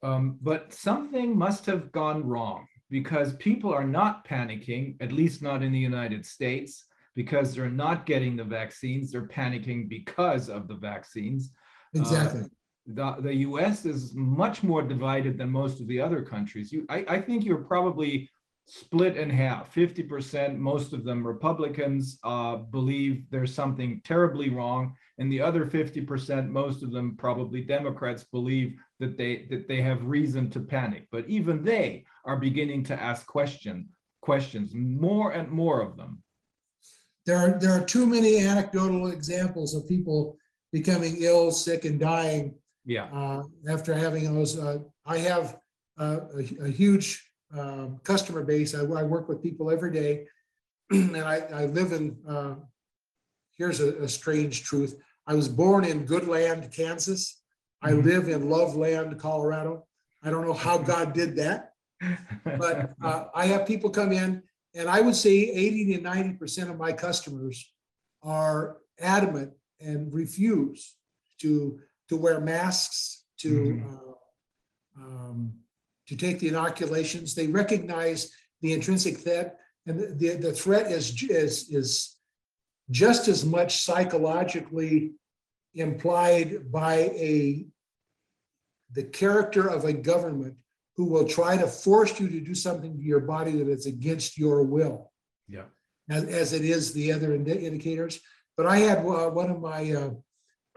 Um, 0.01 0.37
but 0.41 0.73
something 0.73 1.37
must 1.37 1.65
have 1.65 1.91
gone 1.91 2.25
wrong 2.25 2.67
because 2.89 3.35
people 3.37 3.73
are 3.73 3.87
not 3.87 4.25
panicking, 4.27 4.95
at 5.01 5.11
least 5.11 5.41
not 5.41 5.63
in 5.63 5.71
the 5.71 5.79
United 5.79 6.25
States, 6.25 6.85
because 7.15 7.53
they're 7.53 7.69
not 7.69 8.05
getting 8.05 8.35
the 8.35 8.43
vaccines. 8.43 9.11
They're 9.11 9.27
panicking 9.27 9.89
because 9.89 10.49
of 10.49 10.67
the 10.67 10.75
vaccines. 10.75 11.51
Exactly. 11.93 12.43
The, 12.85 13.15
the 13.19 13.35
US 13.47 13.85
is 13.85 14.13
much 14.13 14.63
more 14.63 14.81
divided 14.81 15.37
than 15.37 15.49
most 15.49 15.79
of 15.79 15.87
the 15.87 16.01
other 16.01 16.21
countries. 16.21 16.71
You, 16.71 16.85
I, 16.89 17.05
I 17.07 17.21
think 17.21 17.45
you're 17.45 17.63
probably 17.63 18.29
split 18.65 19.17
in 19.17 19.29
half. 19.29 19.73
50%, 19.73 20.57
most 20.57 20.93
of 20.93 21.03
them 21.03 21.25
Republicans 21.25 22.19
uh, 22.23 22.57
believe 22.57 23.29
there's 23.29 23.53
something 23.53 24.01
terribly 24.03 24.49
wrong. 24.49 24.95
And 25.19 25.31
the 25.31 25.41
other 25.41 25.65
50%, 25.65 26.49
most 26.49 26.81
of 26.81 26.91
them 26.91 27.15
probably 27.17 27.61
Democrats 27.61 28.23
believe 28.23 28.73
that 28.99 29.17
they 29.17 29.45
that 29.51 29.67
they 29.67 29.81
have 29.81 30.03
reason 30.05 30.49
to 30.51 30.59
panic. 30.59 31.07
But 31.11 31.27
even 31.29 31.63
they 31.63 32.05
are 32.25 32.37
beginning 32.37 32.83
to 32.85 32.99
ask 32.99 33.25
question, 33.27 33.89
questions, 34.21 34.73
more 34.73 35.31
and 35.31 35.49
more 35.49 35.81
of 35.81 35.97
them. 35.97 36.23
There 37.25 37.37
are, 37.37 37.59
there 37.59 37.71
are 37.71 37.85
too 37.85 38.05
many 38.05 38.39
anecdotal 38.39 39.07
examples 39.07 39.75
of 39.75 39.87
people 39.87 40.37
becoming 40.73 41.17
ill, 41.19 41.51
sick 41.51 41.85
and 41.85 41.99
dying 41.99 42.55
Yeah. 42.85 43.05
uh, 43.13 43.43
after 43.69 43.93
having 43.93 44.33
those, 44.33 44.57
uh, 44.59 44.79
I 45.05 45.19
have 45.19 45.57
uh, 45.99 46.21
a, 46.35 46.65
a 46.65 46.69
huge 46.69 47.23
um, 47.57 47.99
customer 48.03 48.43
base. 48.43 48.73
I, 48.75 48.81
I 48.81 49.03
work 49.03 49.29
with 49.29 49.43
people 49.43 49.69
every 49.71 49.91
day. 49.91 50.25
And 50.91 51.17
I, 51.17 51.37
I 51.53 51.65
live 51.65 51.91
in, 51.93 52.17
uh, 52.27 52.55
here's 53.57 53.79
a, 53.79 53.93
a 54.03 54.07
strange 54.09 54.63
truth. 54.63 54.95
I 55.27 55.35
was 55.35 55.47
born 55.47 55.85
in 55.85 56.05
Goodland, 56.05 56.71
Kansas. 56.73 57.41
I 57.81 57.91
Mhm. 57.91 58.03
live 58.03 58.27
in 58.29 58.49
Loveland, 58.49 59.19
Colorado. 59.19 59.87
I 60.21 60.29
don't 60.29 60.45
know 60.45 60.53
how 60.53 60.77
God 60.77 61.13
did 61.13 61.35
that, 61.37 61.73
but 62.45 62.93
uh, 63.01 63.25
I 63.35 63.45
have 63.47 63.67
people 63.67 63.89
come 63.89 64.11
in 64.11 64.41
and 64.75 64.89
I 64.89 65.01
would 65.01 65.15
say 65.15 65.31
eighty 65.31 65.93
to 65.95 66.01
ninety 66.01 66.33
percent 66.33 66.69
of 66.69 66.77
my 66.77 66.93
customers 66.93 67.71
are 68.21 68.77
adamant 68.99 69.51
and 69.79 70.13
refuse 70.13 70.95
to, 71.41 71.79
to 72.07 72.15
wear 72.15 72.39
masks, 72.39 73.25
to, 73.39 73.49
Mhm. 73.49 73.99
uh, 74.97 75.01
um, 75.01 75.53
to 76.07 76.15
take 76.15 76.39
the 76.39 76.47
inoculations. 76.47 77.35
They 77.35 77.47
recognize 77.47 78.31
the 78.61 78.71
intrinsic 78.73 79.17
threat 79.19 79.57
and 79.85 79.99
the, 79.99 80.07
the, 80.15 80.35
the 80.35 80.53
threat 80.53 80.89
is, 80.89 81.21
is, 81.23 81.69
is 81.69 82.15
just 82.91 83.27
as 83.27 83.45
much 83.45 83.83
psychologically 83.83 85.13
implied 85.75 86.71
by 86.71 86.95
a, 86.95 87.65
the 88.93 89.03
character 89.03 89.67
of 89.67 89.85
a 89.85 89.93
government 89.93 90.55
who 90.95 91.05
will 91.05 91.27
try 91.27 91.57
to 91.57 91.67
force 91.67 92.19
you 92.19 92.29
to 92.29 92.39
do 92.39 92.53
something 92.53 92.95
to 92.95 93.03
your 93.03 93.19
body 93.19 93.51
that 93.53 93.67
is 93.67 93.85
against 93.87 94.37
your 94.37 94.63
will 94.63 95.11
Yeah. 95.47 95.63
as, 96.09 96.23
as 96.25 96.53
it 96.53 96.63
is 96.63 96.93
the 96.93 97.11
other 97.11 97.33
indi- 97.33 97.65
indicators. 97.65 98.19
But 98.55 98.67
I 98.67 98.77
had 98.77 98.99
uh, 98.99 99.29
one 99.29 99.49
of 99.49 99.59
my 99.59 99.91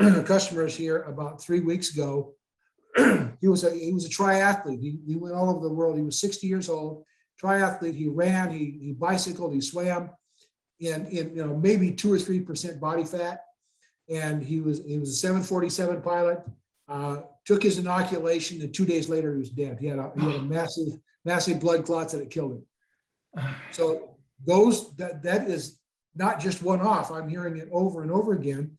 uh, 0.01 0.23
customers 0.23 0.75
here 0.75 1.03
about 1.03 1.43
three 1.43 1.61
weeks 1.61 1.93
ago. 1.95 2.35
He 3.43 3.49
was 3.49 3.65
a, 3.65 3.71
he 3.71 3.93
was 3.93 4.07
a 4.07 4.09
triathlete. 4.09 4.81
He, 4.81 4.99
he 5.07 5.15
went 5.15 5.35
all 5.35 5.51
over 5.51 5.69
the 5.69 5.75
world. 5.75 5.99
He 5.99 6.03
was 6.03 6.19
60 6.19 6.47
years 6.47 6.71
old, 6.71 7.05
triathlete. 7.41 7.95
He 7.95 8.09
ran, 8.09 8.51
he, 8.51 8.79
he 8.81 8.93
bicycled, 8.93 9.53
he 9.53 9.61
swam 9.61 10.09
in, 10.81 11.07
in, 11.07 11.37
you 11.37 11.47
know, 11.47 11.57
maybe 11.57 11.93
two 11.93 12.13
or 12.13 12.19
3% 12.19 12.81
body 12.81 13.05
fat. 13.05 13.41
And 14.09 14.43
he 14.43 14.61
was, 14.61 14.83
he 14.87 14.99
was 14.99 15.11
a 15.11 15.15
747 15.15 16.03
pilot, 16.03 16.41
uh, 16.89 17.23
took 17.45 17.63
his 17.63 17.79
inoculation 17.79 18.61
and 18.61 18.73
two 18.73 18.87
days 18.87 19.09
later 19.09 19.33
he 19.33 19.39
was 19.39 19.51
dead. 19.51 19.79
He 19.81 19.87
had 19.87 19.99
a, 19.99 20.13
he 20.17 20.25
had 20.25 20.35
a 20.37 20.43
massive, 20.43 20.89
massive 21.25 21.61
blood 21.61 21.85
clots 21.85 22.13
that 22.13 22.21
had 22.21 22.31
killed 22.31 22.53
him. 22.53 23.45
So 23.73 24.17
those, 24.47 24.95
that, 24.97 25.23
that 25.23 25.49
is 25.49 25.79
not 26.15 26.41
just 26.41 26.63
one 26.63 26.81
off. 26.81 27.11
I'm 27.11 27.29
hearing 27.29 27.57
it 27.57 27.69
over 27.73 28.03
and 28.03 28.11
over 28.11 28.33
again. 28.33 28.77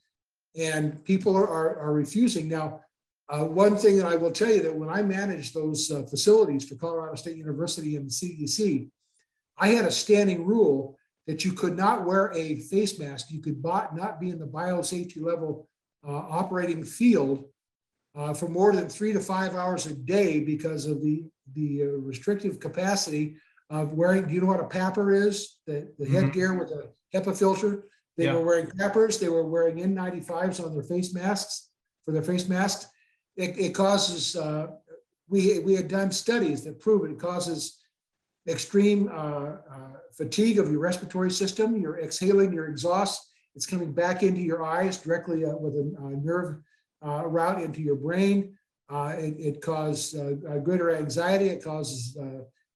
And 0.57 1.03
people 1.03 1.35
are, 1.35 1.47
are, 1.47 1.77
are 1.79 1.93
refusing. 1.93 2.47
Now, 2.47 2.81
uh, 3.29 3.43
one 3.43 3.77
thing 3.77 3.97
that 3.97 4.05
I 4.05 4.15
will 4.15 4.31
tell 4.31 4.49
you 4.49 4.61
that 4.63 4.73
when 4.73 4.89
I 4.89 5.01
managed 5.01 5.53
those 5.53 5.91
uh, 5.91 6.03
facilities 6.03 6.67
for 6.67 6.75
Colorado 6.75 7.15
State 7.15 7.35
University 7.35 7.95
and 7.97 8.09
the 8.09 8.11
CDC, 8.11 8.89
I 9.57 9.69
had 9.69 9.85
a 9.85 9.91
standing 9.91 10.45
rule 10.45 10.96
that 11.27 11.43
you 11.43 11.51
could 11.51 11.75
not 11.77 12.05
wear 12.05 12.31
a 12.33 12.55
face 12.61 12.97
mask. 12.97 13.29
You 13.29 13.41
could 13.41 13.61
not, 13.63 13.95
not 13.95 14.19
be 14.19 14.29
in 14.29 14.39
the 14.39 14.47
biosafety 14.47 15.21
level 15.21 15.67
uh, 16.07 16.11
operating 16.11 16.83
field 16.83 17.45
uh, 18.15 18.33
for 18.33 18.47
more 18.47 18.73
than 18.73 18.87
three 18.87 19.13
to 19.13 19.19
five 19.19 19.53
hours 19.53 19.85
a 19.85 19.93
day 19.93 20.39
because 20.39 20.85
of 20.85 21.01
the, 21.03 21.25
the 21.53 21.83
uh, 21.83 21.85
restrictive 21.99 22.59
capacity 22.59 23.35
of 23.69 23.93
wearing, 23.93 24.25
do 24.25 24.33
you 24.33 24.41
know 24.41 24.47
what 24.47 24.61
a 24.61 24.63
PAPR 24.63 25.27
is? 25.27 25.57
The, 25.67 25.93
the 25.99 26.05
Mhm. 26.05 26.09
headgear 26.09 26.53
with 26.57 26.71
a 26.71 26.89
HEPA 27.13 27.37
filter? 27.37 27.83
They 28.15 28.31
were 28.31 28.43
wearing 28.43 28.67
PAPRs, 28.67 29.19
they 29.19 29.29
were 29.29 29.45
wearing 29.45 29.77
N95s 29.77 30.63
on 30.63 30.73
their 30.73 30.81
face 30.83 31.13
masks, 31.13 31.69
for 32.03 32.11
their 32.13 32.23
face 32.23 32.47
masks. 32.47 32.87
It, 33.35 33.55
it 33.59 33.75
causes, 33.75 34.35
uh, 34.35 34.67
we, 35.29 35.59
we 35.59 35.75
had 35.75 35.87
done 35.87 36.11
studies 36.11 36.63
that 36.63 36.79
prove 36.79 37.07
it 37.07 37.19
causes 37.19 37.76
extreme 38.47 39.09
uh, 39.13 39.57
uh, 39.69 39.97
fatigue 40.15 40.59
of 40.59 40.71
your 40.71 40.79
respiratory 40.79 41.31
system, 41.31 41.77
you're 41.77 41.99
exhaling 41.99 42.53
your 42.53 42.67
exhaust, 42.67 43.29
it's 43.55 43.65
coming 43.65 43.91
back 43.91 44.23
into 44.23 44.41
your 44.41 44.63
eyes 44.63 44.97
directly 44.97 45.43
uh, 45.45 45.55
with 45.55 45.73
a 45.73 46.17
nerve 46.23 46.57
route 47.01 47.61
into 47.61 47.81
your 47.81 47.95
brain. 47.95 48.55
It, 48.89 49.35
it 49.39 49.61
caused 49.61 50.17
uh, 50.17 50.59
greater 50.59 50.95
anxiety, 50.95 51.49
it 51.49 51.63
causes 51.63 52.17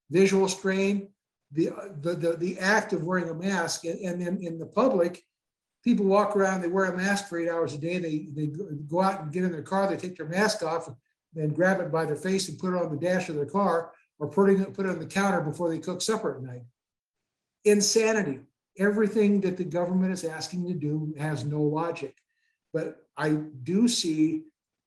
visual 0.09 0.47
strain. 0.47 1.09
The, 1.53 1.69
the, 1.99 2.15
the, 2.15 2.37
the 2.37 2.59
act 2.59 2.93
of 2.93 3.03
wearing 3.03 3.29
a 3.29 3.33
mask 3.33 3.83
and 3.83 3.99
and 3.99 4.21
then 4.21 4.37
in 4.41 4.57
the 4.57 4.65
public, 4.65 5.21
people 5.83 6.05
walk 6.05 6.35
around, 6.35 6.61
they 6.61 6.69
wear 6.69 6.85
a 6.85 6.95
mask 6.95 7.27
for 7.27 7.39
eight 7.39 7.49
hours 7.49 7.73
a 7.73 7.77
day, 7.77 7.97
they, 7.97 8.27
they 8.33 8.47
go- 8.47 9.01
out 9.01 9.21
and 9.21 9.33
get 9.33 9.43
in 9.43 9.51
their 9.51 9.61
car, 9.61 9.89
they 9.89 9.97
take 9.97 10.15
their 10.15 10.29
mask 10.29 10.63
off, 10.63 10.87
then 11.33 11.49
grab 11.49 11.81
it 11.81 11.91
by 11.91 12.05
their 12.05 12.15
face 12.15 12.47
and 12.47 12.57
put 12.57 12.73
it 12.73 12.81
on 12.81 12.89
the 12.89 12.97
dash 12.97 13.27
of 13.27 13.35
their 13.35 13.45
car 13.45 13.91
or 14.21 14.27
putting 14.27 14.61
it, 14.61 14.73
put 14.73 14.85
it 14.85 14.89
on 14.89 14.99
the 14.99 15.05
counter 15.05 15.41
before 15.41 15.67
they 15.67 15.79
cook 15.79 15.99
supper 15.99 16.35
at 16.35 16.43
night. 16.43 16.61
Insanity. 17.65 18.39
Everything 18.77 19.41
that 19.41 19.57
the 19.57 19.63
government 19.63 20.13
is 20.13 20.23
asking 20.23 20.67
to 20.67 20.73
do 20.73 21.13
has 21.17 21.43
no 21.43 21.59
logic. 21.59 22.15
But 22.71 22.97
I 23.17 23.31
do 23.63 23.87
see 23.87 24.43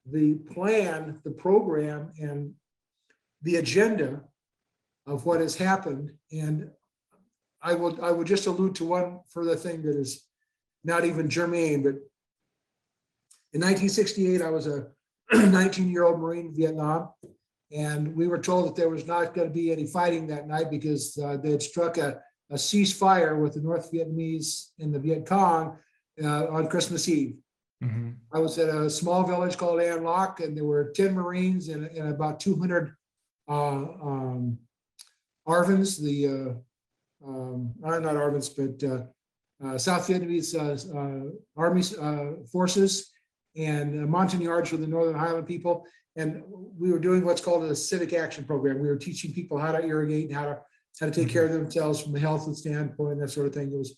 the 0.07 0.35
plan, 0.35 1.21
the 1.25 1.33
program, 1.33 2.13
and 2.19 2.55
the 3.43 3.57
agenda 3.57 4.23
of 5.07 5.27
what 5.27 5.41
has 5.41 5.57
happened. 5.57 6.13
And 6.33 6.71
I 7.61 7.75
will, 7.75 8.03
I 8.03 8.13
would 8.13 8.29
just 8.29 8.47
allude 8.47 8.77
to 8.77 8.85
one 8.85 9.19
further 9.29 9.57
thing 9.57 9.83
that 9.83 9.97
is 9.97 10.23
not 10.85 11.05
even 11.05 11.29
germane, 11.29 11.83
but 11.83 11.97
in 13.53 13.61
1968, 13.61 14.43
I 14.43 14.51
was 14.51 14.67
a 14.69 14.87
19-year-old 15.33 16.21
Marine 16.21 16.47
in 16.47 16.55
Vietnam. 16.55 17.11
And 17.75 18.15
we 18.15 18.29
were 18.29 18.39
told 18.39 18.67
that 18.67 18.77
there 18.77 18.89
was 18.89 19.05
not 19.05 19.35
going 19.35 19.49
to 19.49 19.55
be 19.55 19.73
any 19.73 19.87
fighting 19.87 20.29
that 20.29 20.47
night 20.47 20.71
because 20.71 21.19
uh, 21.19 21.37
they 21.37 21.51
had 21.51 21.63
struck 21.63 21.99
a, 21.99 22.21
a 22.51 22.55
ceasefire 22.55 23.37
with 23.43 23.55
the 23.55 23.61
North 23.61 23.91
Vietnamese 23.93 24.69
and 24.79 24.95
the 24.95 25.01
Viet 25.01 25.27
Cong 25.27 25.77
uh, 26.23 26.47
on 26.47 26.69
Christmas 26.69 27.09
Eve. 27.09 27.35
Mhm. 27.83 28.15
I 28.33 28.39
was 28.39 28.59
at 28.59 28.69
a 28.69 28.89
small 28.89 29.25
village 29.25 29.57
called 29.59 29.81
An 29.81 30.05
Loc, 30.05 30.41
and 30.41 30.57
there 30.57 30.65
were 30.65 30.93
ten 30.95 31.13
Marines 31.15 31.69
and, 31.69 31.85
and 31.87 32.09
about 32.09 32.39
two 32.39 32.57
hundred 32.57 32.95
uh, 33.49 33.83
um, 34.09 34.59
Arvins, 35.47 36.01
the 36.01 36.17
uh, 36.29 37.29
um, 37.29 37.75
not 37.81 38.03
Arvins, 38.03 38.49
but 38.57 38.77
uh, 38.89 39.03
uh, 39.67 39.77
South 39.79 40.07
Vietnamese 40.07 40.55
uh, 40.55 40.99
uh, 40.99 41.31
Army 41.57 41.83
uh, 42.01 42.47
forces 42.51 43.11
and 43.57 44.05
uh, 44.05 44.07
Montagnards 44.07 44.71
for 44.71 44.77
the 44.77 44.87
Northern 44.87 45.19
Highland 45.19 45.47
people. 45.47 45.85
And 46.17 46.43
we 46.79 46.93
were 46.93 46.99
doing 46.99 47.25
what's 47.25 47.41
called 47.41 47.65
a 47.65 47.75
civic 47.75 48.13
action 48.13 48.45
program. 48.45 48.79
We 48.81 48.89
were 48.89 48.97
teaching 48.97 49.33
people 49.33 49.59
how 49.59 49.73
to 49.73 49.85
irrigate 49.85 50.29
and 50.29 50.37
how 50.37 50.45
to 50.45 50.61
how 51.01 51.07
to 51.07 51.13
take 51.13 51.29
care 51.29 51.45
of 51.45 51.53
themselves 51.53 52.01
from 52.01 52.15
a 52.15 52.21
health 52.21 52.55
standpoint, 52.57 53.19
that 53.19 53.31
sort 53.31 53.47
of 53.47 53.55
thing. 53.55 53.73
It 53.73 53.77
was 53.79 53.97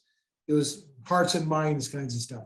it 0.49 0.53
was 0.55 0.87
hearts 1.07 1.35
and 1.35 1.47
minds 1.47 1.89
kinds 1.89 2.15
of 2.15 2.23
stuff. 2.23 2.45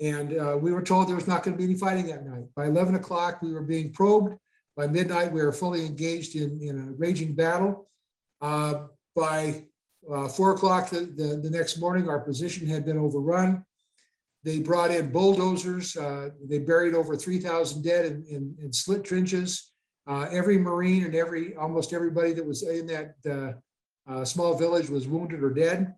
And 0.00 0.38
uh, 0.38 0.56
we 0.60 0.72
were 0.72 0.82
told 0.82 1.08
there 1.08 1.16
was 1.16 1.26
not 1.26 1.42
going 1.42 1.56
to 1.56 1.58
be 1.58 1.64
any 1.64 1.78
fighting 1.78 2.06
that 2.08 2.26
night. 2.26 2.44
By 2.54 2.66
11 2.66 2.94
o'clock, 2.96 3.40
we 3.42 3.52
were 3.52 3.62
being 3.62 3.92
probed. 3.92 4.36
By 4.76 4.86
midnight, 4.86 5.32
we 5.32 5.42
were 5.42 5.52
fully 5.52 5.86
engaged 5.86 6.36
in, 6.36 6.60
in 6.60 6.78
a 6.78 6.92
raging 6.92 7.34
battle. 7.34 7.88
Uh, 8.42 8.88
By 9.14 9.64
uh, 10.12 10.28
four 10.28 10.52
o'clock 10.52 10.90
the, 10.90 11.00
the, 11.16 11.40
the 11.42 11.50
next 11.50 11.78
morning, 11.78 12.08
our 12.08 12.20
position 12.20 12.66
had 12.66 12.84
been 12.84 12.98
overrun. 12.98 13.64
They 14.46 14.60
brought 14.60 14.92
in 14.92 15.10
bulldozers. 15.10 15.96
uh, 15.96 16.30
They 16.48 16.60
buried 16.60 16.94
over 16.94 17.16
3,000 17.16 17.82
dead 17.82 18.06
in, 18.06 18.24
in, 18.30 18.54
in 18.62 18.72
slit 18.72 19.02
trenches. 19.02 19.72
Uh, 20.06 20.28
Every 20.30 20.56
Marine 20.56 21.04
and 21.04 21.16
every, 21.16 21.56
almost 21.56 21.92
everybody 21.92 22.32
that 22.32 22.46
was 22.46 22.62
in 22.62 22.86
that 22.86 23.14
uh, 23.28 23.52
uh, 24.08 24.24
small 24.24 24.56
village 24.56 24.88
was 24.88 25.08
wounded 25.08 25.42
or 25.42 25.50
dead. 25.50 25.92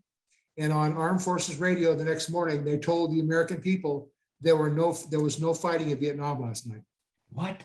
And 0.57 0.73
on 0.73 0.95
Armed 0.95 1.21
Forces 1.23 1.59
Radio 1.59 1.95
the 1.95 2.07
next 2.07 2.31
morning, 2.31 2.65
they 2.65 2.79
told 2.79 3.13
the 3.13 3.21
American 3.21 3.61
people 3.61 4.09
there 4.41 4.57
were 4.57 4.71
no, 4.71 4.97
there 5.11 5.21
was 5.21 5.39
no 5.39 5.53
fighting 5.53 5.91
in 5.91 5.99
Vietnam 6.01 6.41
last 6.41 6.67
night. 6.67 6.83
What? 7.31 7.63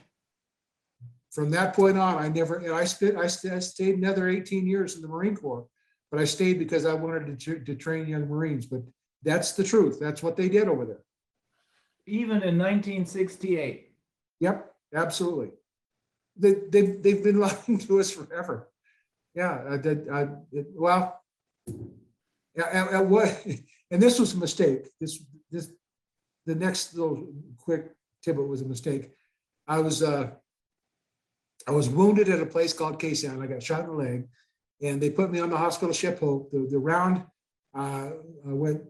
From 1.31 1.49
that 1.51 1.73
point 1.73 1.97
on, 1.97 2.17
I 2.17 2.27
never, 2.27 2.57
and 2.57 2.73
I 2.73 2.83
spent, 2.83 3.17
I 3.17 3.23
I 3.23 3.59
stayed 3.59 3.97
another 3.97 4.27
eighteen 4.27 4.67
years 4.67 4.95
in 4.95 5.01
the 5.01 5.07
Marine 5.07 5.35
Corps. 5.35 5.65
But 6.11 6.19
I 6.19 6.25
stayed 6.25 6.59
because 6.59 6.85
I 6.85 6.93
wanted 6.93 7.39
to, 7.39 7.59
to 7.59 7.75
train 7.75 8.07
young 8.07 8.27
Marines, 8.27 8.67
but 8.67 8.81
that's 9.23 9.53
the 9.53 9.63
truth. 9.63 9.99
That's 9.99 10.21
what 10.21 10.35
they 10.35 10.49
did 10.49 10.67
over 10.67 10.85
there. 10.85 11.03
Even 12.05 12.37
in 12.43 12.57
1968. 12.57 13.91
Yep, 14.39 14.73
absolutely. 14.93 15.51
They, 16.35 16.53
they, 16.69 16.81
they've 16.81 17.23
been 17.23 17.39
lying 17.45 17.79
to 17.87 17.99
us 17.99 18.11
forever. 18.11 18.69
Yeah, 19.33 19.63
I 19.69 19.77
did, 19.77 20.09
I, 20.09 20.27
it- 20.51 20.67
well. 20.75 21.19
Yeah, 22.55 22.65
and, 22.71 22.89
and 22.89 23.09
what, 23.09 23.45
and 23.91 24.01
this 24.01 24.19
was 24.19 24.33
a 24.33 24.37
mistake, 24.37 24.87
this, 24.99 25.23
this, 25.49 25.71
the 26.45 26.53
next 26.55 26.93
little 26.93 27.33
quick 27.57 27.91
tidbit 28.23 28.47
was 28.47 28.61
a 28.61 28.65
mistake. 28.65 29.09
I 29.67 29.79
was, 29.79 30.03
uh, 30.03 30.31
I 31.67 31.71
was 31.71 31.89
wounded 31.89 32.29
at 32.29 32.41
a 32.41 32.45
place 32.45 32.73
called 32.73 32.99
Khe 32.99 33.11
Sanh, 33.11 33.41
I 33.41 33.47
got 33.47 33.63
shot 33.63 33.81
in 33.81 33.87
the 33.87 33.93
leg, 33.93 34.27
and 34.81 35.01
they 35.01 35.09
put 35.09 35.31
me 35.31 35.39
on 35.39 35.49
the 35.49 35.57
hospital 35.57 35.93
ship 35.93 36.19
hope, 36.19 36.51
the, 36.51 36.67
the 36.69 36.77
round, 36.77 37.23
uh, 37.75 38.09
uh, 38.47 38.55
went, 38.55 38.81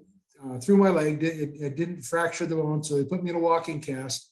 uh, 0.46 0.60
through 0.60 0.78
my 0.78 0.90
leg, 0.90 1.20
Di- 1.20 1.28
it, 1.28 1.52
it 1.62 1.76
didn't 1.76 2.02
fracture 2.04 2.46
the 2.46 2.56
bone, 2.56 2.84
so 2.84 2.96
they 2.98 3.04
put 3.04 3.24
me 3.24 3.30
in 3.30 3.36
a 3.36 3.40
walking 3.40 3.80
cast. 3.80 4.30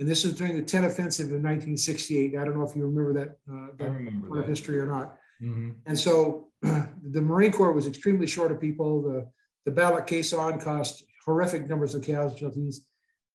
And 0.00 0.08
this 0.08 0.24
was 0.24 0.34
during 0.34 0.56
the 0.56 0.62
Tet 0.62 0.84
offensive 0.84 1.26
in 1.28 1.42
1968. 1.42 2.36
I 2.36 2.44
don't 2.44 2.58
know 2.58 2.68
if 2.68 2.74
you 2.76 2.84
remember 2.84 3.12
that, 3.14 3.36
uh, 3.50 3.66
I 3.66 3.68
that 3.78 3.90
remember 3.90 4.26
part 4.28 4.40
of 4.40 4.46
that. 4.46 4.50
history 4.50 4.78
or 4.80 4.86
not. 4.86 5.16
Mhm. 5.42 5.74
And 5.86 5.98
so 5.98 6.48
the 6.62 7.20
Marine 7.20 7.52
Corps 7.52 7.72
was 7.72 7.86
extremely 7.86 8.26
short 8.26 8.50
of 8.52 8.60
people. 8.60 9.02
The, 9.02 9.26
the 9.64 9.70
battle 9.70 9.98
at 9.98 10.06
Khe 10.06 10.20
Sanh 10.20 10.60
cost 10.60 11.04
horrific 11.24 11.68
numbers 11.68 11.94
of 11.94 12.02
casualties. 12.02 12.82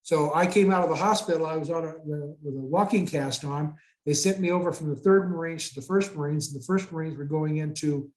So 0.04 0.34
I 0.34 0.46
came 0.48 0.72
out 0.72 0.84
of 0.84 0.90
the 0.90 0.96
hospital, 0.96 1.46
I 1.46 1.58
was 1.58 1.70
on 1.70 1.86
a, 1.86 1.94
with 2.06 2.56
a 2.56 2.60
walking 2.60 3.06
cast 3.08 3.44
on. 3.46 3.76
They 4.06 4.14
sent 4.14 4.40
me 4.40 4.52
over 4.52 4.72
from 4.72 4.90
the 4.90 4.96
third 4.96 5.30
Marines 5.30 5.70
to 5.70 5.76
the 5.76 5.86
first 5.86 6.16
Marines, 6.16 6.52
and 6.52 6.60
the 6.62 6.66
first 6.66 6.92
Marines 6.92 7.18
were 7.18 7.26
going 7.26 7.58
into 7.58 8.10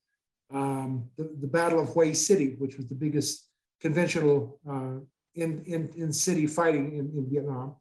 um, 0.53 1.09
the, 1.17 1.31
the 1.41 1.47
Battle 1.47 1.81
of 1.81 1.93
Hue 1.93 2.15
City, 2.15 2.55
which 2.59 2.77
was 2.77 2.87
the 2.89 2.95
biggest 2.95 3.47
conventional 3.83 4.59
uh, 4.69 5.01
in, 5.35 5.63
in, 5.67 5.91
in 5.97 6.13
city 6.13 6.47
fighting 6.47 6.93
in, 6.93 7.11
in 7.19 7.27
Vietnam. 7.29 7.77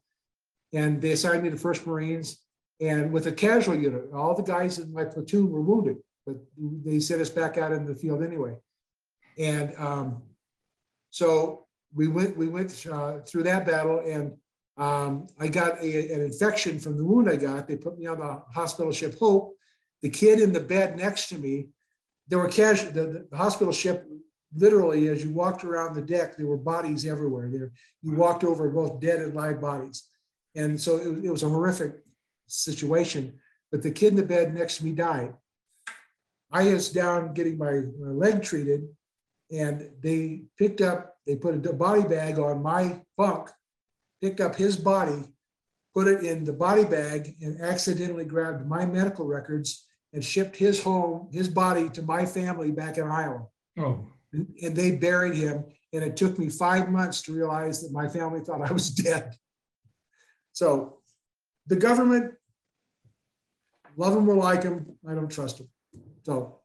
And 0.74 1.00
they 1.00 1.12
assigned 1.12 1.42
me 1.42 1.50
to 1.50 1.56
First 1.56 1.86
Marines 1.86 2.42
and 2.82 3.12
with 3.12 3.28
a 3.28 3.32
casual 3.32 3.76
unit, 3.76 4.08
all 4.12 4.34
the 4.34 4.42
guys 4.42 4.80
in 4.80 4.92
my 4.92 5.04
platoon 5.04 5.50
were 5.50 5.60
wounded, 5.60 5.98
but 6.26 6.36
they 6.56 6.98
sent 6.98 7.20
us 7.20 7.30
back 7.30 7.56
out 7.56 7.70
in 7.70 7.86
the 7.86 7.94
field 7.94 8.24
anyway. 8.24 8.56
And 9.38 9.72
um, 9.78 10.22
so 11.10 11.66
we 11.94 12.08
went, 12.08 12.36
we 12.36 12.48
went 12.48 12.84
uh, 12.90 13.20
through 13.20 13.44
that 13.44 13.66
battle 13.66 14.02
and 14.04 14.32
um, 14.78 15.28
I 15.38 15.46
got 15.46 15.80
a, 15.80 16.12
an 16.12 16.22
infection 16.22 16.80
from 16.80 16.96
the 16.96 17.04
wound 17.04 17.28
I 17.28 17.36
got. 17.36 17.68
They 17.68 17.76
put 17.76 17.98
me 17.98 18.06
on 18.06 18.18
the 18.18 18.42
hospital 18.52 18.90
ship 18.90 19.16
Hope. 19.16 19.54
The 20.00 20.10
kid 20.10 20.40
in 20.40 20.52
the 20.52 20.60
bed 20.60 20.96
next 20.96 21.28
to 21.28 21.38
me, 21.38 21.68
there 22.26 22.38
were 22.38 22.48
casual, 22.48 22.90
the, 22.90 23.26
the 23.30 23.36
hospital 23.36 23.72
ship, 23.72 24.04
literally, 24.56 25.08
as 25.08 25.24
you 25.24 25.30
walked 25.30 25.64
around 25.64 25.94
the 25.94 26.02
deck, 26.02 26.36
there 26.36 26.46
were 26.46 26.56
bodies 26.56 27.06
everywhere 27.06 27.48
there. 27.48 27.72
You 28.02 28.14
walked 28.16 28.44
over 28.44 28.68
both 28.68 29.00
dead 29.00 29.20
and 29.20 29.34
live 29.34 29.60
bodies. 29.60 30.04
And 30.54 30.80
so 30.80 30.96
it, 30.96 31.24
it 31.24 31.30
was 31.30 31.42
a 31.42 31.48
horrific 31.48 31.94
situation, 32.46 33.38
but 33.70 33.82
the 33.82 33.90
kid 33.90 34.08
in 34.08 34.16
the 34.16 34.22
bed 34.22 34.54
next 34.54 34.78
to 34.78 34.84
me 34.84 34.92
died. 34.92 35.34
I 36.50 36.64
was 36.64 36.90
down 36.90 37.32
getting 37.32 37.56
my 37.56 37.80
my 37.98 38.10
leg 38.10 38.42
treated 38.42 38.86
and 39.50 39.88
they 40.02 40.42
picked 40.58 40.80
up, 40.80 41.16
they 41.26 41.36
put 41.36 41.54
a 41.54 41.72
body 41.72 42.02
bag 42.02 42.38
on 42.38 42.62
my 42.62 43.00
bunk, 43.16 43.48
picked 44.20 44.40
up 44.40 44.56
his 44.56 44.76
body, 44.76 45.24
put 45.94 46.08
it 46.08 46.24
in 46.24 46.44
the 46.44 46.52
body 46.52 46.84
bag 46.84 47.36
and 47.40 47.60
accidentally 47.60 48.24
grabbed 48.24 48.66
my 48.66 48.84
medical 48.84 49.26
records 49.26 49.86
and 50.12 50.24
shipped 50.24 50.56
his 50.56 50.82
home, 50.82 51.28
his 51.32 51.48
body 51.48 51.88
to 51.90 52.02
my 52.02 52.26
family 52.26 52.70
back 52.70 52.98
in 52.98 53.06
Iowa. 53.06 53.46
Oh, 53.78 54.06
And 54.32 54.76
they 54.76 54.92
buried 54.92 55.34
him. 55.34 55.64
And 55.92 56.02
it 56.02 56.16
took 56.16 56.38
me 56.38 56.48
five 56.48 56.88
months 56.88 57.20
to 57.22 57.32
realize 57.32 57.82
that 57.82 57.92
my 57.92 58.08
family 58.08 58.40
thought 58.40 58.62
I 58.62 58.72
was 58.72 58.90
dead. 58.94 59.34
So 60.52 60.98
the 61.66 61.76
government, 61.76 62.34
love 63.96 64.14
them 64.14 64.28
or 64.28 64.36
like 64.36 64.62
them, 64.62 64.96
I 65.08 65.14
don't 65.14 65.30
trust 65.30 65.58
them. 65.58 65.68
So 66.24 66.60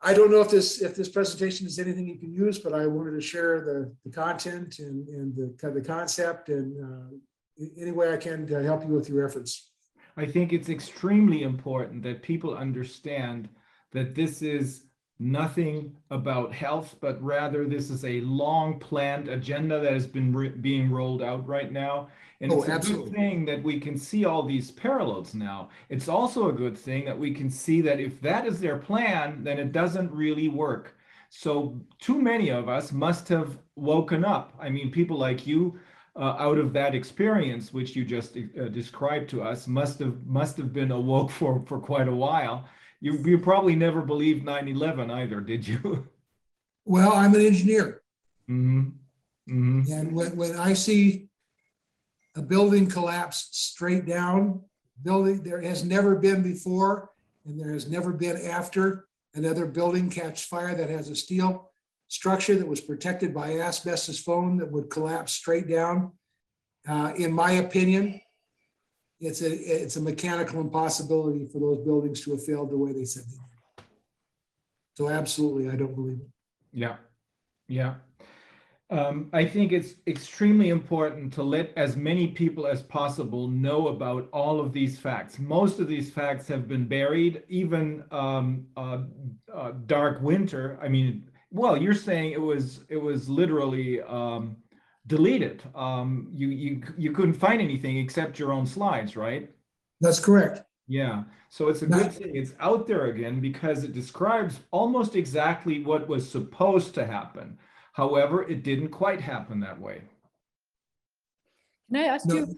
I 0.00 0.12
don't 0.12 0.30
know 0.30 0.42
if 0.42 0.50
this, 0.50 0.82
if 0.82 0.94
this 0.94 1.08
presentation 1.08 1.66
is 1.66 1.78
anything 1.78 2.06
you 2.06 2.18
can 2.18 2.32
use, 2.32 2.58
but 2.58 2.74
I 2.74 2.86
wanted 2.86 3.12
to 3.12 3.20
share 3.20 3.60
the, 3.62 3.92
the 4.04 4.10
content 4.10 4.78
and, 4.78 5.08
and 5.08 5.34
the, 5.34 5.56
kind 5.58 5.74
of 5.76 5.82
the 5.82 5.88
concept 5.88 6.50
and 6.50 6.84
uh, 6.84 7.64
any 7.78 7.90
way 7.90 8.12
I 8.12 8.18
can 8.18 8.46
to 8.48 8.62
help 8.62 8.82
you 8.82 8.92
with 8.92 9.08
your 9.08 9.26
efforts. 9.26 9.70
I 10.16 10.26
think 10.26 10.52
it's 10.52 10.68
extremely 10.68 11.42
important 11.42 12.02
that 12.02 12.22
people 12.22 12.54
understand 12.54 13.48
that 13.92 14.14
this 14.14 14.42
is 14.42 14.84
nothing 15.18 15.94
about 16.10 16.52
health, 16.52 16.96
but 17.00 17.22
rather 17.22 17.66
this 17.66 17.90
is 17.90 18.04
a 18.04 18.20
long 18.22 18.78
planned 18.78 19.28
agenda 19.28 19.80
that 19.80 19.92
has 19.92 20.06
been 20.06 20.60
being 20.60 20.90
rolled 20.90 21.22
out 21.22 21.46
right 21.46 21.70
now. 21.70 22.08
And 22.40 22.52
Oh, 22.52 22.62
it's 22.62 22.90
a 22.90 22.92
good 22.94 23.12
thing 23.12 23.44
that 23.46 23.62
we 23.62 23.78
can 23.78 23.96
see 23.96 24.24
all 24.24 24.42
these 24.42 24.70
parallels 24.70 25.34
now. 25.34 25.70
It's 25.88 26.08
also 26.08 26.48
a 26.48 26.52
good 26.52 26.76
thing 26.76 27.04
that 27.04 27.18
we 27.18 27.32
can 27.32 27.48
see 27.48 27.80
that 27.82 28.00
if 28.00 28.20
that 28.22 28.46
is 28.46 28.60
their 28.60 28.76
plan, 28.76 29.44
then 29.44 29.58
it 29.58 29.72
doesn't 29.72 30.10
really 30.10 30.48
work. 30.48 30.96
So 31.30 31.80
too 32.00 32.20
many 32.20 32.50
of 32.50 32.68
us 32.68 32.92
must 32.92 33.28
have 33.28 33.58
woken 33.76 34.24
up. 34.24 34.52
I 34.60 34.68
mean, 34.68 34.90
people 34.90 35.16
like 35.16 35.46
you 35.46 35.78
uh, 36.16 36.36
out 36.38 36.58
of 36.58 36.72
that 36.72 36.94
experience 36.94 37.72
which 37.72 37.96
you 37.96 38.04
just 38.04 38.36
uh, 38.36 38.68
described 38.68 39.28
to 39.30 39.42
us 39.42 39.66
must 39.66 39.98
have 39.98 40.24
must 40.26 40.56
have 40.56 40.72
been 40.72 40.92
awoke 40.92 41.30
for 41.38 41.62
for 41.66 41.80
quite 41.80 42.08
a 42.08 42.14
while 42.14 42.68
you 43.04 43.12
you 43.24 43.38
probably 43.38 43.76
never 43.76 44.02
believed 44.02 44.44
9-11 44.44 45.10
either 45.10 45.40
did 45.40 45.66
you 45.68 46.08
Well, 46.86 47.12
I'm 47.12 47.34
an 47.34 47.40
engineer. 47.40 48.02
hmm 48.46 48.90
hmm 49.46 49.82
And 49.90 50.12
when, 50.14 50.36
when 50.36 50.56
I 50.58 50.74
see 50.74 51.28
a 52.36 52.42
building 52.42 52.86
collapse 52.88 53.48
straight 53.52 54.06
down, 54.06 54.62
building, 55.02 55.42
there 55.42 55.62
has 55.62 55.84
never 55.84 56.16
been 56.16 56.42
before, 56.42 57.10
and 57.46 57.58
there 57.58 57.72
has 57.72 57.88
never 57.88 58.12
been 58.12 58.36
after 58.36 59.06
another 59.34 59.66
building 59.66 60.10
catch 60.10 60.44
fire 60.44 60.74
that 60.74 60.90
has 60.90 61.08
a 61.08 61.16
steel 61.16 61.70
structure 62.08 62.56
that 62.56 62.66
was 62.66 62.80
protected 62.80 63.34
by 63.34 63.58
asbestos 63.58 64.18
foam 64.18 64.58
that 64.58 64.70
would 64.70 64.90
collapse 64.90 65.32
straight 65.32 65.68
down. 65.68 66.12
Uh, 66.86 67.12
in 67.16 67.32
my 67.32 67.52
opinion, 67.52 68.20
it's 69.20 69.42
a, 69.42 69.52
it's 69.52 69.96
a 69.96 70.00
mechanical 70.00 70.60
impossibility 70.60 71.46
for 71.46 71.60
those 71.60 71.78
buildings 71.84 72.20
to 72.22 72.32
have 72.32 72.44
failed 72.44 72.70
the 72.70 72.76
way 72.76 72.92
they 72.92 73.04
said 73.04 73.24
they 73.24 73.36
did. 73.36 73.86
So 74.94 75.08
absolutely, 75.08 75.70
I 75.70 75.76
don't 75.76 75.94
believe 75.94 76.18
it. 76.20 76.28
yeah 76.72 76.96
yeah 77.68 77.94
um, 78.90 79.30
i 79.32 79.44
think 79.44 79.72
it's 79.72 79.94
extremely 80.06 80.68
important 80.68 81.32
to 81.32 81.42
let 81.42 81.72
as 81.76 81.96
many 81.96 82.28
people 82.28 82.66
as 82.66 82.82
possible 82.82 83.48
know 83.48 83.88
about 83.88 84.28
all 84.32 84.60
of 84.60 84.72
these 84.72 84.98
facts 84.98 85.38
most 85.38 85.80
of 85.80 85.88
these 85.88 86.10
facts 86.10 86.46
have 86.46 86.68
been 86.68 86.86
buried 86.86 87.42
even 87.48 88.04
um, 88.10 88.66
uh, 88.76 88.98
uh, 89.52 89.72
dark 89.86 90.20
winter 90.20 90.78
i 90.82 90.88
mean 90.88 91.26
well 91.50 91.76
you're 91.80 91.94
saying 91.94 92.32
it 92.32 92.40
was 92.40 92.80
it 92.88 92.98
was 92.98 93.28
literally 93.28 94.02
um, 94.02 94.56
deleted. 95.06 95.62
Um, 95.74 96.28
you 96.32 96.48
you 96.48 96.82
you 96.96 97.12
couldn't 97.12 97.34
find 97.34 97.60
anything 97.60 97.98
except 97.98 98.38
your 98.38 98.52
own 98.52 98.66
slides 98.66 99.16
right? 99.16 99.50
That's 100.00 100.20
correct. 100.20 100.62
yeah. 100.88 101.24
So 101.50 101.68
it's 101.68 101.82
a 101.82 101.86
good 101.86 102.12
thing 102.12 102.32
it's 102.34 102.54
out 102.58 102.86
there 102.86 103.06
again 103.06 103.40
because 103.40 103.84
it 103.84 103.92
describes 103.92 104.60
almost 104.72 105.14
exactly 105.14 105.84
what 105.84 106.08
was 106.08 106.28
supposed 106.28 106.94
to 106.94 107.06
happen. 107.06 107.58
However 107.92 108.42
it 108.48 108.64
didn't 108.64 108.88
quite 108.88 109.20
happen 109.20 109.60
that 109.60 109.80
way. 109.80 110.02
Can 111.88 112.02
I 112.02 112.06
ask 112.14 112.26
No, 112.26 112.34
you, 112.34 112.56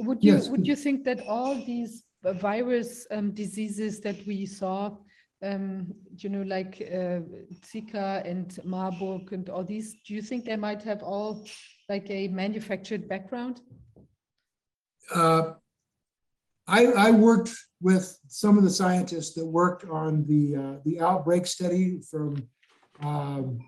would 0.00 0.22
you, 0.22 0.34
yes, 0.34 0.48
would 0.48 0.66
you 0.66 0.76
think 0.76 1.04
that 1.04 1.20
all 1.26 1.54
these 1.54 2.02
uh, 2.24 2.32
virus 2.34 3.06
um, 3.10 3.30
diseases 3.30 4.00
that 4.00 4.16
we 4.26 4.44
saw, 4.44 4.96
um, 5.42 5.94
you 6.18 6.28
know, 6.28 6.42
like 6.42 6.82
uh, 6.92 7.20
Zika 7.64 8.28
and 8.28 8.58
Marburg 8.64 9.32
and 9.32 9.48
all 9.48 9.64
these, 9.64 9.94
do 10.06 10.12
you 10.14 10.20
think 10.20 10.44
they 10.44 10.56
might 10.56 10.82
have 10.82 11.02
all 11.02 11.46
like 11.88 12.10
a 12.10 12.28
manufactured 12.28 13.08
background? 13.08 13.60
uh, 15.14 15.52
I, 16.66 16.86
I 16.86 17.10
worked 17.10 17.50
with 17.82 18.18
some 18.28 18.56
of 18.56 18.64
the 18.64 18.70
scientists 18.70 19.34
that 19.34 19.44
worked 19.44 19.84
on 19.84 20.24
the, 20.26 20.56
uh, 20.56 20.78
the 20.86 20.98
outbreak 21.00 21.46
study 21.46 22.00
from 22.10 22.36
um, 23.02 23.58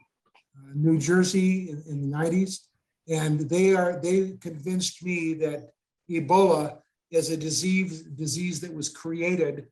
uh, 0.56 0.72
New 0.74 0.98
Jersey 0.98 1.68
in, 1.70 1.82
in 1.88 2.00
the 2.00 2.06
nineties. 2.06 2.68
And 3.08 3.40
they 3.40 3.74
are, 3.74 4.00
they 4.02 4.38
convinced 4.40 5.04
me 5.04 5.34
that 5.34 5.68
Ebola 6.10 6.78
is 7.10 7.30
a 7.30 7.36
disease, 7.36 8.02
disease 8.02 8.60
that 8.62 8.72
was 8.72 8.88
created 8.88 9.66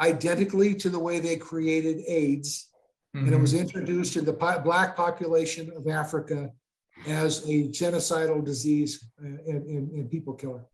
identically 0.00 0.74
to 0.74 0.90
the 0.90 0.98
way 0.98 1.20
they 1.20 1.36
created 1.36 2.02
AIDS. 2.08 2.68
And 3.14 3.32
it 3.32 3.40
was 3.40 3.54
Mhm. 3.54 3.60
introduced 3.60 4.16
in 4.16 4.24
the 4.24 4.32
po- 4.32 4.58
black 4.58 4.96
population 4.96 5.70
of 5.76 5.86
Africa 5.86 6.50
as 7.06 7.44
a 7.48 7.68
genocidal 7.68 8.44
disease 8.44 9.04
and, 9.18 9.38
and, 9.46 9.90
and 9.92 10.10
people 10.10 10.34
killer. 10.34 10.64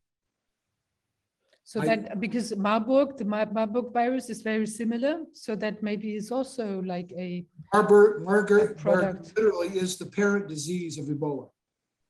So 1.64 1.81
I- 1.83 1.87
that, 1.87 2.20
because 2.20 2.55
Marburg, 2.57 3.16
the 3.16 3.24
Mar- 3.24 3.51
Marburg 3.53 3.93
virus 3.93 4.28
is 4.31 4.43
very 4.43 4.66
similar, 4.66 5.24
so 5.33 5.55
that 5.57 5.83
maybe 5.83 6.16
is 6.16 6.31
also 6.33 6.83
like 6.83 7.12
a, 7.16 7.47
Marburg, 7.72 8.22
Margaret, 8.24 8.76
product. 8.76 9.33
literally 9.37 9.68
is 9.68 9.97
the 9.97 10.07
parent 10.07 10.49
disease 10.49 10.99
of 10.99 11.07
Ebola. 11.07 11.49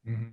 Mhm. 0.08 0.32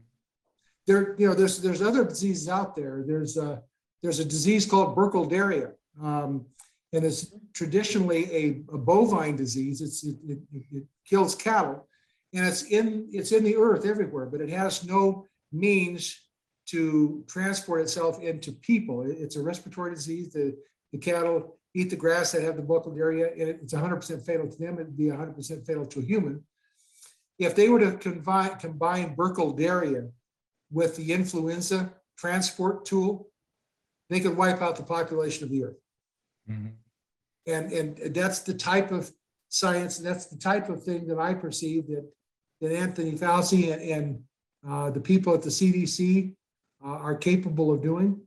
There, 0.86 1.16
you 1.20 1.28
know, 1.28 1.34
there's, 1.34 1.62
there's 1.62 1.82
other 1.82 2.06
diseases 2.06 2.48
out 2.48 2.74
there. 2.76 3.04
There's 3.06 3.36
a, 3.36 3.62
there's 4.02 4.20
a 4.20 4.26
disease 4.26 4.66
called 4.66 4.96
Burkholderia. 4.96 5.74
Um, 6.02 6.46
and 6.94 7.04
it's 7.04 7.34
traditionally 7.54 8.24
a, 8.34 8.64
a 8.74 8.78
bovine 8.78 9.36
disease. 9.36 9.82
It's, 9.82 10.06
it, 10.06 10.16
it, 10.26 10.40
it- 10.54 10.64
it 10.72 10.84
kills 11.06 11.36
cattle. 11.36 11.88
And 12.38 12.46
it's 12.46 12.62
in, 12.64 13.10
it's 13.12 13.32
in 13.32 13.44
the 13.44 13.58
earth 13.58 13.84
everywhere, 13.84 14.28
but 14.28 14.42
it 14.42 14.50
has 14.50 14.86
no 14.86 15.26
means 15.52 16.22
to 16.68 17.24
transport 17.28 17.82
itself 17.82 18.22
into 18.22 18.52
people. 18.52 19.02
It's 19.10 19.38
a 19.38 19.42
respiratory 19.42 19.96
disease. 19.96 20.34
The, 20.34 20.56
the 20.92 21.00
cattle 21.00 21.58
eat 21.74 21.90
the 21.90 21.96
grass 21.96 22.32
that 22.34 22.44
have 22.44 22.56
the 22.56 22.62
Burkholderia, 22.62 23.32
and 23.32 23.42
it- 23.50 23.60
it's 23.64 23.74
hundred 23.74 23.96
percent 23.98 24.24
fatal 24.24 24.48
to 24.48 24.58
them. 24.60 24.76
It'd 24.76 24.96
be 24.96 25.10
hundred 25.10 25.36
percent 25.36 25.66
fatal 25.66 25.88
to 25.88 26.00
a 26.00 26.04
human. 26.04 26.44
If 27.40 27.56
they 27.56 27.70
were 27.70 27.80
to 27.80 27.94
combine, 27.98 28.56
combine 28.60 29.16
Burkholderia 29.16 30.12
with 30.72 30.96
the 30.96 31.12
influenza 31.14 31.92
transport 32.18 32.86
tool, 32.86 33.32
they 34.10 34.20
could 34.20 34.38
wipe 34.38 34.62
out 34.62 34.76
the 34.76 34.84
population 34.84 35.44
of 35.44 35.50
the 35.50 35.64
earth. 35.64 35.78
Mhm. 36.48 36.74
And, 37.48 37.72
and 37.72 38.14
that's 38.14 38.40
the 38.40 38.54
type 38.54 38.92
of 38.92 39.12
science, 39.50 39.98
that's 39.98 40.26
the 40.28 40.38
type 40.38 40.70
of 40.70 40.84
thing 40.84 41.08
that 41.08 41.18
I 41.18 41.34
perceive 41.34 41.88
that, 41.88 42.06
that 42.62 42.72
Anthony 42.72 43.14
Fauci 43.14 43.72
and, 43.72 43.82
and 43.82 44.20
uh, 44.68 44.90
the 44.90 45.00
people 45.00 45.34
at 45.34 45.42
the 45.42 45.50
CDC 45.50 46.34
uh, 46.84 46.88
are 46.88 47.16
capable 47.16 47.72
of 47.72 47.82
doing. 47.82 48.20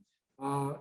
Uh, 0.42 0.74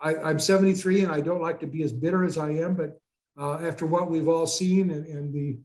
I, 0.00 0.16
I'm 0.16 0.38
73 0.38 1.04
and 1.04 1.12
I 1.12 1.20
don't 1.20 1.40
like 1.40 1.60
to 1.60 1.66
be 1.66 1.82
as 1.82 1.92
bitter 1.92 2.24
as 2.24 2.38
I 2.38 2.50
am, 2.50 2.74
but 2.74 2.98
uh, 3.38 3.58
after 3.66 3.86
what 3.86 4.10
we've 4.10 4.28
all 4.28 4.46
seen 4.46 4.90
and, 4.90 5.06
and 5.06 5.32
the 5.32 5.58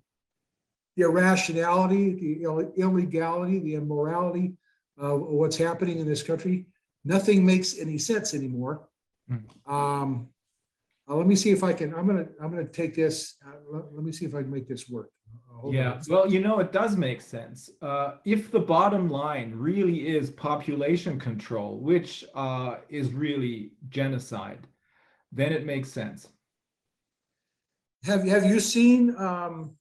the 0.99 1.05
irrationality, 1.05 2.13
the 2.13 2.43
ill- 2.43 2.73
illegality, 2.75 3.59
the 3.59 3.75
immorality 3.75 4.53
of 4.97 5.21
what's 5.21 5.55
happening 5.55 5.97
in 5.99 6.05
this 6.05 6.21
country. 6.21 6.65
Nothing 7.05 7.45
makes 7.45 7.77
any 7.77 7.97
sense 7.97 8.33
anymore. 8.33 8.87
Hmm. 9.29 9.73
Um, 9.73 10.29
uh, 11.07 11.15
let 11.15 11.25
me 11.25 11.35
see 11.35 11.51
if 11.51 11.63
I 11.63 11.71
can, 11.71 11.93
I'm 11.95 12.05
gonna, 12.05 12.27
I'm 12.41 12.51
gonna 12.51 12.65
take 12.65 12.95
this, 12.95 13.35
uh, 13.47 13.51
let, 13.71 13.93
let 13.93 14.03
me 14.03 14.11
see 14.11 14.25
if 14.25 14.35
I 14.35 14.41
can 14.41 14.51
make 14.51 14.67
this 14.67 14.89
work. 14.89 15.09
Hold 15.59 15.75
on. 15.75 15.81
Yeah, 15.81 16.01
well, 16.07 16.31
you 16.31 16.39
know, 16.39 16.59
it 16.59 16.71
does 16.71 16.95
make 16.95 17.19
sense. 17.19 17.69
Uh, 17.81 18.13
if 18.23 18.49
the 18.49 18.59
bottom 18.59 19.09
line 19.09 19.53
really 19.53 20.07
is 20.07 20.29
population 20.29 21.19
control, 21.19 21.77
which 21.79 22.23
uh, 22.33 22.77
is 22.87 23.11
really 23.11 23.71
genocide, 23.89 24.67
then 25.33 25.51
it 25.51 25.65
makes 25.65 25.91
sense. 25.91 26.29
Have, 28.05 28.23
have 28.23 28.45
you 28.45 28.61
seen, 28.61 29.15
um, 29.17 29.71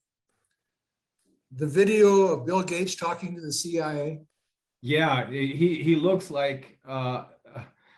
the 1.51 1.67
video 1.67 2.27
of 2.27 2.45
Bill 2.45 2.61
Gates 2.61 2.95
talking 2.95 3.35
to 3.35 3.41
the 3.41 3.51
CIA? 3.51 4.19
Yeah, 4.81 5.29
he 5.29 5.81
he 5.83 5.95
looks 5.95 6.31
like 6.31 6.77
uh, 6.87 7.25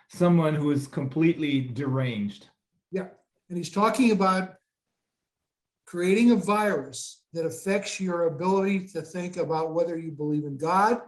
someone 0.08 0.56
who 0.56 0.72
is 0.72 0.88
completely 0.88 1.62
deranged. 1.62 2.48
Yeah, 2.92 3.08
and 3.50 3.58
he's 3.58 3.70
talking 3.70 4.12
about 4.12 4.56
creating 5.86 6.32
a 6.32 6.36
virus 6.36 7.21
that 7.34 7.46
affects 7.46 8.00
your 8.00 8.28
ability 8.28 8.88
to 8.88 9.02
think 9.02 9.38
about 9.38 9.74
whether 9.74 9.98
you 9.98 10.12
believe 10.12 10.44
in 10.46 10.58
God 10.58 11.02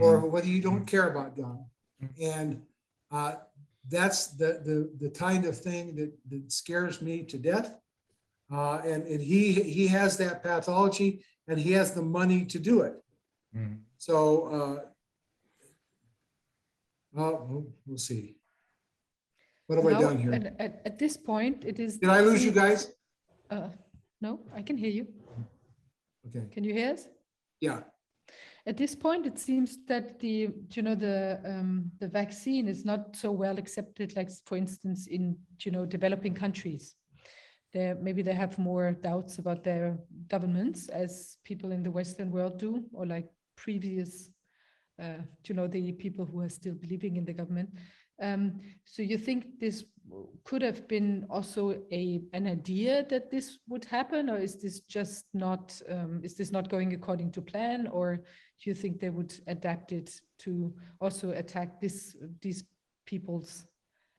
or 0.00 0.22
Mhm. 0.22 0.30
whether 0.30 0.46
you 0.46 0.60
don't 0.60 0.86
care 0.86 1.08
about 1.10 1.36
God. 1.36 1.64
And 2.20 2.62
uh, 3.10 3.36
that's 3.88 4.28
the, 4.28 4.60
the, 4.64 4.90
the 5.04 5.10
kind 5.10 5.44
of 5.44 5.58
thing 5.58 5.94
that, 5.96 6.12
that 6.30 6.50
scares 6.52 7.02
me 7.02 7.22
to 7.24 7.36
death. 7.38 7.74
Uh, 8.50 8.78
And, 8.84 9.06
and 9.06 9.20
he, 9.20 9.52
he 9.52 9.86
has 9.88 10.16
that 10.18 10.42
pathology 10.42 11.24
and 11.48 11.58
he 11.58 11.72
has 11.72 11.92
the 11.94 12.02
money 12.02 12.44
to 12.46 12.58
do 12.58 12.82
it. 12.82 12.94
Mhm. 13.56 13.80
So, 13.98 14.16
uh, 14.56 14.84
well, 17.12 17.46
we'll- 17.48 17.72
we'll 17.86 17.98
see. 17.98 18.36
What 19.66 19.76
have 19.76 19.86
I 19.86 19.92
Now, 19.92 20.00
done 20.00 20.18
here? 20.18 20.32
and 20.32 20.46
At, 20.60 20.82
at 20.84 20.98
this 20.98 21.16
point, 21.16 21.64
it 21.64 21.78
is. 21.78 21.98
Did 21.98 22.08
I 22.08 22.20
lose 22.22 22.44
you 22.44 22.50
guys? 22.52 22.92
Uh, 23.50 23.68
No, 24.22 24.38
I 24.52 24.62
can 24.62 24.76
hear 24.76 24.90
you. 24.90 25.06
Okay, 26.26 26.46
Can 26.52 26.64
you 26.64 26.72
hear 26.74 26.92
us? 26.92 27.08
yeah. 27.60 27.80
At 28.66 28.76
this 28.76 28.94
point, 28.94 29.26
it 29.26 29.38
seems 29.38 29.78
that 29.86 30.20
the, 30.20 30.50
you 30.70 30.82
know, 30.82 30.94
the, 30.94 31.40
um, 31.46 31.90
the 31.98 32.08
vaccine 32.08 32.68
is 32.68 32.84
not 32.84 33.16
so 33.16 33.32
well 33.32 33.58
accepted, 33.58 34.14
like, 34.16 34.30
for 34.44 34.56
instance, 34.56 35.06
in, 35.06 35.36
you 35.64 35.72
know, 35.72 35.86
developing 35.86 36.34
countries. 36.34 36.94
There, 37.72 37.96
maybe 38.00 38.22
they 38.22 38.34
have 38.34 38.58
more 38.58 38.92
doubts 38.92 39.38
about 39.38 39.64
their 39.64 39.98
governments 40.28 40.88
as 40.88 41.38
people 41.44 41.72
in 41.72 41.82
the 41.82 41.90
Western 41.90 42.30
world 42.30 42.58
do, 42.58 42.84
or 42.92 43.06
like 43.06 43.28
previous, 43.56 44.28
uh, 45.02 45.22
you 45.46 45.54
know, 45.54 45.66
the 45.66 45.92
people 45.92 46.26
who 46.26 46.40
are 46.40 46.48
still 46.50 46.74
believing 46.74 47.16
in 47.16 47.24
the 47.24 47.32
government. 47.32 47.70
Um, 48.20 48.60
so 48.84 49.02
you 49.02 49.18
think 49.18 49.60
this 49.60 49.84
could 50.44 50.62
have 50.62 50.88
been 50.88 51.26
also 51.30 51.82
a, 51.92 52.20
an 52.32 52.46
idea 52.46 53.06
that 53.08 53.30
this 53.30 53.58
would 53.68 53.84
happen, 53.84 54.28
or 54.28 54.38
is 54.38 54.60
this 54.60 54.80
just 54.80 55.26
not, 55.34 55.80
um, 55.88 56.20
is 56.24 56.34
this 56.34 56.50
not 56.50 56.68
going 56.68 56.92
according 56.94 57.30
to 57.32 57.42
plan? 57.42 57.86
Or 57.86 58.16
do 58.16 58.70
you 58.70 58.74
think 58.74 59.00
they 59.00 59.10
would 59.10 59.32
adapt 59.46 59.92
it 59.92 60.20
to 60.40 60.74
also 61.00 61.30
attack 61.30 61.80
this, 61.80 62.16
these 62.42 62.64
peoples 63.06 63.64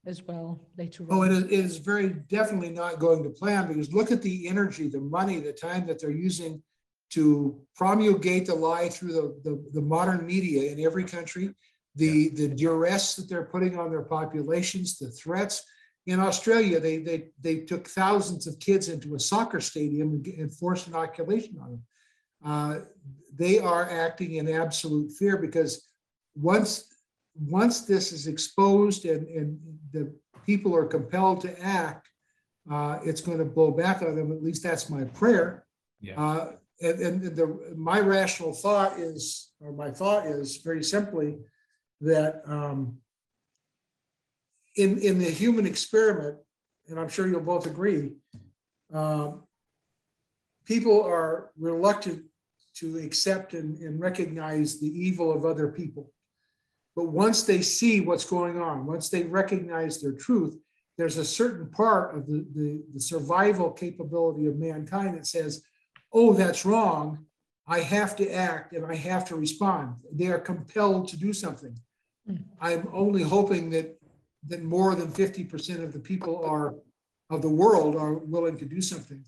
as 0.05 0.23
well 0.23 0.59
later 0.77 1.05
Oh, 1.09 1.21
on? 1.21 1.27
it 1.27 1.33
is, 1.33 1.43
it 1.43 1.51
is 1.51 1.77
very 1.77 2.09
definitely 2.29 2.69
not 2.69 2.99
going 2.99 3.23
to 3.23 3.29
plan 3.29 3.67
because 3.67 3.93
look 3.93 4.11
at 4.11 4.21
the 4.21 4.47
energy, 4.47 4.87
the 4.87 5.01
money, 5.01 5.39
the 5.39 5.53
time 5.53 5.85
that 5.87 5.99
they're 5.99 6.11
using 6.11 6.63
to 7.11 7.59
promulgate 7.75 8.45
the 8.45 8.55
lie 8.55 8.87
through 8.87 9.11
the, 9.13 9.41
the, 9.43 9.63
the 9.73 9.81
modern 9.81 10.25
media 10.25 10.71
in 10.71 10.79
every 10.79 11.03
country. 11.03 11.53
The, 11.95 12.29
the 12.29 12.47
duress 12.47 13.15
that 13.15 13.27
they're 13.27 13.51
putting 13.51 13.77
on 13.77 13.89
their 13.89 14.03
populations, 14.03 14.97
the 14.97 15.09
threats. 15.09 15.63
In 16.07 16.19
Australia, 16.19 16.79
they, 16.79 16.97
they, 16.99 17.25
they 17.41 17.57
took 17.59 17.87
thousands 17.87 18.47
of 18.47 18.59
kids 18.59 18.89
into 18.89 19.15
a 19.15 19.19
soccer 19.19 19.59
stadium 19.59 20.23
and 20.37 20.53
forced 20.53 20.87
inoculation 20.87 21.57
on 21.61 21.69
them. 21.71 21.83
Uh, 22.43 22.75
They 23.35 23.59
are 23.59 23.89
acting 23.89 24.35
in 24.35 24.47
absolute 24.47 25.11
fear 25.19 25.37
because 25.37 25.87
once, 26.35 26.85
once 27.35 27.81
this 27.81 28.11
is 28.11 28.27
exposed 28.27 29.05
and, 29.05 29.27
and 29.27 29.59
the 29.91 30.13
people 30.45 30.75
are 30.75 30.85
compelled 30.85 31.41
to 31.41 31.51
act, 31.61 32.07
uh, 32.71 32.99
it's 33.03 33.21
going 33.21 33.37
to 33.39 33.45
blow 33.45 33.71
back 33.71 34.01
on 34.01 34.15
them. 34.15 34.31
At 34.31 34.43
least 34.43 34.63
that's 34.63 34.89
my 34.89 35.03
prayer. 35.03 35.65
Yeah. 35.99 36.19
Uh, 36.21 36.51
and, 36.81 36.99
and 36.99 37.35
the, 37.35 37.75
my 37.75 37.99
rational 37.99 38.53
thought 38.53 38.99
is, 38.99 39.51
or 39.59 39.71
my 39.71 39.91
thought 39.91 40.25
is 40.25 40.57
very 40.57 40.83
simply 40.83 41.37
that, 42.01 42.41
um, 42.45 42.97
in, 44.75 44.97
in 44.99 45.19
the 45.19 45.29
human 45.29 45.65
experiment, 45.65 46.37
and 46.87 46.99
I'm 46.99 47.09
sure 47.09 47.27
you'll 47.27 47.41
both 47.41 47.65
agree, 47.65 48.11
um, 48.93 49.43
people 50.65 51.03
are 51.03 51.51
reluctant 51.57 52.23
to 52.75 52.97
accept 52.97 53.53
and, 53.53 53.77
and 53.79 53.99
recognize 53.99 54.79
the 54.79 54.87
evil 54.87 55.33
of 55.33 55.45
other 55.45 55.67
people. 55.67 56.11
But 56.95 57.05
once 57.05 57.43
they 57.43 57.61
see 57.61 58.01
what's 58.01 58.25
going 58.25 58.61
on, 58.61 58.85
once 58.85 59.09
they 59.09 59.23
recognize 59.23 60.01
their 60.01 60.13
truth, 60.13 60.57
there's 60.97 61.17
a 61.17 61.25
certain 61.25 61.69
part 61.69 62.15
of 62.15 62.27
the, 62.27 62.45
the, 62.53 62.83
the 62.93 62.99
survival 62.99 63.71
capability 63.71 64.45
of 64.47 64.57
mankind 64.57 65.15
that 65.15 65.25
says, 65.25 65.63
oh, 66.13 66.33
that's 66.33 66.65
wrong. 66.65 67.25
I 67.67 67.79
have 67.79 68.15
to 68.17 68.29
act 68.29 68.73
and 68.73 68.85
I 68.85 68.95
have 68.95 69.25
to 69.25 69.35
respond. 69.35 69.95
They 70.11 70.27
are 70.27 70.39
compelled 70.39 71.07
to 71.09 71.17
do 71.17 71.31
something. 71.31 71.75
I'm 72.59 72.87
only 72.93 73.23
hoping 73.23 73.69
that, 73.71 73.87
that 74.47 74.63
more 74.63 74.95
than 74.95 75.11
fifty 75.11 75.43
percent 75.43 75.83
of 75.83 75.91
the 75.93 75.99
people 75.99 76.43
are, 76.45 76.75
of 77.29 77.41
the 77.41 77.49
world 77.49 77.95
are 77.95 78.15
willing 78.15 78.57
to 78.57 78.65
do 78.65 78.81
something. 78.81 79.23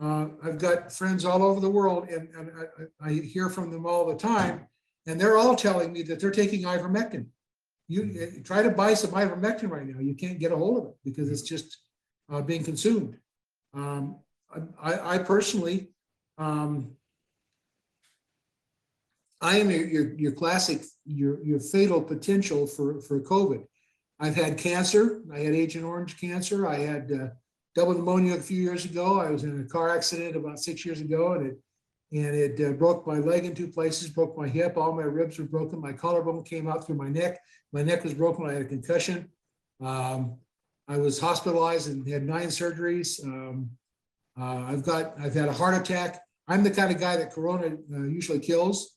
Uh, 0.00 0.26
I've 0.44 0.58
got 0.58 0.92
friends 0.92 1.24
all 1.24 1.42
over 1.42 1.60
the 1.60 1.70
world 1.70 2.08
and, 2.10 2.28
and 2.36 2.50
I, 2.60 3.08
I 3.08 3.10
I 3.10 3.12
hear 3.34 3.48
from 3.48 3.70
them 3.70 3.86
all 3.86 4.04
the 4.06 4.16
time. 4.16 4.66
And 5.06 5.20
they're 5.20 5.38
all 5.38 5.54
telling 5.54 5.92
me 5.92 6.02
that 6.02 6.18
they're 6.20 6.30
taking 6.42 6.62
ivermectin. 6.62 7.26
You 7.88 8.00
uh, 8.20 8.42
try 8.44 8.62
to 8.62 8.70
buy 8.70 8.94
some 8.94 9.12
ivermectin 9.12 9.70
right 9.70 9.86
now, 9.86 10.00
you 10.00 10.14
can't 10.14 10.40
get 10.40 10.52
a 10.52 10.56
hold 10.56 10.78
of 10.78 10.84
it 10.90 10.96
because 11.04 11.30
it's 11.30 11.42
just 11.42 11.78
uh, 12.30 12.42
being 12.42 12.64
consumed. 12.64 13.16
Um, 13.72 14.18
I, 14.82 15.14
I 15.14 15.18
personally, 15.18 15.90
um, 16.38 16.90
I 19.40 19.58
am 19.60 19.70
your, 19.70 19.86
your, 19.86 20.14
your 20.14 20.32
classic, 20.32 20.82
your, 21.06 21.42
your 21.44 21.60
fatal 21.60 22.02
potential 22.02 22.66
for, 22.66 23.00
for 23.00 23.20
COVID. 23.20 23.64
I've 24.18 24.34
had 24.34 24.58
cancer. 24.58 25.22
I 25.32 25.40
had 25.40 25.54
Agent 25.54 25.84
Orange 25.84 26.18
cancer. 26.18 26.66
I 26.66 26.78
had 26.78 27.12
uh, 27.12 27.28
double 27.74 27.94
pneumonia 27.94 28.34
a 28.34 28.40
few 28.40 28.60
years 28.60 28.84
ago. 28.84 29.20
I 29.20 29.30
was 29.30 29.44
in 29.44 29.60
a 29.60 29.64
car 29.64 29.94
accident 29.94 30.36
about 30.36 30.58
six 30.58 30.84
years 30.84 31.00
ago 31.00 31.34
and 31.34 31.46
it, 31.46 31.58
and 32.12 32.34
it 32.34 32.60
uh, 32.66 32.72
broke 32.72 33.06
my 33.06 33.18
leg 33.18 33.44
in 33.44 33.54
two 33.54 33.68
places, 33.68 34.08
broke 34.08 34.38
my 34.38 34.48
hip, 34.48 34.76
all 34.76 34.92
my 34.92 35.02
ribs 35.02 35.38
were 35.38 35.44
broken. 35.44 35.80
My 35.80 35.92
collarbone 35.92 36.44
came 36.44 36.68
out 36.68 36.86
through 36.86 36.96
my 36.96 37.08
neck. 37.08 37.40
My 37.72 37.82
neck 37.82 38.04
was 38.04 38.14
broken. 38.14 38.46
I 38.46 38.52
had 38.52 38.62
a 38.62 38.66
concussion. 38.66 39.28
Um, 39.82 40.38
I 40.88 40.96
was 40.98 41.18
hospitalized 41.18 41.88
and 41.88 42.06
had 42.08 42.22
nine 42.22 42.46
surgeries. 42.46 43.22
Um, 43.24 43.70
uh, 44.40 44.64
I've 44.68 44.84
got, 44.84 45.18
I've 45.20 45.34
had 45.34 45.48
a 45.48 45.52
heart 45.52 45.74
attack. 45.74 46.22
I'm 46.48 46.62
the 46.62 46.70
kind 46.70 46.94
of 46.94 47.00
guy 47.00 47.16
that 47.16 47.32
Corona 47.32 47.76
uh, 47.92 48.02
usually 48.04 48.38
kills. 48.38 48.95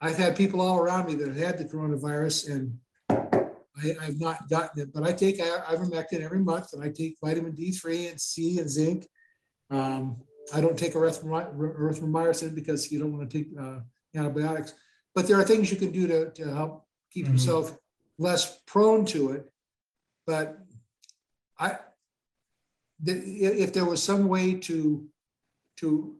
I've 0.00 0.16
had 0.16 0.36
people 0.36 0.60
all 0.60 0.78
around 0.78 1.06
me 1.06 1.14
that 1.16 1.28
have 1.28 1.36
had 1.36 1.58
the 1.58 1.64
coronavirus 1.64 2.50
and 2.50 2.78
I, 3.10 3.94
I've 4.00 4.20
not 4.20 4.48
gotten 4.48 4.82
it, 4.82 4.92
but 4.92 5.02
I 5.02 5.12
take 5.12 5.40
i- 5.40 5.74
ivermectin 5.74 6.20
every 6.22 6.38
month 6.38 6.72
and 6.72 6.82
I 6.82 6.88
take 6.90 7.16
vitamin 7.22 7.52
D3 7.52 8.10
and 8.10 8.20
C 8.20 8.58
and 8.58 8.70
zinc. 8.70 9.06
Um, 9.70 10.16
I 10.54 10.60
don't 10.60 10.78
take 10.78 10.94
erythromy- 10.94 11.54
erythromycin 11.56 12.54
because 12.54 12.90
you 12.90 12.98
don't 12.98 13.16
want 13.16 13.28
to 13.30 13.38
take 13.38 13.48
uh, 13.58 13.80
antibiotics. 14.14 14.74
But 15.14 15.26
there 15.26 15.38
are 15.38 15.44
things 15.44 15.70
you 15.70 15.76
can 15.76 15.92
do 15.92 16.06
to, 16.06 16.30
to 16.30 16.54
help 16.54 16.86
keep 17.12 17.26
Mhm. 17.26 17.32
yourself 17.32 17.76
less 18.18 18.58
prone 18.66 19.04
to 19.06 19.32
it. 19.32 19.50
But 20.26 20.58
I, 21.58 21.78
the, 23.00 23.12
i- 23.12 23.58
if 23.64 23.72
there 23.72 23.84
was 23.84 24.02
some 24.02 24.28
way 24.28 24.54
to, 24.54 25.06
to 25.78 26.16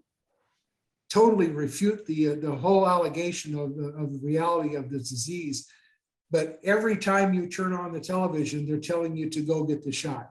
totally 1.10 1.48
refute 1.48 2.04
the, 2.06 2.30
uh, 2.30 2.34
the 2.40 2.54
whole 2.54 2.88
allegation 2.88 3.58
of 3.58 3.76
the, 3.76 3.88
of 3.88 4.12
the 4.12 4.20
reality 4.22 4.74
of 4.74 4.90
the 4.90 4.98
disease. 4.98 5.68
But 6.30 6.58
every 6.64 6.96
time 6.96 7.32
you 7.34 7.48
turn 7.48 7.72
on 7.72 7.92
the 7.92 8.00
television, 8.00 8.66
they're 8.66 8.78
telling 8.80 9.16
you 9.16 9.30
to 9.30 9.40
go 9.42 9.62
get 9.64 9.84
the 9.84 9.92
shot. 9.92 10.30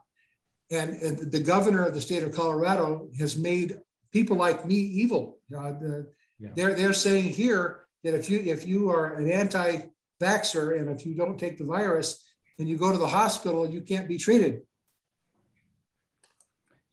And, 0.71 0.95
and 1.01 1.31
the 1.31 1.39
governor 1.39 1.85
of 1.85 1.93
the 1.93 2.01
state 2.01 2.23
of 2.23 2.31
Colorado 2.33 3.07
has 3.19 3.37
made 3.37 3.77
people 4.11 4.35
like 4.35 4.65
me 4.65 4.75
evil. 4.75 5.37
Uh, 5.55 5.71
the- 5.73 6.07
Yeah. 6.39 6.49
They're, 6.55 6.73
they're 6.73 6.93
saying 6.93 7.29
here 7.31 7.85
that 8.03 8.13
if 8.13 8.29
you, 8.29 8.39
if 8.39 8.67
you 8.67 8.89
are 8.89 9.15
an 9.15 9.31
anti-vaxxer 9.31 10.77
and 10.79 10.89
if 10.89 11.05
you 11.05 11.13
don't 11.15 11.39
take 11.39 11.57
the 11.57 11.63
virus 11.63 12.21
and 12.59 12.67
you 12.67 12.77
go 12.77 12.91
to 12.91 12.97
the 12.97 13.07
hospital, 13.07 13.69
you 13.69 13.81
can't 13.81 14.07
be 14.07 14.17
treated. 14.17 14.61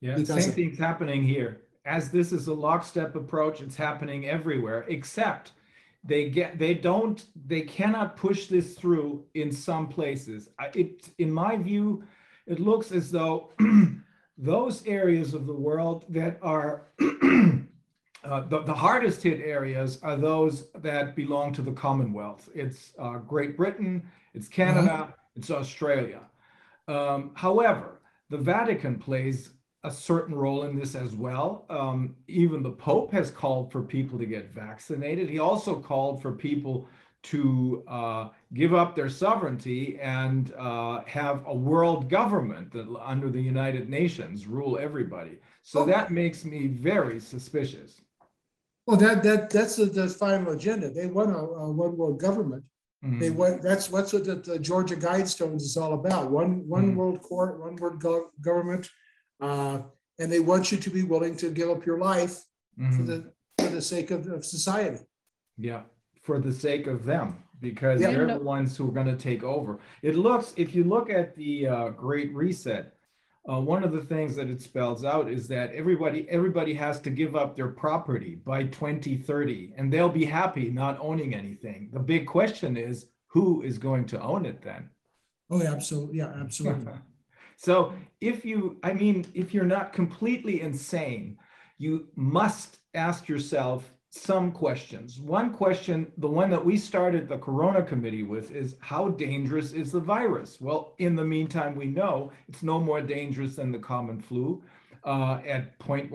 Yeah, 0.01 0.14
Because 0.16 0.43
same 0.43 0.49
of- 0.51 0.55
thing's 0.55 0.78
happening 0.78 1.22
here. 1.26 1.62
As 1.85 2.11
this 2.11 2.33
is 2.33 2.47
a 2.47 2.55
lockstep 2.55 3.14
approach, 3.14 3.61
it's 3.61 3.76
happening 3.76 4.28
everywhere, 4.28 4.85
except 4.89 5.53
they 6.05 6.28
get, 6.28 6.59
they 6.59 6.74
don't, 6.74 7.24
they 7.47 7.62
cannot 7.62 8.16
push 8.16 8.47
this 8.47 8.74
through 8.74 9.24
in 9.35 9.53
some 9.53 9.89
places. 9.89 10.49
It, 10.74 11.11
in 11.18 11.30
my 11.30 11.57
view, 11.57 12.05
it 12.47 12.61
looks 12.61 12.93
as 12.93 13.11
though 13.11 13.53
those 14.39 14.85
areas 14.87 15.35
of 15.35 15.47
the 15.47 15.55
world 15.55 16.05
that 16.09 16.39
are 16.43 16.89
uh, 18.24 18.41
the, 18.49 18.62
the 18.64 18.74
hardest 18.74 19.22
hit 19.22 19.41
areas 19.41 19.99
are 20.03 20.16
those 20.16 20.68
that 20.78 21.14
belong 21.14 21.53
to 21.55 21.62
the 21.62 21.72
Commonwealth. 21.72 22.49
It's 22.55 22.93
uh, 22.99 23.18
Great 23.18 23.57
Britain, 23.57 24.03
it's 24.35 24.49
Canada, 24.49 25.14
it's 25.37 25.51
Australia. 25.51 26.20
Um, 26.89 27.30
however, 27.35 28.01
the 28.30 28.39
Vatican 28.39 28.99
plays 28.99 29.51
a 29.85 29.91
certain 29.91 30.35
role 30.35 30.62
in 30.64 30.78
this 30.78 30.95
as 30.95 31.14
well. 31.14 31.64
Um, 31.68 32.14
even 32.28 32.62
the 32.62 32.70
Pope 32.70 33.12
has 33.12 33.30
called 33.30 33.72
for 33.72 33.83
people 33.83 34.18
to 34.18 34.26
get 34.26 34.55
vaccinated. 34.55 35.28
He 35.28 35.39
also 35.41 35.74
called 35.80 36.22
for 36.22 36.33
people 36.33 36.87
to 37.24 37.85
uh, 37.87 38.28
give 38.55 38.74
up 38.74 38.95
their 38.97 39.09
sovereignty 39.09 39.99
and 40.01 40.53
uh, 40.59 41.03
have 41.07 41.43
a 41.47 41.55
world 41.55 42.09
government 42.11 42.72
that 42.72 42.87
under 43.05 43.30
the 43.30 43.41
United 43.41 43.89
Nations 43.89 44.47
rule 44.47 44.78
everybody. 44.78 45.39
So 45.62 45.80
Oh. 45.80 45.87
that 45.87 46.11
makes 46.11 46.45
me 46.45 46.66
very 46.68 47.20
suspicious. 47.20 48.01
Well, 48.87 48.97
that, 48.97 49.22
that, 49.22 49.51
that's 49.51 49.76
the, 49.76 49.87
the 49.87 50.09
final 50.09 50.53
agenda. 50.53 50.91
They 50.91 51.07
want 51.07 51.30
a, 51.30 51.39
a 51.39 51.70
one 51.70 51.97
world 51.97 52.20
government. 52.20 52.64
They 53.03 53.30
Mhm. 53.30 53.35
want, 53.35 53.62
that's, 53.62 53.91
what's 53.91 54.12
what 54.12 54.24
the, 54.24 54.37
the 54.37 54.59
Georgia 54.61 54.95
Guidestones 54.97 55.57
is 55.62 55.76
all 55.76 55.95
about. 55.95 56.30
One, 56.30 56.66
one 56.68 56.93
Mm. 56.93 56.97
world 56.97 57.20
court, 57.22 57.61
one 57.61 57.74
world 57.76 58.01
go- 58.01 58.30
government. 58.41 58.89
Uh, 59.43 59.80
and 60.20 60.30
they 60.30 60.40
want 60.40 60.70
you 60.70 60.78
to 60.78 60.88
be 60.90 61.03
willing 61.03 61.36
to 61.36 61.51
give 61.51 61.68
up 61.68 61.84
your 61.84 61.99
life 61.99 62.45
for 62.76 62.82
Mhm. 62.84 63.07
the, 63.07 63.32
for 63.59 63.70
the 63.70 63.82
sake 63.82 64.11
of, 64.12 64.26
of 64.28 64.45
society. 64.45 65.01
Yeah, 65.59 65.82
for 66.22 66.38
the 66.38 66.53
sake 66.53 66.86
of 66.86 67.05
them, 67.05 67.43
because 67.61 68.01
Yeah. 68.01 68.12
they're 68.12 68.26
the 68.28 68.38
ones 68.38 68.76
who 68.76 68.88
are 68.88 68.93
gonna 68.93 69.16
take 69.16 69.43
over. 69.43 69.80
It 70.03 70.14
looks, 70.14 70.55
if 70.57 70.74
you 70.74 70.84
look 70.84 71.11
at 71.11 71.34
the 71.36 71.66
uh, 71.66 71.88
Great 71.90 72.32
Reset, 72.34 72.95
uh, 73.51 73.61
one 73.61 73.82
of 73.82 73.90
the 73.90 74.05
things 74.05 74.36
that 74.36 74.49
it 74.49 74.62
spells 74.62 75.05
out 75.05 75.28
is 75.28 75.49
that 75.49 75.72
everybody, 75.74 76.28
everybody 76.30 76.72
has 76.74 77.01
to 77.01 77.11
give 77.11 77.34
up 77.34 77.57
their 77.57 77.68
property 77.68 78.36
by 78.36 78.62
2030, 78.64 79.74
and 79.76 79.93
they'll 79.93 80.09
be 80.09 80.24
happy 80.24 80.70
not 80.70 80.97
owning 81.01 81.34
anything. 81.34 81.90
The 81.93 81.99
big 81.99 82.26
question 82.28 82.76
is, 82.76 83.07
who 83.26 83.62
is 83.62 83.76
going 83.78 84.05
to 84.07 84.20
own 84.20 84.47
it 84.47 84.62
then? 84.62 84.88
Oh, 85.51 85.61
yeah, 85.61 85.72
absolutely. 85.72 86.18
Yeah, 86.18 86.28
absolutely. 86.40 86.93
So 87.62 87.94
if 88.20 88.44
you, 88.44 88.76
I 88.82 88.92
mean, 88.92 89.24
if 89.34 89.54
you're 89.54 89.64
not 89.64 89.92
completely 89.92 90.62
insane, 90.62 91.38
you 91.78 92.08
must 92.16 92.78
ask 92.94 93.28
yourself 93.28 93.92
some 94.10 94.50
questions. 94.50 95.20
One 95.20 95.52
question, 95.52 96.10
the 96.18 96.28
one 96.28 96.50
that 96.50 96.64
we 96.64 96.76
started 96.76 97.28
the 97.28 97.38
Corona 97.38 97.82
Committee 97.84 98.24
with 98.24 98.50
is 98.50 98.74
how 98.80 99.10
dangerous 99.10 99.72
is 99.72 99.92
the 99.92 100.00
virus? 100.00 100.58
Well, 100.60 100.94
in 100.98 101.14
the 101.14 101.24
meantime, 101.24 101.76
we 101.76 101.86
know 101.86 102.32
it's 102.48 102.64
no 102.64 102.80
more 102.80 103.00
dangerous 103.00 103.54
than 103.54 103.70
the 103.70 103.78
common 103.78 104.20
flu 104.20 104.60
uh, 105.04 105.38
at 105.46 105.78
0.14, 105.78 106.10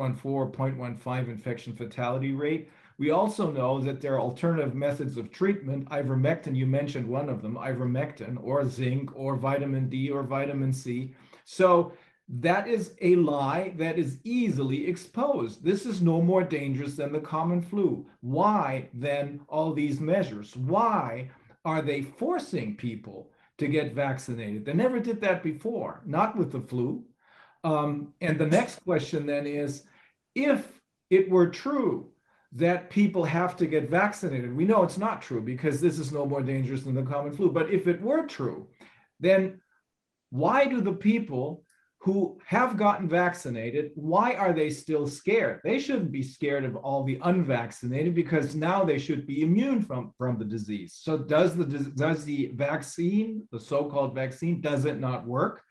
0.15 0.53 1.29
infection 1.29 1.73
fatality 1.77 2.33
rate. 2.33 2.69
We 2.99 3.11
also 3.11 3.51
know 3.51 3.79
that 3.79 4.01
there 4.01 4.15
are 4.15 4.19
alternative 4.19 4.75
methods 4.75 5.17
of 5.17 5.31
treatment. 5.31 5.87
Ivermectin, 5.91 6.55
you 6.55 6.65
mentioned 6.65 7.07
one 7.07 7.29
of 7.29 7.41
them, 7.41 7.55
ivermectin, 7.55 8.37
or 8.43 8.67
zinc, 8.67 9.11
or 9.15 9.37
vitamin 9.37 9.87
D, 9.87 10.09
or 10.09 10.23
vitamin 10.23 10.73
C. 10.73 11.13
So 11.49 11.93
that 12.27 12.67
is 12.67 12.91
a 13.01 13.15
lie 13.15 13.73
that 13.77 13.97
is 13.97 14.19
easily 14.25 14.85
exposed. 14.85 15.63
This 15.63 15.85
is 15.85 16.01
no 16.01 16.21
more 16.21 16.43
dangerous 16.43 16.95
than 16.95 17.13
the 17.13 17.21
common 17.21 17.61
flu. 17.61 18.05
Why 18.19 18.89
then 18.93 19.39
all 19.47 19.71
these 19.71 20.01
measures? 20.01 20.53
Why 20.57 21.31
are 21.63 21.81
they 21.81 22.01
forcing 22.01 22.75
people 22.75 23.31
to 23.59 23.67
get 23.67 23.93
vaccinated? 23.93 24.65
They 24.65 24.73
never 24.73 24.99
did 24.99 25.21
that 25.21 25.41
before, 25.41 26.01
not 26.05 26.37
with 26.37 26.51
the 26.51 26.59
flu. 26.59 27.05
Um, 27.63 28.13
and 28.19 28.37
the 28.37 28.45
next 28.45 28.83
question 28.83 29.25
then 29.25 29.47
is 29.47 29.83
if 30.35 30.67
it 31.09 31.29
were 31.29 31.47
true 31.47 32.11
that 32.51 32.89
people 32.89 33.23
have 33.23 33.55
to 33.55 33.65
get 33.65 33.89
vaccinated, 33.89 34.53
we 34.53 34.65
know 34.65 34.83
it's 34.83 34.97
not 34.97 35.21
true 35.21 35.41
because 35.41 35.79
this 35.79 35.97
is 35.97 36.11
no 36.11 36.25
more 36.25 36.43
dangerous 36.43 36.83
than 36.83 36.95
the 36.95 37.03
common 37.03 37.33
flu. 37.33 37.49
But 37.49 37.69
if 37.69 37.87
it 37.87 38.01
were 38.01 38.25
true, 38.25 38.67
then 39.21 39.61
why 40.29 40.65
do 40.65 40.81
the 40.81 40.93
people 40.93 41.63
who 41.99 42.39
have 42.45 42.77
gotten 42.77 43.09
vaccinated 43.09 43.91
why 43.95 44.33
are 44.33 44.53
they 44.53 44.69
still 44.69 45.07
scared? 45.07 45.61
They 45.63 45.79
shouldn't 45.79 46.11
be 46.11 46.23
scared 46.23 46.63
of 46.63 46.75
all 46.75 47.03
the 47.03 47.19
unvaccinated 47.23 48.13
because 48.13 48.55
now 48.55 48.83
they 48.83 48.99
should 48.99 49.25
be 49.25 49.41
immune 49.41 49.81
from 49.81 50.13
from 50.17 50.37
the 50.37 50.45
disease. 50.45 50.97
So 51.01 51.17
does 51.17 51.55
the 51.55 51.65
does 51.65 52.23
the 52.23 52.51
vaccine 52.53 53.47
the 53.51 53.59
so-called 53.59 54.15
vaccine 54.15 54.61
does 54.61 54.85
it 54.85 54.99
not 54.99 55.25
work? 55.27 55.61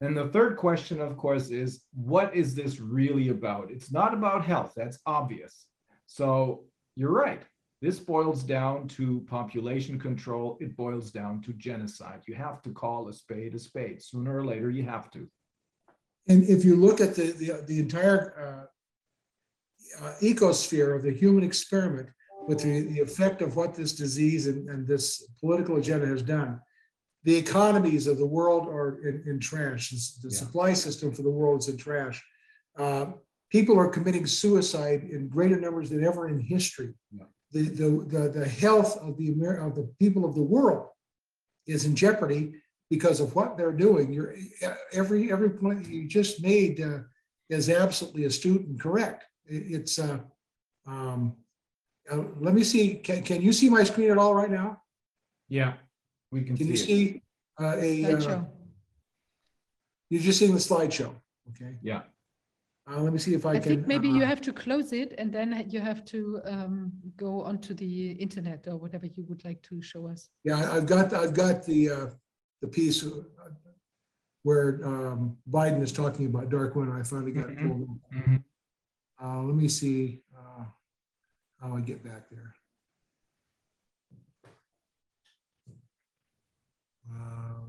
And 0.00 0.16
the 0.16 0.28
third 0.28 0.56
question 0.56 1.00
of 1.00 1.16
course 1.16 1.50
is 1.50 1.82
what 1.94 2.34
is 2.34 2.54
this 2.54 2.80
really 2.80 3.28
about? 3.28 3.70
It's 3.70 3.92
not 3.92 4.14
about 4.14 4.44
health. 4.44 4.72
That's 4.76 4.98
obvious. 5.06 5.66
So 6.06 6.64
you're 6.96 7.12
right 7.12 7.42
this 7.82 7.98
boils 7.98 8.44
down 8.44 8.86
to 8.96 9.26
population 9.28 9.98
control. 9.98 10.56
It 10.60 10.76
boils 10.76 11.10
down 11.10 11.42
to 11.42 11.52
genocide. 11.54 12.20
You 12.28 12.34
have 12.36 12.62
to 12.62 12.70
call 12.70 13.08
a 13.08 13.12
spade 13.12 13.54
a 13.56 13.58
spade. 13.58 14.00
Sooner 14.00 14.38
or 14.38 14.46
later, 14.46 14.70
you 14.70 14.84
have 14.84 15.10
to. 15.10 15.28
And 16.28 16.44
if 16.44 16.64
you 16.64 16.76
look 16.76 17.00
at 17.00 17.16
the, 17.16 17.32
the, 17.32 17.64
the 17.66 17.78
entire 17.80 18.68
uh, 20.00 20.04
uh, 20.06 20.14
ecosphere 20.22 20.94
of 20.94 21.02
the 21.02 21.12
human 21.12 21.42
experiment 21.42 22.08
with 22.46 22.60
the, 22.62 22.82
the 22.82 23.00
effect 23.00 23.42
of 23.42 23.56
what 23.56 23.74
this 23.74 23.92
disease 23.94 24.46
and, 24.46 24.68
and 24.70 24.86
this 24.86 25.26
political 25.40 25.76
agenda 25.76 26.06
has 26.06 26.22
done, 26.22 26.60
the 27.24 27.34
economies 27.34 28.06
of 28.06 28.16
the 28.16 28.26
world 28.26 28.68
are 28.68 29.00
in, 29.08 29.24
in 29.26 29.40
trash. 29.40 29.90
The 30.22 30.28
Yeah. 30.30 30.36
supply 30.38 30.72
system 30.72 31.12
for 31.12 31.22
the 31.22 31.30
world 31.30 31.60
is 31.62 31.68
in 31.68 31.76
trash. 31.76 32.22
Uh, 32.78 33.06
People 33.50 33.78
are 33.78 33.88
committing 33.88 34.24
suicide 34.24 35.02
in 35.12 35.28
greater 35.28 35.60
numbers 35.60 35.90
than 35.90 36.02
ever 36.02 36.26
in 36.26 36.40
history. 36.40 36.94
Yeah. 37.14 37.24
The, 37.52 37.62
the, 37.62 37.88
the, 38.08 38.28
the 38.40 38.48
health 38.48 38.96
of 38.98 39.16
the, 39.18 39.28
Amer- 39.30 39.58
of 39.66 39.74
the 39.74 39.84
people 39.98 40.24
of 40.24 40.34
the 40.34 40.42
world 40.42 40.88
is 41.66 41.84
in 41.84 41.94
jeopardy 41.94 42.54
because 42.88 43.20
of 43.20 43.34
what 43.34 43.56
they're 43.56 43.72
doing. 43.72 44.12
You're, 44.12 44.34
every, 44.92 45.30
every 45.30 45.50
point 45.50 45.86
you 45.88 46.08
just 46.08 46.42
made 46.42 46.80
uh, 46.80 47.00
is 47.50 47.68
absolutely 47.68 48.24
astute 48.24 48.62
and 48.66 48.80
correct. 48.80 49.24
It- 49.46 49.66
It's, 49.80 49.98
uh, 49.98 50.18
um, 50.86 51.36
uh, 52.10 52.22
let 52.40 52.54
me 52.54 52.64
see, 52.64 52.94
can, 52.96 53.22
can 53.22 53.42
you 53.42 53.52
see 53.52 53.68
my 53.70 53.84
screen 53.84 54.10
at 54.10 54.18
all 54.18 54.34
right 54.34 54.50
now? 54.50 54.82
Yeah, 55.48 55.74
we 56.30 56.42
can 56.42 56.56
Can 56.56 56.66
you 56.68 56.76
see 56.76 56.82
it. 56.82 56.86
see 57.12 57.22
uh, 57.62 57.76
a, 57.76 58.04
uh, 58.06 58.08
Slideshow. 58.16 58.46
you're 60.08 60.22
just 60.22 60.38
seeing 60.38 60.52
the 60.54 60.58
slideshow, 60.58 61.14
okay? 61.50 61.76
Yeah. 61.82 62.02
Uh, 62.90 63.00
let 63.00 63.12
me 63.12 63.18
see 63.18 63.32
if 63.34 63.46
I 63.46 63.50
I 63.52 63.58
can. 63.60 63.62
think 63.62 63.86
maybe 63.86 64.08
you 64.08 64.24
uh, 64.24 64.26
have 64.26 64.40
to 64.40 64.52
close 64.52 64.92
it 64.92 65.14
and 65.16 65.32
then 65.32 65.66
you 65.70 65.80
have 65.80 66.04
to 66.06 66.40
um, 66.44 66.92
go 67.16 67.42
onto 67.42 67.74
the 67.74 68.12
internet 68.12 68.66
or 68.66 68.76
whatever 68.76 69.06
you 69.06 69.24
would 69.28 69.44
like 69.44 69.62
to 69.62 69.80
show 69.80 70.08
us. 70.08 70.30
Yeah, 70.44 70.56
I- 70.58 70.76
I've 70.76 70.86
got, 70.86 71.12
I've 71.14 71.32
got 71.34 71.64
the, 71.64 71.90
uh, 71.90 72.06
the 72.60 72.66
piece 72.66 73.04
uh, 73.06 73.22
where 74.42 74.80
um, 74.84 75.36
Biden 75.48 75.80
is 75.80 75.92
talking 75.92 76.26
about 76.26 76.50
dark 76.50 76.74
winter. 76.74 76.98
I 76.98 77.04
finally 77.04 77.30
got 77.30 77.50
it 77.50 77.58
Mhm. 77.58 77.68
pulled. 77.68 77.82
up. 77.82 78.12
Mhm. 78.12 78.44
Uh, 79.22 79.42
let 79.44 79.54
me 79.54 79.68
see, 79.68 80.20
uh, 80.36 80.64
how 81.60 81.76
I 81.76 81.80
get 81.80 82.02
back 82.02 82.28
there. 82.30 82.52
Uh, 87.08 87.60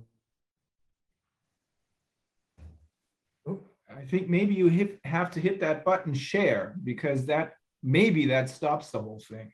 Oh, 3.45 3.59
I 3.97 4.05
think 4.05 4.29
maybe 4.29 4.53
you 4.55 4.67
hit, 4.67 4.99
have 5.03 5.31
to 5.31 5.39
hit 5.39 5.59
that 5.61 5.83
button 5.85 6.13
share 6.13 6.75
because 6.83 7.25
that, 7.27 7.53
maybe 7.81 8.25
that 8.27 8.49
stops 8.49 8.91
the 8.91 8.99
whole 9.01 9.19
thing. 9.19 9.51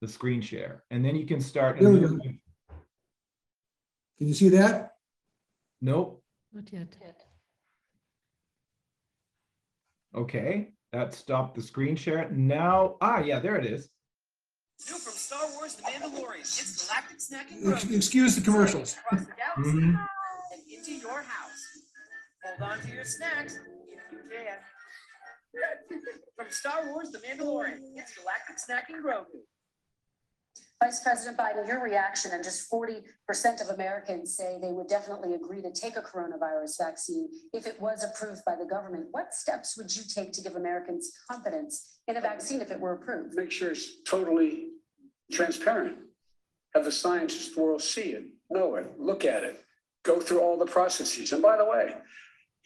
The 0.00 0.08
screen 0.08 0.40
share, 0.40 0.84
and 0.92 1.04
then 1.04 1.16
you 1.16 1.26
can 1.26 1.40
start. 1.40 1.80
There 1.80 1.90
we 1.90 1.98
go. 2.00 2.08
Can 2.08 2.38
you 4.28 4.32
see 4.34 4.48
that? 4.50 4.92
Nope, 5.80 6.22
Not 6.52 6.72
yet. 6.72 6.94
okay, 10.14 10.68
that 10.92 11.14
stopped 11.14 11.54
the 11.56 11.62
screen 11.62 11.96
share. 11.96 12.28
Now, 12.30 12.96
ah, 13.00 13.18
yeah, 13.20 13.40
there 13.40 13.56
it 13.56 13.66
is. 13.66 13.88
New 14.88 14.94
from 14.98 15.12
Star 15.14 15.40
Wars 15.56 15.74
The 15.74 15.82
Mandalorian. 15.82 16.40
It's 16.40 16.86
galactic 16.86 17.18
snacking 17.18 17.72
Ex- 17.72 17.84
Excuse 17.90 18.36
the 18.36 18.42
commercials. 18.42 18.96
Across 19.06 19.26
the 19.26 19.32
galaxy 19.32 19.72
Mhm. 19.80 20.06
and 20.52 20.62
into 20.70 20.92
your 20.94 21.22
house. 21.22 21.47
Hold 22.58 22.72
on 22.72 22.80
to 22.80 22.92
your 22.92 23.04
snacks 23.04 23.54
if 23.54 24.00
you 24.10 24.18
can. 24.30 24.58
From 26.36 26.50
Star 26.50 26.92
Wars 26.92 27.10
The 27.10 27.18
Mandalorian. 27.18 27.78
It's 27.94 28.14
galactic 28.16 28.56
snacking 28.56 29.00
Grogu. 29.00 29.42
Vice 30.82 31.00
President 31.02 31.36
Biden, 31.36 31.66
your 31.66 31.82
reaction, 31.82 32.32
and 32.32 32.42
just 32.42 32.68
forty 32.68 33.00
percent 33.26 33.60
of 33.60 33.68
Americans 33.68 34.36
say 34.36 34.58
they 34.60 34.72
would 34.72 34.88
definitely 34.88 35.34
agree 35.34 35.62
to 35.62 35.72
take 35.72 35.96
a 35.96 36.02
coronavirus 36.02 36.78
vaccine 36.80 37.28
if 37.52 37.66
it 37.66 37.80
was 37.80 38.04
approved 38.04 38.42
by 38.44 38.56
the 38.56 38.64
government. 38.64 39.06
What 39.12 39.34
steps 39.34 39.76
would 39.76 39.94
you 39.94 40.02
take 40.12 40.32
to 40.32 40.42
give 40.42 40.56
Americans 40.56 41.12
confidence 41.30 42.00
in 42.08 42.16
a 42.16 42.20
vaccine 42.20 42.60
if 42.60 42.70
it 42.70 42.80
were 42.80 42.94
approved? 42.94 43.34
make 43.34 43.52
sure 43.52 43.70
it's 43.70 44.02
totally 44.02 44.68
transparent. 45.32 45.96
Have 46.74 46.84
the 46.84 46.92
scientists 46.92 47.56
world 47.56 47.82
see 47.82 48.10
it, 48.10 48.24
know 48.50 48.76
it, 48.76 48.98
look 48.98 49.24
at 49.24 49.42
it, 49.42 49.64
go 50.04 50.20
through 50.20 50.40
all 50.40 50.58
the 50.58 50.66
processes. 50.66 51.32
And 51.32 51.42
by 51.42 51.56
the 51.56 51.64
way, 51.64 51.94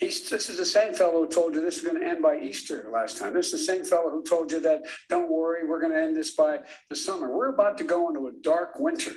this 0.03 0.51
is 0.51 0.57
the 0.57 0.65
same 0.65 0.95
fellow 0.95 1.25
who 1.25 1.29
told 1.29 1.55
you 1.55 1.61
this 1.61 1.79
is 1.79 1.85
going 1.85 2.01
to 2.01 2.07
end 2.07 2.23
by 2.23 2.39
Easter 2.39 2.89
last 2.93 3.19
time. 3.19 3.35
This 3.35 3.53
is 3.53 3.67
the 3.67 3.73
same 3.73 3.85
fellow 3.85 4.11
who 4.11 4.23
told 4.23 4.51
you 4.51 4.61
that, 4.61 4.83
don't 5.09 5.31
worry, 5.31 5.67
we're 5.67 5.81
going 5.81 5.93
to 5.93 6.03
end 6.03 6.17
this 6.17 6.35
by 6.35 6.59
the 6.91 6.97
summer. 6.97 7.35
We're 7.35 7.55
about 7.55 7.79
to 7.79 7.85
go 7.85 8.09
into 8.09 8.27
a 8.27 8.33
dark 8.43 8.79
winter, 8.79 9.13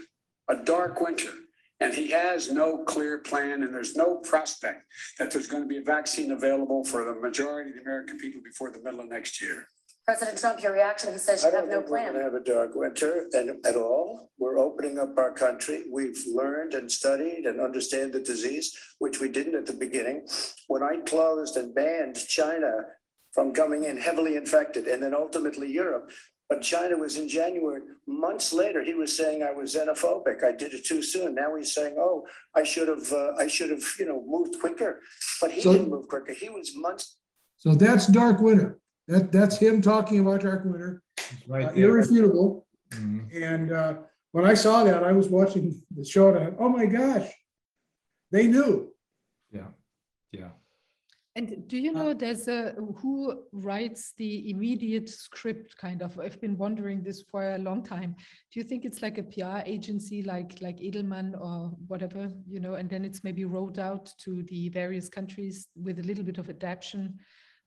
a 0.47 0.55
dark 0.55 1.01
winter. 1.01 1.31
And 1.81 1.93
he 1.93 2.11
has 2.11 2.51
no 2.51 2.83
clear 2.85 3.17
plan 3.17 3.63
and 3.63 3.73
there's 3.73 3.95
no 3.95 4.17
prospect 4.17 4.83
that 5.19 5.31
there's 5.31 5.47
going 5.47 5.63
to 5.63 5.67
be 5.67 5.77
a 5.77 5.83
vaccine 5.83 6.31
available 6.31 6.85
for 6.85 7.03
the 7.03 7.19
majority 7.19 7.71
of 7.71 7.75
the 7.75 7.81
American 7.81 8.17
people 8.17 8.41
before 8.43 8.71
the 8.71 8.79
middle 8.79 9.01
of 9.01 9.09
next 9.09 9.41
year. 9.41 9.67
President 10.05 10.37
Trump, 10.37 10.61
your 10.61 10.71
reaction, 10.73 11.13
he 11.13 11.17
says 11.19 11.43
I 11.43 11.47
you 11.49 11.55
have 11.55 11.61
don't 11.63 11.69
no 11.71 11.77
think 11.79 11.89
we're 11.89 11.97
gonna 11.97 12.11
plan. 12.11 12.23
have 12.23 12.33
a 12.35 12.39
dark 12.43 12.75
winter 12.75 13.25
and 13.33 13.65
at 13.65 13.75
all. 13.75 14.29
We're 14.37 14.59
opening 14.59 14.99
up 14.99 15.17
our 15.17 15.31
country. 15.31 15.83
We've 15.91 16.21
learned 16.27 16.75
and 16.75 16.91
studied 16.91 17.45
and 17.45 17.59
understand 17.59 18.13
the 18.13 18.19
disease, 18.19 18.77
which 18.99 19.19
we 19.19 19.29
didn't 19.29 19.55
at 19.55 19.65
the 19.65 19.73
beginning. 19.73 20.27
When 20.67 20.83
I 20.83 20.97
closed 21.07 21.57
and 21.57 21.73
banned 21.73 22.17
China 22.27 22.71
from 23.33 23.51
coming 23.53 23.85
in 23.85 23.97
heavily 23.97 24.35
infected 24.35 24.85
and 24.87 25.01
then 25.01 25.15
ultimately 25.15 25.71
Europe. 25.71 26.11
But 26.49 26.61
China 26.61 26.95
was 26.97 27.17
in 27.17 27.27
January. 27.27 27.81
Months 28.07 28.53
later, 28.53 28.83
he 28.83 28.93
was 28.93 29.17
saying 29.17 29.41
I 29.41 29.51
was 29.51 29.73
xenophobic. 29.75 30.43
I 30.43 30.51
did 30.51 30.75
it 30.75 30.85
too 30.85 31.01
soon. 31.01 31.33
Now 31.33 31.55
he's 31.55 31.73
saying, 31.73 31.95
oh, 31.97 32.27
I 32.55 32.61
should 32.63 32.87
have, 32.87 33.11
uh, 33.11 33.31
I 33.39 33.47
should 33.47 33.71
have, 33.71 33.83
you 33.97 34.05
know, 34.05 34.23
moved 34.27 34.59
quicker. 34.61 35.01
But 35.41 35.49
he 35.51 35.61
So- 35.61 35.71
didn't 35.73 35.89
move 35.89 36.07
quicker. 36.07 36.33
He 36.33 36.49
was 36.49 36.75
months 36.75 37.17
So 37.57 37.73
that's 37.73 38.05
dark 38.05 38.39
winter. 38.41 38.79
That, 39.07 39.31
that's 39.31 39.57
him 39.57 39.81
talking 39.81 40.19
about 40.19 40.41
dark 40.41 40.65
winter, 40.65 41.01
It's 41.17 41.31
uh, 41.31 41.35
right 41.47 41.75
there. 41.75 41.85
irrefutable. 41.89 42.65
Mhm. 42.91 43.43
And 43.51 43.71
uh, 43.71 43.93
when 44.31 44.45
I 44.45 44.53
saw 44.55 44.83
that, 44.83 45.03
I 45.03 45.11
was 45.11 45.27
watching 45.29 45.81
the 45.95 46.03
show 46.05 46.29
and 46.29 46.37
I, 46.39 46.51
oh 46.59 46.69
my 46.69 46.85
gosh, 46.85 47.29
they 48.31 48.47
knew. 48.47 48.91
Yeah. 49.51 49.67
Yeah. 50.31 50.49
And 51.37 51.67
do 51.67 51.77
you 51.77 51.91
Uh, 51.91 51.93
know 51.99 52.13
there's 52.13 52.47
a, 52.47 52.71
who 53.01 53.43
writes 53.51 54.13
the 54.17 54.49
immediate 54.49 55.09
script 55.09 55.75
kind 55.77 56.01
of? 56.01 56.17
I've 56.19 56.39
been 56.41 56.57
wondering 56.57 57.03
this 57.03 57.21
for 57.29 57.41
a 57.55 57.57
long 57.59 57.83
time. 57.83 58.15
Do 58.51 58.59
you 58.59 58.63
think 58.63 58.85
it's 58.85 59.01
like 59.01 59.17
a 59.17 59.23
PR 59.23 59.59
agency 59.65 60.23
like 60.23 60.61
like 60.61 60.77
Edelman 60.79 61.39
or 61.39 61.75
whatever, 61.87 62.31
you 62.47 62.59
know, 62.59 62.75
and 62.75 62.89
then 62.89 63.03
it's 63.05 63.23
maybe 63.23 63.45
rolled 63.45 63.79
out 63.79 64.09
to 64.23 64.43
the 64.43 64.69
various 64.69 65.09
countries 65.09 65.67
with 65.75 65.99
a 65.99 66.03
little 66.03 66.23
bit 66.23 66.37
of 66.39 66.49
adaptation, 66.49 67.19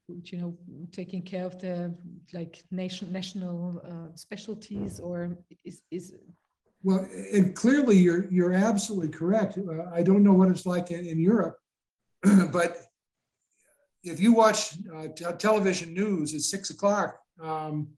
you 0.09 0.39
know, 0.39 0.57
taking 0.93 1.23
care 1.23 1.45
of 1.45 1.61
the 1.61 1.95
like 2.33 2.63
nation 2.71 3.13
national 3.13 3.83
uh, 3.85 4.17
specialties 4.17 5.01
or 5.01 5.37
is 5.65 5.83
is 5.91 6.15
Well, 6.83 7.07
and 7.33 7.55
clearly 7.55 7.97
you're, 7.99 8.27
you're 8.31 8.55
absolutely 8.55 9.09
correct. 9.09 9.59
Uh, 9.59 9.85
I 9.93 10.03
don't 10.03 10.23
know 10.23 10.33
what 10.33 10.51
it's 10.51 10.67
like 10.67 10.91
in, 10.91 11.07
in 11.07 11.19
Europe. 11.19 11.57
But 12.53 12.79
if 14.03 14.21
you 14.21 14.33
watch 14.33 14.75
uh, 14.95 15.09
te- 15.09 15.37
television 15.39 15.93
news 15.93 16.35
at 16.35 16.41
six 16.41 16.71
o'clock, 16.71 17.19
um, 17.43 17.89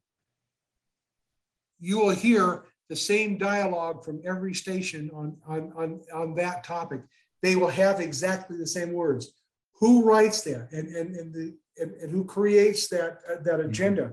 you 1.79 1.99
will 1.99 2.11
hear 2.11 2.65
the 2.89 2.97
same 2.97 3.39
dialogue 3.39 4.05
from 4.05 4.21
every 4.25 4.55
station 4.55 5.11
on, 5.15 5.37
on, 5.47 5.73
on, 5.77 6.01
on 6.13 6.35
that 6.35 6.65
topic. 6.65 7.03
They 7.43 7.57
will 7.57 7.69
have 7.69 8.01
exactly 8.01 8.57
the 8.57 8.67
same 8.67 8.93
words. 8.93 9.33
Who 9.75 10.05
writes 10.05 10.43
that 10.43 10.69
and, 10.73 10.89
and, 10.89 11.15
and 11.17 11.33
the, 11.33 11.57
and, 11.79 11.93
and 11.95 12.11
who 12.11 12.25
creates 12.25 12.89
that, 12.89 13.19
uh, 13.31 13.43
that 13.43 13.61
agenda? 13.61 14.13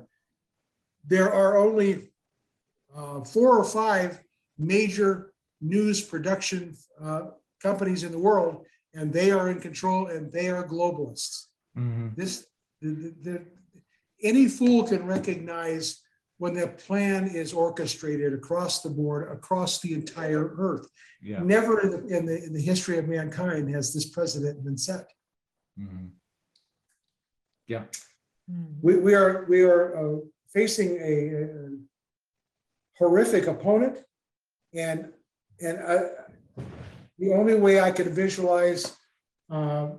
There 1.06 1.32
are 1.32 1.58
only 1.58 2.10
uh, 2.96 3.24
four 3.24 3.58
or 3.58 3.64
five 3.64 4.22
major 4.58 5.34
news 5.62 6.02
production 6.02 6.76
uh, 7.02 7.22
companies 7.62 8.04
in 8.04 8.12
the 8.12 8.20
world, 8.20 8.66
and 8.94 9.12
they 9.14 9.32
are 9.32 9.50
in 9.50 9.60
control 9.60 10.08
and 10.08 10.32
they 10.32 10.50
are 10.50 10.66
globalists. 10.68 11.46
Mhm. 11.78 12.16
This, 12.16 12.46
the, 12.82 12.90
the, 12.90 13.14
the- 13.24 13.46
any 14.24 14.48
fool 14.48 14.84
can 14.84 15.06
recognize 15.06 16.02
when 16.40 16.56
the 16.56 16.68
plan 16.68 17.28
is 17.28 17.54
orchestrated 17.54 18.34
across 18.34 18.82
the 18.82 18.90
board, 18.90 19.32
across 19.32 19.80
the 19.80 19.94
entire 19.94 20.56
earth. 20.58 20.88
Yeah. 21.22 21.42
Never 21.44 21.82
in 21.82 21.92
the, 21.92 22.18
in 22.18 22.26
the, 22.26 22.44
in 22.44 22.54
the 22.54 22.62
history 22.62 22.98
of 22.98 23.08
mankind 23.08 23.70
has 23.76 23.94
this 23.94 24.06
precedent 24.10 24.64
been 24.64 24.78
set. 24.78 25.06
Mhm. 25.80 26.10
Yeah. 27.68 27.84
Hmm. 28.50 28.66
We, 28.82 28.96
we 28.98 29.14
are, 29.14 29.46
we 29.50 29.64
are 29.64 29.96
uh, 29.98 30.20
facing 30.54 30.98
a 30.98 31.44
a 31.44 31.70
horrific 32.98 33.48
opponent. 33.48 33.98
And, 34.74 35.12
and 35.62 35.80
I, 35.80 35.98
the 37.20 37.34
only 37.34 37.56
way 37.56 37.80
I 37.80 37.92
could 37.92 38.08
visualize 38.08 38.96
uh, 39.52 39.90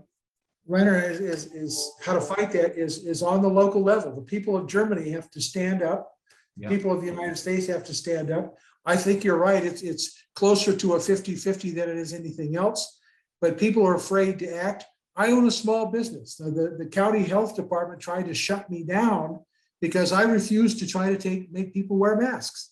Reiner 0.69 1.11
is, 1.11 1.21
is, 1.21 1.47
is 1.55 1.93
how 2.05 2.13
to 2.13 2.21
fight 2.21 2.53
that 2.53 2.77
is, 2.77 3.07
is 3.07 3.23
on 3.23 3.41
the 3.41 3.49
local 3.49 3.83
level. 3.83 4.15
The 4.15 4.23
people 4.23 4.57
of 4.57 4.67
Germany 4.67 5.11
have 5.11 5.31
to 5.31 5.41
stand 5.41 5.83
up. 5.83 6.13
Yeah. 6.57 6.69
People 6.69 6.93
of 6.93 7.01
the 7.01 7.07
United 7.07 7.39
States 7.39 7.67
have 7.69 7.85
to 7.85 7.95
stand 7.95 8.31
up. 8.31 8.57
I 8.85 8.97
think 8.97 9.25
you're 9.25 9.39
right. 9.39 9.65
It's, 9.65 9.83
it's 9.83 10.23
closer 10.35 10.77
to 10.77 10.95
a 10.95 10.99
50-50 10.99 11.75
than 11.75 11.89
it 11.89 11.97
is 11.97 12.13
anything 12.13 12.57
else. 12.57 12.99
But 13.41 13.59
people 13.59 13.87
are 13.87 13.95
afraid 13.95 14.39
to 14.41 14.55
act. 14.55 14.85
I 15.19 15.33
own 15.33 15.47
a 15.49 15.51
small 15.51 15.87
business. 15.87 16.37
The- 16.37 16.77
The, 16.79 16.87
county 16.87 17.25
health 17.25 17.57
department 17.57 18.01
tried 18.01 18.27
to 18.27 18.35
shut 18.35 18.71
me 18.71 18.85
down 18.85 19.41
because 19.81 20.13
I 20.13 20.23
refused 20.23 20.79
to 20.79 20.87
try 20.87 21.11
to 21.11 21.19
take, 21.19 21.53
make 21.53 21.75
people 21.75 21.99
wear 21.99 22.17
masks. 22.17 22.71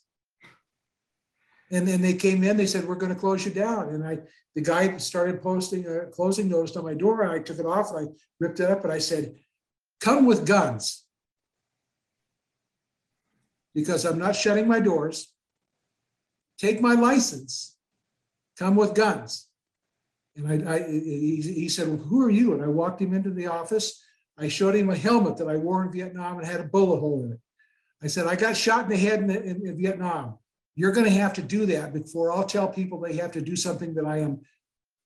And 1.72 1.86
then 1.86 2.00
they 2.00 2.14
came 2.14 2.44
in, 2.44 2.56
they 2.56 2.66
said, 2.66 2.86
we're 2.86 2.94
gonna 2.94 3.16
close 3.16 3.44
you 3.44 3.50
down. 3.50 3.88
And 3.88 4.06
I, 4.06 4.20
the 4.54 4.60
guy 4.62 4.96
started 4.98 5.42
posting 5.42 5.84
a 5.86 6.06
closing 6.06 6.48
notice 6.48 6.76
on 6.76 6.84
my 6.84 6.94
door 6.94 7.22
and 7.22 7.32
I 7.32 7.40
took 7.40 7.58
it 7.58 7.66
off 7.66 7.90
and 7.90 8.08
I 8.08 8.12
ripped 8.38 8.60
it 8.60 8.70
up 8.70 8.84
and 8.84 8.92
I 8.92 8.98
said, 8.98 9.34
come 10.00 10.24
with 10.24 10.46
guns. 10.46 11.04
Because 13.74 14.04
I'm 14.04 14.18
not 14.18 14.36
shutting 14.36 14.68
my 14.68 14.78
doors. 14.80 15.32
Take 16.58 16.80
my 16.80 16.94
license, 16.94 17.76
come 18.58 18.76
with 18.76 18.94
guns. 18.94 19.48
And 20.36 20.68
I, 20.68 20.74
I, 20.74 20.88
he, 20.88 21.40
he 21.40 21.68
said, 21.68 21.88
well, 21.88 21.96
who 21.96 22.22
are 22.22 22.30
you? 22.30 22.52
And 22.52 22.62
I 22.62 22.68
walked 22.68 23.00
him 23.00 23.14
into 23.14 23.30
the 23.30 23.46
office. 23.46 24.02
I 24.38 24.48
showed 24.48 24.74
him 24.74 24.90
a 24.90 24.96
helmet 24.96 25.38
that 25.38 25.48
I 25.48 25.56
wore 25.56 25.84
in 25.84 25.92
Vietnam 25.92 26.38
and 26.38 26.46
had 26.46 26.60
a 26.60 26.64
bullet 26.64 27.00
hole 27.00 27.24
in 27.24 27.32
it. 27.32 27.40
I 28.02 28.08
said, 28.08 28.26
I 28.26 28.36
got 28.36 28.56
shot 28.56 28.84
in 28.84 28.90
the 28.90 28.96
head 28.96 29.20
in, 29.20 29.30
in, 29.30 29.66
in 29.66 29.78
Vietnam. 29.78 30.38
You're 30.74 30.92
gonna 30.92 31.08
have 31.08 31.32
to 31.34 31.42
do 31.42 31.64
that 31.66 31.94
before 31.94 32.30
I'll 32.30 32.44
tell 32.44 32.68
people 32.68 33.00
they 33.00 33.16
have 33.16 33.32
to 33.32 33.40
do 33.40 33.56
something 33.56 33.94
that 33.94 34.04
I 34.04 34.18
am 34.18 34.40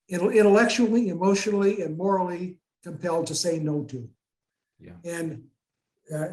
intellectually, 0.09 1.11
emotionally, 1.11 1.83
and 1.83 1.97
morally 1.97 2.59
compelled 2.83 3.29
to 3.29 3.35
say 3.37 3.61
no 3.61 3.85
to. 3.85 4.09
Yeah. 4.81 4.95
And 5.05 5.45
uh, 6.13 6.27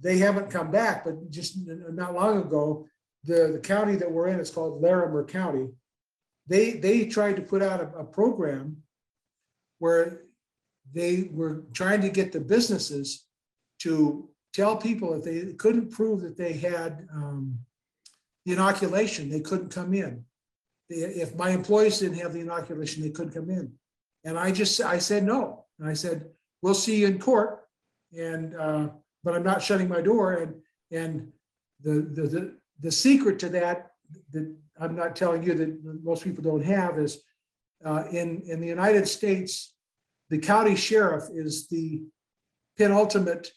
they 0.00 0.16
haven't 0.16 0.50
come 0.50 0.70
back, 0.70 1.04
but 1.04 1.30
just 1.30 1.58
not 1.66 2.14
long 2.14 2.38
ago, 2.38 2.86
the, 3.24 3.50
the 3.52 3.58
county 3.58 3.96
that 3.96 4.10
we're 4.10 4.28
in, 4.28 4.40
it's 4.40 4.50
called 4.50 4.80
Larimer 4.80 5.24
County. 5.24 5.68
They, 6.50 6.72
they 6.72 7.06
tried 7.06 7.36
to 7.36 7.42
put 7.42 7.62
out 7.62 7.80
a, 7.80 8.00
a 8.00 8.04
program 8.04 8.82
where 9.78 10.22
they 10.92 11.30
were 11.32 11.62
trying 11.72 12.00
to 12.02 12.10
get 12.10 12.32
the 12.32 12.40
businesses 12.40 13.24
to 13.78 14.28
tell 14.52 14.76
people 14.76 15.14
if 15.14 15.22
they 15.24 15.52
couldn't 15.54 15.92
prove 15.92 16.20
that 16.22 16.36
they 16.36 16.52
had 16.54 17.06
um, 17.14 17.56
the 18.44 18.52
inoculation, 18.52 19.30
they 19.30 19.40
couldn't 19.40 19.70
come 19.70 19.94
in. 19.94 20.24
I- 20.90 20.94
If 21.24 21.36
my 21.36 21.50
employees 21.50 22.00
didn't 22.00 22.18
have 22.18 22.32
the 22.32 22.40
inoculation, 22.40 23.02
they 23.02 23.10
couldn't 23.10 23.32
come 23.32 23.48
in. 23.48 23.72
And 24.24 24.36
I 24.36 24.50
just, 24.50 24.80
I 24.80 24.98
said 24.98 25.24
no. 25.24 25.64
And 25.78 25.88
I 25.88 25.94
said, 25.94 26.26
we'll 26.62 26.74
see 26.74 26.96
you 27.00 27.06
in 27.06 27.20
court. 27.20 27.60
And, 28.18 28.56
uh, 28.56 28.88
but 29.22 29.34
I'm 29.36 29.44
not 29.44 29.62
shutting 29.62 29.88
my 29.88 30.00
door. 30.00 30.32
And, 30.32 30.54
and 30.90 31.32
the, 31.82 31.92
the, 32.16 32.22
the, 32.28 32.54
the 32.80 32.90
secret 32.92 33.38
to 33.38 33.48
that, 33.50 33.92
that 34.32 34.52
I'm 34.80 34.96
not 34.96 35.14
telling 35.14 35.42
you 35.42 35.54
that 35.54 36.02
most 36.02 36.24
people 36.24 36.42
don't 36.42 36.64
have 36.64 36.98
is 36.98 37.22
uh, 37.84 38.04
in, 38.10 38.42
in 38.46 38.60
the 38.60 38.66
United 38.66 39.06
States, 39.06 39.74
the 40.30 40.38
county 40.38 40.74
sheriff 40.74 41.24
is 41.32 41.68
the 41.68 42.02
penultimate 42.76 43.52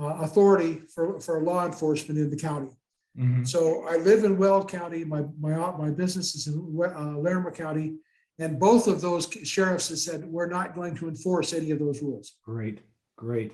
uh, 0.00 0.18
authority 0.20 0.80
for, 0.94 1.20
for 1.20 1.42
law 1.42 1.66
enforcement 1.66 2.18
in 2.18 2.30
the 2.30 2.36
county. 2.36 2.70
Mhm. 3.18 3.46
So 3.46 3.84
I 3.86 3.96
live 3.96 4.24
in 4.24 4.38
Weld 4.38 4.70
County, 4.70 5.04
my, 5.04 5.22
my, 5.38 5.54
my 5.76 5.90
business 5.90 6.34
is 6.34 6.46
in 6.46 6.54
uh, 6.54 7.18
Larimer 7.18 7.50
County. 7.50 7.96
And 8.38 8.58
both 8.58 8.88
of 8.88 9.00
those 9.00 9.28
sheriffs 9.44 9.90
have 9.90 9.98
said, 9.98 10.24
we're 10.24 10.48
not 10.48 10.74
going 10.74 10.94
to 10.96 11.08
enforce 11.08 11.52
any 11.52 11.70
of 11.70 11.78
those 11.78 12.00
rules. 12.02 12.36
Great, 12.42 12.80
great. 13.16 13.52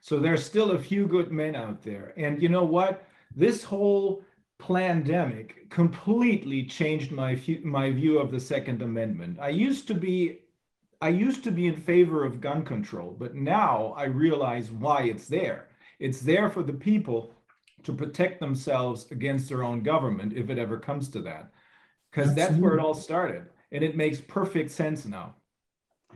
So 0.00 0.18
there's 0.18 0.44
still 0.44 0.72
a 0.72 0.78
few 0.78 1.06
good 1.06 1.30
men 1.30 1.54
out 1.54 1.82
there. 1.82 2.14
And 2.16 2.42
you 2.42 2.48
know 2.48 2.64
what? 2.64 3.06
This 3.36 3.62
whole 3.62 4.24
pandemic 4.58 5.68
completely 5.70 6.64
changed 6.64 7.10
my 7.10 7.34
view, 7.34 7.60
my 7.64 7.90
view 7.90 8.18
of 8.18 8.30
the 8.30 8.40
Second 8.40 8.82
Amendment. 8.82 9.38
I 9.40 9.48
used 9.48 9.86
to 9.88 9.94
be 9.94 10.40
I 11.00 11.08
used 11.08 11.44
to 11.44 11.50
be 11.50 11.66
in 11.66 11.80
favor 11.80 12.24
of 12.24 12.40
gun 12.40 12.64
control, 12.64 13.14
but 13.18 13.34
now 13.34 13.94
I 13.96 14.04
realize 14.04 14.70
why 14.70 15.02
it's 15.02 15.26
there. 15.26 15.68
It's 15.98 16.20
there 16.20 16.48
for 16.48 16.62
the 16.62 16.72
people 16.72 17.34
to 17.82 17.92
protect 17.92 18.40
themselves 18.40 19.06
against 19.10 19.48
their 19.48 19.62
own 19.62 19.82
government 19.82 20.32
if 20.32 20.48
it 20.48 20.58
ever 20.58 20.78
comes 20.78 21.08
to 21.10 21.20
that. 21.22 21.50
Because 22.10 22.34
that's 22.34 22.54
where 22.54 22.74
it 22.74 22.80
all 22.80 22.94
started. 22.94 23.46
And 23.72 23.84
it 23.84 23.96
makes 23.96 24.20
perfect 24.20 24.70
sense 24.70 25.04
now. 25.04 25.34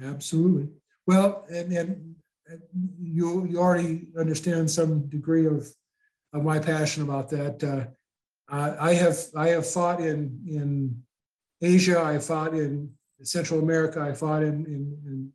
Absolutely. 0.02 0.68
Well, 1.06 1.44
and, 1.50 1.72
and 1.72 2.14
and 2.48 2.62
you, 2.98 3.46
you 3.46 3.58
already 3.58 4.08
understand 4.18 4.70
some 4.70 5.06
degree 5.08 5.46
of, 5.46 5.68
of 6.32 6.42
my 6.42 6.58
passion 6.58 7.02
about 7.02 7.28
that. 7.30 7.62
Uh, 7.62 7.90
uh, 8.50 8.76
I 8.80 8.94
have, 8.94 9.18
I 9.36 9.48
have 9.48 9.66
fought 9.70 10.00
in, 10.00 10.40
in 10.46 11.02
Asia, 11.60 12.00
I 12.02 12.18
fought 12.18 12.54
in 12.54 12.90
Central 13.22 13.60
America, 13.60 14.00
I 14.00 14.12
fought 14.12 14.42
in, 14.42 14.64
in, 14.66 14.98
in 15.06 15.32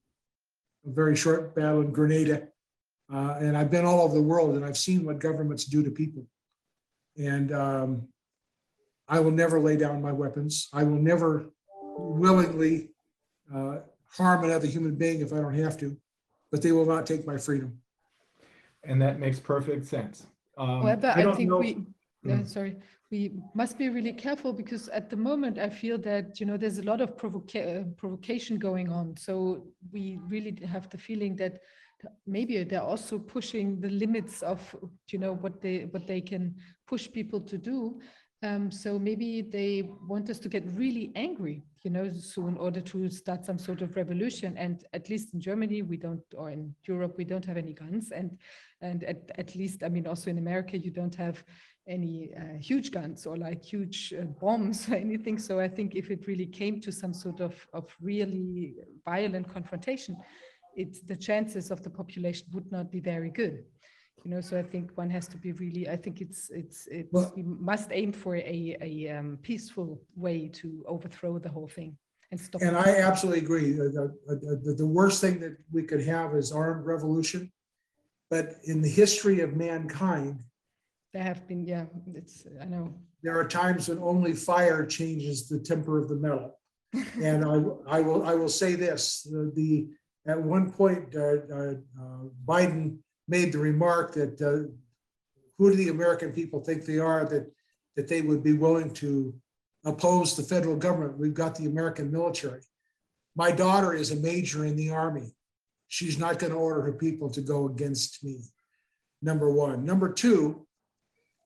a 0.86 0.94
very 0.94 1.16
short 1.16 1.54
battle 1.56 1.82
in 1.82 1.92
Grenada. 1.92 2.48
Uh, 3.14 3.36
and 3.40 3.58
I've 3.58 3.70
been 3.70 3.86
all 3.86 4.02
over 4.02 4.16
the 4.16 4.22
world 4.22 4.56
and 4.56 4.66
I've 4.66 4.78
seen 4.78 5.06
what 5.06 5.20
governments 5.20 5.66
do 5.66 5.84
to 5.84 5.92
people. 5.92 6.26
And, 7.18 7.52
um, 7.52 8.08
I 9.08 9.20
will 9.20 9.32
never 9.32 9.60
lay 9.60 9.76
down 9.76 10.02
my 10.02 10.14
weapons. 10.14 10.70
I 10.74 10.84
will 10.84 10.98
never 10.98 11.52
willingly, 11.98 12.90
uh, 13.54 13.80
harm 14.08 14.44
another 14.46 14.66
human 14.66 14.96
being 14.96 15.22
if 15.22 15.34
I 15.34 15.38
don't 15.38 15.54
have 15.56 15.78
to, 15.80 15.98
but 16.52 16.62
they 16.62 16.72
will 16.72 16.86
not 16.86 17.06
take 17.06 17.28
my 17.28 17.38
freedom. 17.38 17.80
And 18.84 19.02
that 19.02 19.20
makes 19.20 19.40
perfect 19.40 19.86
sense. 19.88 20.26
Um, 20.58 20.82
However, 20.82 21.08
I 21.16 21.20
I 21.20 21.24
don't 21.24 21.36
think 21.36 21.50
know- 21.50 21.60
we, 21.60 21.86
yeah, 22.24 22.38
Mm. 22.38 22.48
sorry, 22.48 22.78
we 23.14 23.32
must 23.54 23.78
be 23.78 23.90
really 23.90 24.12
careful 24.12 24.52
because 24.52 24.90
at 24.90 25.08
the 25.12 25.16
moment 25.16 25.60
I 25.60 25.70
feel 25.70 26.00
that, 26.00 26.40
you 26.40 26.48
know, 26.48 26.58
there's 26.58 26.80
a 26.80 26.90
lot 26.92 27.00
of 27.00 27.16
provoca- 27.16 27.82
uh, 27.82 27.84
provocation 27.96 28.58
going 28.58 28.90
on. 28.90 29.16
So 29.18 29.68
we 29.92 30.18
really 30.28 30.58
have 30.66 30.90
the 30.90 30.98
feeling 30.98 31.36
that 31.36 31.60
maybe 32.26 32.64
they're 32.64 32.90
also 32.94 33.20
pushing 33.20 33.80
the 33.80 33.92
limits 33.92 34.42
of, 34.42 34.60
you 35.12 35.20
know, 35.20 35.34
what 35.36 35.62
they, 35.62 35.88
what 35.92 36.08
they 36.08 36.22
can 36.22 36.56
push 36.88 37.08
people 37.12 37.40
to 37.42 37.58
do. 37.60 38.02
Um, 38.42 38.72
so 38.72 38.98
maybe 38.98 39.44
they 39.44 39.88
want 40.10 40.32
us 40.32 40.40
to 40.40 40.50
get 40.50 40.64
really 40.74 41.12
angry, 41.16 41.64
you 41.84 41.92
know, 41.92 42.12
so 42.12 42.48
in 42.48 42.58
order 42.58 42.82
to 42.82 43.10
start 43.12 43.46
some 43.46 43.60
sort 43.60 43.82
of 43.84 43.96
revolution. 43.96 44.58
And 44.58 44.84
at 44.92 45.08
least 45.08 45.36
in 45.36 45.40
Germany, 45.40 45.84
we 45.84 45.98
don't, 45.98 46.24
or 46.36 46.50
in 46.50 46.74
Europe, 46.88 47.14
we 47.18 47.26
don't 47.26 47.46
have 47.46 47.58
any 47.58 47.74
guns. 47.74 48.12
And 48.12 48.40
and 48.82 49.06
at, 49.06 49.32
at 49.38 49.56
least, 49.56 49.82
I 49.82 49.88
mean, 49.88 50.06
also 50.06 50.30
in 50.30 50.38
America, 50.38 50.78
you 50.78 50.92
don't 50.92 51.16
have 51.16 51.42
any 51.88 52.32
uh, 52.38 52.58
huge 52.60 52.92
guns 52.92 53.26
or 53.26 53.36
like 53.38 53.64
huge 53.64 54.14
uh, 54.18 54.24
bombs 54.24 54.90
or 54.90 54.96
anything. 54.96 55.38
So 55.38 55.60
I 55.60 55.68
think 55.68 55.96
if 55.96 56.10
it 56.12 56.28
really 56.28 56.46
came 56.46 56.80
to 56.82 56.92
some 56.92 57.14
sort 57.14 57.42
of, 57.42 57.56
of 57.74 57.86
really 58.02 58.76
violent 59.06 59.52
confrontation, 59.54 60.18
it's 60.76 61.02
the 61.02 61.16
chances 61.16 61.72
of 61.72 61.84
the 61.84 61.90
population 61.90 62.48
would 62.54 62.72
not 62.72 62.92
be 62.92 63.00
very 63.00 63.30
good. 63.30 63.66
You 64.24 64.32
know, 64.32 64.42
so 64.42 64.58
I 64.58 64.64
think 64.64 64.92
one 64.96 65.10
has 65.10 65.28
to 65.28 65.38
be 65.38 65.52
really, 65.52 65.90
I 65.90 65.98
think 65.98 66.22
it's, 66.22 66.50
it's, 66.50 66.88
it's, 66.88 67.12
Well- 67.12 67.34
we 67.36 67.44
must 67.44 67.90
aim 67.92 68.14
for 68.14 68.38
a, 68.38 68.78
a 68.82 69.10
um, 69.10 69.38
peaceful 69.42 70.02
way 70.16 70.48
to 70.54 70.84
overthrow 70.88 71.40
the 71.40 71.50
whole 71.50 71.68
thing 71.68 71.98
and 72.32 72.40
stop. 72.40 72.62
And. 72.62 72.78
I 72.78 73.00
absolutely 73.00 73.42
agree. 73.42 73.74
The, 73.74 73.90
the, 74.26 74.60
the- 74.64 74.74
the 74.74 74.86
worst 74.86 75.20
thing 75.20 75.42
that 75.42 75.58
we 75.72 75.84
could 75.84 76.04
have 76.06 76.34
is 76.36 76.54
armed 76.54 76.86
revolution. 76.86 77.52
But 78.30 78.56
in 78.64 78.82
the 78.82 78.90
history 78.90 79.42
of 79.42 79.56
mankind, 79.56 80.40
There 81.14 81.24
have 81.24 81.48
been, 81.48 81.64
yeah, 81.64 81.86
it's, 82.16 82.46
I 82.60 82.66
know. 82.66 82.92
there 83.22 83.40
are 83.40 83.48
times 83.48 83.88
when 83.88 84.00
only 84.00 84.34
fire 84.34 84.84
changes 84.84 85.48
the 85.48 85.60
temper 85.60 86.00
of 86.00 86.10
the 86.10 86.16
metal. 86.16 86.60
And 87.22 87.44
I, 87.44 87.98
I 87.98 88.02
will, 88.02 88.24
I 88.24 88.36
will 88.36 88.50
say 88.50 88.76
this, 88.76 89.24
the, 89.24 89.52
the, 89.56 89.88
at 90.28 90.42
one 90.42 90.72
point, 90.72 91.16
uh, 91.16 91.38
uh, 91.52 91.74
uh, 92.00 92.24
Biden 92.46 92.98
made 93.28 93.52
the 93.52 93.58
remark 93.60 94.14
that, 94.14 94.42
uh, 94.42 94.70
who 95.58 95.70
do 95.72 95.76
the 95.76 95.90
American 95.90 96.32
people 96.32 96.60
think 96.64 96.86
they 96.86 97.00
are 97.00 97.26
that, 97.26 97.52
that 97.96 98.08
they 98.08 98.22
would 98.22 98.44
be 98.44 98.54
willing 98.54 98.92
to 98.96 99.34
oppose 99.86 100.36
the 100.36 100.44
federal 100.44 100.76
government? 100.76 101.18
We've 101.18 101.34
got 101.34 101.56
the 101.56 101.66
American 101.66 102.12
military. 102.12 102.62
My 103.36 103.52
daughter 103.52 103.94
is 103.94 104.12
a 104.12 104.16
major 104.16 104.66
in 104.66 104.76
the 104.76 104.92
army. 104.92 105.36
She's 105.88 106.18
not 106.18 106.40
going 106.40 106.54
to 106.54 106.60
order 106.60 106.82
her 106.82 106.94
people 106.94 107.30
to 107.32 107.42
go 107.42 107.66
against 107.68 108.24
me. 108.24 108.42
Number 109.22 109.52
one. 109.52 109.86
Number 109.86 110.12
two, 110.12 110.66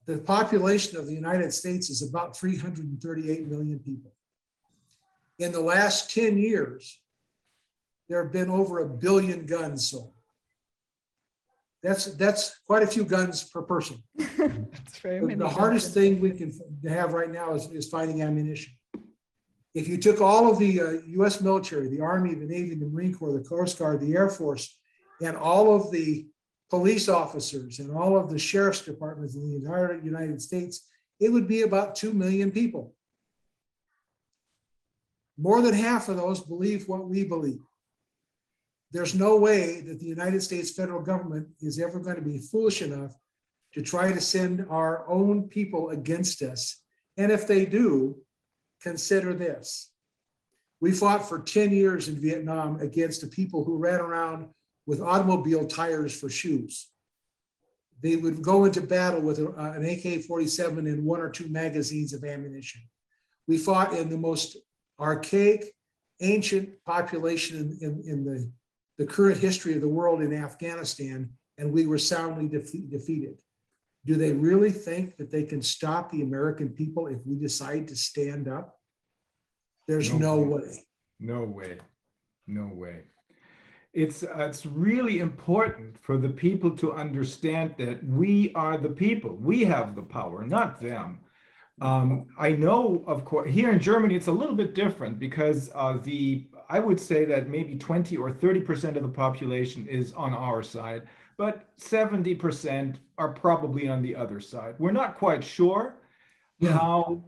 the 0.08 0.16
population 0.16 0.96
of 0.96 1.06
the 1.06 1.12
United 1.12 1.52
States 1.52 1.90
is 1.90 2.00
about 2.02 2.34
338 2.34 3.46
million 3.46 3.78
people. 3.78 4.10
In 5.38 5.52
the 5.52 5.60
last 5.60 6.12
10 6.14 6.38
years, 6.38 6.98
there 8.08 8.22
have 8.22 8.32
been 8.32 8.48
over 8.48 8.78
a 8.80 8.88
billion 8.88 9.44
guns 9.44 9.90
sold. 9.90 10.14
That's, 11.82 12.06
that's 12.06 12.58
quite 12.66 12.82
a 12.82 12.86
few 12.86 13.04
guns 13.04 13.44
per 13.44 13.62
person. 13.62 14.02
It's 14.18 14.98
very 15.00 15.20
The- 15.20 15.36
The 15.36 15.48
hardest 15.48 15.92
thing 15.92 16.20
we 16.20 16.30
can 16.30 16.58
have 16.88 17.12
right 17.12 17.30
now 17.30 17.54
is, 17.54 17.68
is 17.70 17.88
finding 17.88 18.22
ammunition. 18.22 18.72
If 19.74 19.86
you 19.88 19.98
took 19.98 20.22
all 20.22 20.50
of 20.50 20.58
the 20.58 20.80
uh, 20.80 20.90
US 21.22 21.42
military, 21.42 21.88
the 21.88 22.00
Army, 22.00 22.34
the 22.34 22.46
Navy, 22.46 22.74
the 22.74 22.86
Marine 22.86 23.14
Corps, 23.14 23.34
the 23.34 23.46
Coast 23.46 23.78
Guard, 23.78 24.00
the 24.00 24.14
Air 24.16 24.30
Force, 24.30 24.74
and 25.20 25.36
all 25.36 25.76
of 25.76 25.92
the 25.92 26.26
police 26.70 27.08
officers 27.08 27.78
and 27.78 27.90
all 27.96 28.16
of 28.16 28.30
the 28.30 28.38
sheriff's 28.38 28.82
departments 28.82 29.34
in 29.34 29.48
the 29.48 29.56
entire 29.56 30.00
United 30.02 30.40
States, 30.42 30.86
it 31.20 31.30
would 31.30 31.48
be 31.48 31.62
about 31.62 31.96
2 31.96 32.12
million 32.12 32.50
people. 32.50 32.94
More 35.38 35.62
than 35.62 35.74
half 35.74 36.08
of 36.08 36.16
those 36.16 36.40
believe 36.40 36.88
what 36.88 37.08
we 37.08 37.24
believe. 37.24 37.62
There's 38.90 39.14
no 39.14 39.36
way 39.36 39.82
that 39.82 40.00
the 40.00 40.06
United 40.06 40.42
States 40.42 40.72
federal 40.72 41.02
government 41.02 41.48
is 41.60 41.78
ever 41.78 42.00
going 42.00 42.16
to 42.16 42.22
be 42.22 42.38
foolish 42.38 42.82
enough 42.82 43.14
to 43.74 43.82
try 43.82 44.12
to 44.12 44.20
send 44.20 44.66
our 44.70 45.08
own 45.08 45.48
people 45.48 45.90
against 45.90 46.42
us. 46.42 46.80
And 47.16 47.30
if 47.30 47.46
they 47.46 47.66
do, 47.66 48.16
consider 48.82 49.34
this. 49.34 49.90
We 50.80 50.92
fought 50.92 51.28
for 51.28 51.40
10 51.40 51.72
years 51.72 52.08
in 52.08 52.20
Vietnam 52.20 52.80
against 52.80 53.20
the 53.20 53.26
people 53.26 53.64
who 53.64 53.76
ran 53.76 54.00
around 54.00 54.48
with 54.88 55.02
automobile 55.02 55.66
tires 55.66 56.18
for 56.18 56.30
shoes. 56.30 56.88
They 58.02 58.16
would 58.16 58.40
go 58.40 58.64
into 58.64 58.80
battle 58.80 59.20
with 59.20 59.38
a- 59.38 59.52
an 59.76 59.84
AK 59.84 60.22
47 60.22 60.86
and 60.86 61.04
one 61.04 61.20
or 61.20 61.28
two 61.28 61.46
magazines 61.48 62.14
of 62.14 62.24
ammunition. 62.24 62.80
We 63.46 63.58
fought 63.58 63.92
in 63.92 64.08
the 64.08 64.16
most 64.16 64.56
archaic, 64.98 65.74
ancient 66.20 66.82
population 66.84 67.58
in, 67.58 67.78
in, 67.86 68.02
in 68.10 68.24
the, 68.24 68.50
the 68.96 69.04
current 69.04 69.36
history 69.36 69.74
of 69.74 69.82
the 69.82 69.88
world 69.88 70.22
in 70.22 70.32
Afghanistan, 70.32 71.30
and 71.58 71.70
we 71.70 71.86
were 71.86 71.98
soundly 71.98 72.48
defe- 72.48 72.90
defeated. 72.90 73.42
Do 74.06 74.14
they 74.14 74.32
really 74.32 74.72
think 74.72 75.18
that 75.18 75.30
they 75.30 75.42
can 75.42 75.60
stop 75.60 76.10
the 76.10 76.22
American 76.22 76.70
people 76.70 77.08
if 77.08 77.18
we 77.26 77.36
decide 77.36 77.88
to 77.88 77.96
stand 77.96 78.48
up? 78.48 78.78
There's 79.86 80.10
No 80.14 80.18
no 80.18 80.40
way. 80.56 80.84
No 81.20 81.44
way. 81.44 81.78
No 82.46 82.70
way. 82.72 83.02
It's 83.98 84.22
uh, 84.22 84.46
it's 84.50 84.64
really 84.64 85.18
important 85.18 85.98
for 85.98 86.16
the 86.16 86.28
people 86.28 86.70
to 86.82 86.92
understand 86.92 87.74
that 87.78 87.98
we 88.06 88.52
are 88.54 88.76
the 88.78 88.90
people. 89.06 89.32
We 89.52 89.64
have 89.64 89.96
the 89.96 90.02
power, 90.02 90.44
not 90.46 90.80
them. 90.80 91.18
Um, 91.80 92.26
I 92.38 92.50
know, 92.52 93.04
of 93.06 93.24
course, 93.24 93.50
here 93.50 93.70
in 93.72 93.80
Germany, 93.80 94.14
it's 94.14 94.28
a 94.28 94.32
little 94.32 94.54
bit 94.54 94.74
different 94.74 95.18
because 95.18 95.70
uh, 95.74 95.98
the 96.02 96.46
I 96.68 96.78
would 96.78 97.00
say 97.00 97.24
that 97.24 97.48
maybe 97.48 97.74
20 97.76 98.16
or 98.16 98.30
30 98.30 98.60
percent 98.60 98.96
of 98.96 99.02
the 99.02 99.08
population 99.08 99.86
is 99.88 100.12
on 100.12 100.32
our 100.32 100.62
side, 100.62 101.02
but 101.36 101.54
70 101.76 102.34
percent 102.36 102.98
are 103.16 103.32
probably 103.32 103.88
on 103.88 104.00
the 104.02 104.14
other 104.14 104.40
side. 104.40 104.74
We're 104.78 104.92
not 105.02 105.18
quite 105.18 105.42
sure 105.42 105.96
Yeah. 106.60 106.78
how 106.78 107.24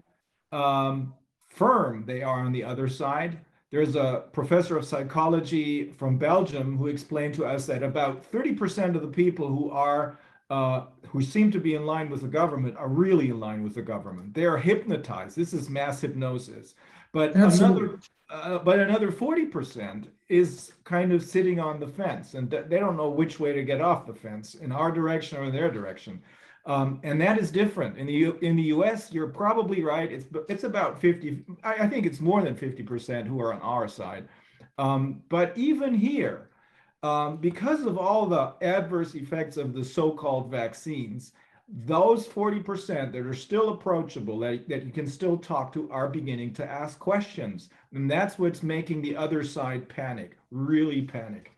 um, 0.53 1.15
firm 1.49 2.05
they 2.07 2.23
are 2.23 2.41
on 2.47 2.53
the 2.53 2.63
other 2.63 2.89
side. 2.89 3.41
There's 3.71 3.95
a 3.95 4.25
professor 4.33 4.77
of 4.77 4.85
psychology 4.85 5.93
from 5.93 6.19
Belgium 6.19 6.77
who 6.77 6.89
explained 6.89 7.35
to 7.35 7.45
us 7.45 7.67
that 7.67 7.83
about 7.83 8.31
30% 8.31 8.97
of 8.97 9.03
the 9.03 9.09
people 9.09 9.47
who 9.49 9.71
are 9.71 10.19
uh, 10.51 10.87
who 11.07 11.23
seem 11.23 11.53
to 11.53 11.61
be 11.61 11.77
in 11.77 11.87
line 11.87 12.11
with 12.11 12.23
the 12.23 12.29
government 12.29 12.77
are 12.77 12.89
really 12.89 13.31
in 13.31 13.39
line 13.39 13.63
with 13.63 13.73
the 13.73 13.83
government. 13.83 14.35
They 14.35 14.47
are 14.47 14.57
hypnotized. 14.57 15.37
This 15.37 15.53
is 15.53 15.71
mass 15.71 16.01
hypnosis. 16.01 16.75
But 17.13 17.37
Absolutely. 17.37 17.85
another 17.85 18.01
uh, 18.31 18.59
but 18.59 18.79
another 18.79 19.11
40% 19.11 20.07
is 20.29 20.73
kind 20.85 21.13
of 21.13 21.25
sitting 21.25 21.59
on 21.59 21.81
the 21.81 21.87
fence 21.87 22.35
and 22.35 22.49
they 22.51 22.79
don't 22.79 22.97
know 22.97 23.11
which 23.11 23.41
way 23.41 23.53
to 23.53 23.65
get 23.65 23.81
off 23.81 24.07
the 24.07 24.15
fence 24.15 24.55
in 24.55 24.71
our 24.71 24.93
direction 24.93 25.39
or 25.39 25.45
in 25.45 25.53
their 25.53 25.71
direction. 25.71 26.23
Um, 26.67 27.01
and 27.03 27.21
that 27.21 27.39
is 27.39 27.51
different 27.51 27.97
in 27.97 28.07
the 28.07 28.13
U- 28.13 28.39
in 28.43 28.57
the 28.57 28.65
U.S. 28.65 29.11
You're 29.13 29.29
probably 29.29 29.83
right. 29.83 30.11
It's 30.13 30.27
it's 30.49 30.65
about 30.65 31.01
50. 31.01 31.45
I, 31.65 31.75
I 31.75 31.89
think 31.89 32.07
it's 32.07 32.21
more 32.21 32.43
than 32.43 32.55
50 32.55 32.83
percent 32.83 33.27
who 33.27 33.41
are 33.41 33.55
on 33.55 33.61
our 33.63 33.89
side. 33.89 34.29
Um, 34.79 35.23
but 35.29 35.57
even 35.57 35.95
here, 35.95 36.51
um, 37.03 37.39
because 37.39 37.85
of 37.87 37.97
all 37.99 38.27
the 38.27 38.55
adverse 38.63 39.15
effects 39.15 39.57
of 39.57 39.73
the 39.73 39.85
so-called 39.85 40.51
vaccines, 40.51 41.33
those 41.87 42.27
forty 42.27 42.61
percent 42.61 43.13
that 43.13 43.27
are 43.27 43.35
still 43.35 43.71
approachable, 43.71 44.39
that, 44.41 44.69
that 44.69 44.85
you 44.85 44.93
can 44.93 45.07
still 45.07 45.39
talk 45.39 45.73
to, 45.73 45.91
are 45.91 46.09
beginning 46.09 46.53
to 46.55 46.71
ask 46.71 46.99
questions. 46.99 47.71
And 47.93 48.11
that's 48.11 48.39
what's 48.39 48.63
making 48.63 49.01
the 49.01 49.17
other 49.17 49.45
side 49.45 49.89
panic, 49.89 50.37
really 50.51 51.03
panic. 51.03 51.53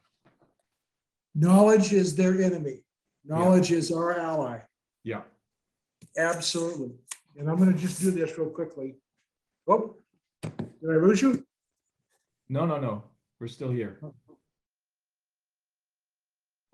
Knowledge 1.35 1.93
is 1.93 2.15
their 2.15 2.41
enemy. 2.41 2.83
Knowledge 3.25 3.73
is 3.73 3.91
our 3.91 4.19
ally. 4.19 4.59
Yeah. 5.05 5.23
Absolutely. 6.17 6.91
And 7.39 7.49
I'm 7.49 7.59
gonna 7.59 7.73
just 7.77 8.01
do 8.01 8.11
this 8.11 8.37
real 8.39 8.51
quickly. 8.51 8.97
Oh, 9.67 9.97
did 10.43 10.91
I 10.91 10.97
lose 10.97 11.23
you? 11.23 11.45
No, 12.49 12.67
no, 12.67 12.79
no, 12.79 13.05
we're 13.41 13.49
still 13.49 13.71
here. 13.71 13.99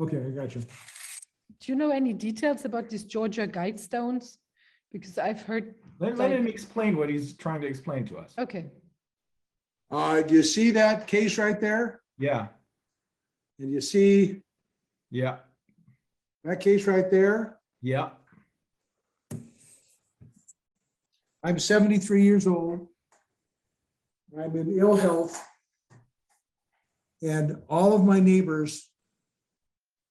Okay, 0.00 0.16
I 0.18 0.30
got 0.30 0.54
you. 0.54 0.60
Do 0.62 1.72
you 1.72 1.74
know 1.76 1.90
any 1.90 2.12
details 2.12 2.64
about 2.64 2.88
these 2.88 3.04
Georgia 3.04 3.46
Guidestones? 3.46 4.38
Because 4.92 5.18
I've 5.18 5.42
heard, 5.42 5.74
Let, 5.98 6.16
let 6.16 6.30
him 6.32 6.46
explain 6.46 6.96
what 6.96 7.10
he's 7.10 7.34
trying 7.34 7.60
to 7.60 7.66
explain 7.66 8.06
to 8.06 8.18
us. 8.18 8.32
okay, 8.38 8.70
Uh, 9.90 10.22
do 10.22 10.34
you 10.34 10.42
see 10.42 10.70
that 10.72 11.06
case 11.06 11.36
right 11.38 11.60
there? 11.60 12.00
Yeah, 12.18 12.48
And 13.58 13.70
you 13.72 13.80
see 13.80 14.42
yeah, 15.10 15.38
that 16.44 16.60
case 16.60 16.86
right 16.86 17.10
there? 17.10 17.58
yeah, 17.82 18.10
I'm 21.42 21.58
seventy-three 21.58 22.24
years 22.24 22.46
old. 22.46 22.88
I'm 24.36 24.56
in 24.56 24.78
ill 24.78 24.96
health. 24.96 25.42
And 27.22 27.62
all 27.68 27.94
of 27.94 28.04
my 28.04 28.20
neighbors 28.20 28.88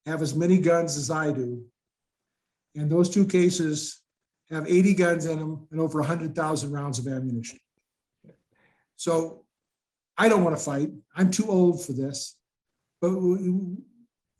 have 0.06 0.22
as 0.22 0.34
many 0.34 0.58
guns 0.58 0.96
as 0.96 1.10
I 1.10 1.32
do. 1.32 1.64
And 2.74 2.90
those 2.90 3.10
two 3.10 3.26
cases 3.26 4.00
have 4.50 4.68
eighty 4.68 4.94
guns 4.94 5.26
in 5.26 5.38
them 5.38 5.66
and 5.70 5.80
over 5.80 6.02
hundred 6.02 6.34
thousand 6.34 6.72
rounds 6.72 6.98
of 6.98 7.06
ammunition. 7.06 7.58
So 8.96 9.44
I 10.16 10.28
don't 10.28 10.42
want 10.42 10.56
to 10.56 10.62
fight. 10.62 10.90
I'm 11.14 11.30
too 11.30 11.48
old 11.48 11.84
for 11.84 11.92
this. 11.92 12.36
But 13.00 13.12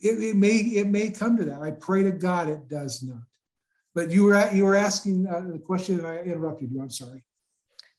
it, 0.01 0.23
it 0.23 0.37
may, 0.37 0.57
it 0.57 0.89
may 0.89 1.11
come 1.11 1.37
to 1.37 1.45
that. 1.45 1.63
I 1.63 1.71
pray 1.71 2.03
to 2.03 2.11
God 2.11 2.49
it 2.49 2.69
does 2.69 3.03
not. 3.03 3.23
But 3.99 4.13
you 4.13 4.23
were, 4.23 4.49
you 4.53 4.65
were 4.65 4.77
asking 4.77 5.27
uh, 5.27 5.41
the 5.41 5.59
question 5.59 5.99
and 5.99 6.07
I 6.07 6.19
interrupted 6.19 6.71
you. 6.71 6.81
I'm 6.81 6.89
sorry. 6.89 7.25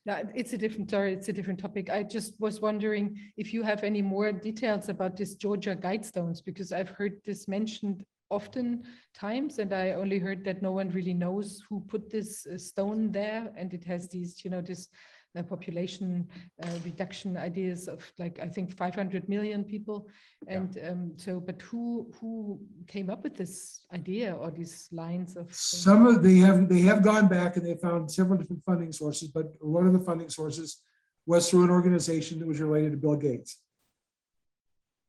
no, 0.06 0.22
it's 0.34 0.54
a 0.54 0.56
different, 0.56 0.90
sorry, 0.90 1.12
it's 1.12 1.28
a 1.28 1.32
different 1.38 1.60
topic. 1.60 1.90
I 1.90 2.04
just 2.04 2.40
was 2.40 2.58
wondering 2.58 3.18
if 3.36 3.52
you 3.52 3.62
have 3.62 3.84
any 3.84 4.00
more 4.00 4.32
details 4.32 4.88
about 4.88 5.14
this 5.14 5.34
Georgia 5.34 5.76
Guidestones, 5.76 6.42
because 6.42 6.72
I've 6.72 6.88
heard 6.88 7.20
this 7.26 7.46
mentioned 7.48 8.02
often 8.30 8.84
times, 9.14 9.58
and 9.58 9.74
I 9.74 9.90
only 9.90 10.18
heard 10.18 10.42
that 10.46 10.62
no 10.62 10.72
one 10.72 10.88
really 10.88 11.12
knows 11.12 11.62
who 11.68 11.80
put 11.80 12.08
this 12.08 12.46
uh, 12.46 12.56
stone 12.56 13.12
there, 13.12 13.52
and 13.54 13.74
it 13.74 13.84
has 13.84 14.08
these, 14.08 14.42
you 14.42 14.50
know, 14.50 14.62
this 14.62 14.88
uh, 15.36 15.42
population 15.42 16.26
uh, 16.62 16.68
reduction 16.84 17.36
ideas 17.36 17.88
of 17.88 18.04
like, 18.18 18.38
I 18.40 18.48
think, 18.48 18.76
500 18.76 19.28
million 19.28 19.64
people. 19.64 20.08
Yeah. 20.46 20.56
And 20.56 20.78
um, 20.88 21.12
so, 21.16 21.40
but 21.40 21.60
who, 21.62 22.10
who 22.20 22.60
came 22.86 23.10
up 23.10 23.22
with 23.22 23.36
this 23.36 23.80
idea 23.94 24.34
or 24.34 24.50
these 24.50 24.88
lines 24.92 25.36
of? 25.36 25.54
Some 25.54 26.06
of, 26.06 26.22
they 26.22 26.36
have, 26.38 26.68
they 26.68 26.80
have 26.80 27.02
gone 27.02 27.28
back 27.28 27.56
and 27.56 27.66
they 27.66 27.74
found 27.74 28.10
several 28.10 28.38
different 28.38 28.64
funding 28.64 28.92
sources, 28.92 29.28
but 29.28 29.52
one 29.60 29.86
of 29.86 29.92
the 29.92 30.00
funding 30.00 30.30
sources 30.30 30.82
was 31.26 31.48
through 31.48 31.64
an 31.64 31.70
organization 31.70 32.38
that 32.38 32.48
was 32.48 32.60
related 32.60 32.92
to 32.92 32.96
Bill 32.96 33.16
Gates. 33.16 33.58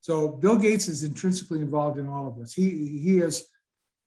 So 0.02 0.28
Bill 0.28 0.58
Gates 0.58 0.88
is 0.88 1.04
intrinsically 1.04 1.60
involved 1.60 2.00
in 2.00 2.08
all 2.08 2.28
of 2.28 2.38
this. 2.38 2.54
He, 2.54 3.00
he 3.00 3.20
is 3.20 3.46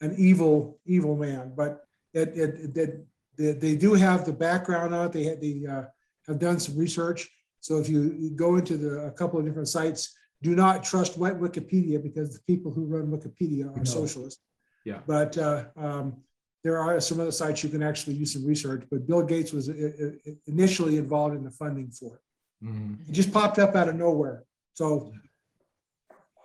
an 0.00 0.14
evil, 0.18 0.78
evil 0.86 1.16
man, 1.16 1.52
but 1.56 1.84
it, 2.12 2.36
it, 2.36 2.74
that, 2.74 3.06
they, 3.36 3.52
they 3.52 3.76
do 3.76 3.94
have 3.94 4.24
the 4.24 4.32
background 4.32 4.94
on 4.94 5.06
it. 5.06 5.12
They 5.12 5.24
had, 5.24 5.40
the 5.40 5.66
uh, 5.66 5.82
have 6.28 6.38
done 6.38 6.58
some 6.58 6.76
research. 6.76 7.28
So 7.60 7.78
if 7.78 7.88
you 7.88 8.14
you 8.18 8.30
go 8.30 8.56
into 8.56 8.76
the, 8.76 9.06
a 9.06 9.10
couple 9.10 9.38
of 9.38 9.44
different 9.46 9.68
sites, 9.68 10.14
do 10.42 10.54
not 10.54 10.84
trust 10.84 11.18
Wik- 11.18 11.38
Wikipedia 11.38 12.02
because 12.02 12.34
the 12.34 12.40
people 12.46 12.70
who 12.72 12.84
run 12.84 13.06
Wikipedia 13.10 13.64
No. 13.74 13.80
are 13.82 13.84
socialists. 13.84 14.42
Yeah. 14.84 15.00
But, 15.06 15.38
uh, 15.38 15.64
um, 15.76 16.16
there 16.62 16.78
are 16.78 16.98
some 17.00 17.20
other 17.20 17.30
sites 17.32 17.62
you 17.62 17.68
can 17.70 17.82
actually 17.82 18.16
use 18.16 18.32
some 18.32 18.44
research, 18.44 18.84
but 18.90 19.06
Bill 19.06 19.22
Gates 19.22 19.52
was 19.52 19.68
uh, 19.68 19.72
uh, 19.72 20.30
initially 20.46 20.96
involved 20.96 21.34
in 21.36 21.44
the 21.44 21.50
funding 21.50 21.90
for 21.90 22.16
it. 22.16 22.66
mhm, 22.66 23.06
It 23.08 23.12
just 23.12 23.32
popped 23.32 23.58
up 23.58 23.74
out 23.76 23.88
of 23.90 23.96
nowhere. 23.96 24.44
So 24.74 25.12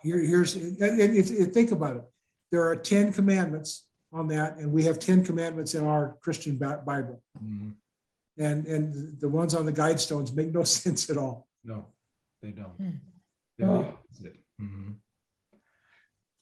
here, 0.03 0.19
here's, 0.19 0.55
and, 0.55 0.77
and 0.81 1.15
if, 1.15 1.31
if- 1.31 1.53
think 1.53 1.71
about 1.71 1.95
it. 1.97 2.03
There 2.51 2.67
are 2.67 2.75
ten 2.75 3.13
commandments 3.13 3.85
on 4.11 4.27
that, 4.29 4.57
and 4.57 4.71
we 4.73 4.83
have 4.85 4.97
ten 4.99 5.23
commandments 5.23 5.75
in 5.75 5.85
our 5.85 6.17
Christian 6.23 6.57
Bi- 6.57 6.77
Bible. 6.77 7.21
mhm. 7.41 7.73
And, 8.39 8.65
and 8.67 9.19
the 9.19 9.29
ones 9.29 9.53
on 9.53 9.65
the 9.65 9.71
guide 9.71 9.99
stones 9.99 10.33
make 10.33 10.51
no 10.53 10.63
sense 10.79 11.09
at 11.09 11.17
all. 11.17 11.47
No, 11.63 11.87
they 12.41 12.51
don't. 12.51 12.71
Hmm. 12.71 12.89
They're 13.57 13.67
the 13.67 13.73
opposite. 13.73 14.37
Mhm. 14.61 14.95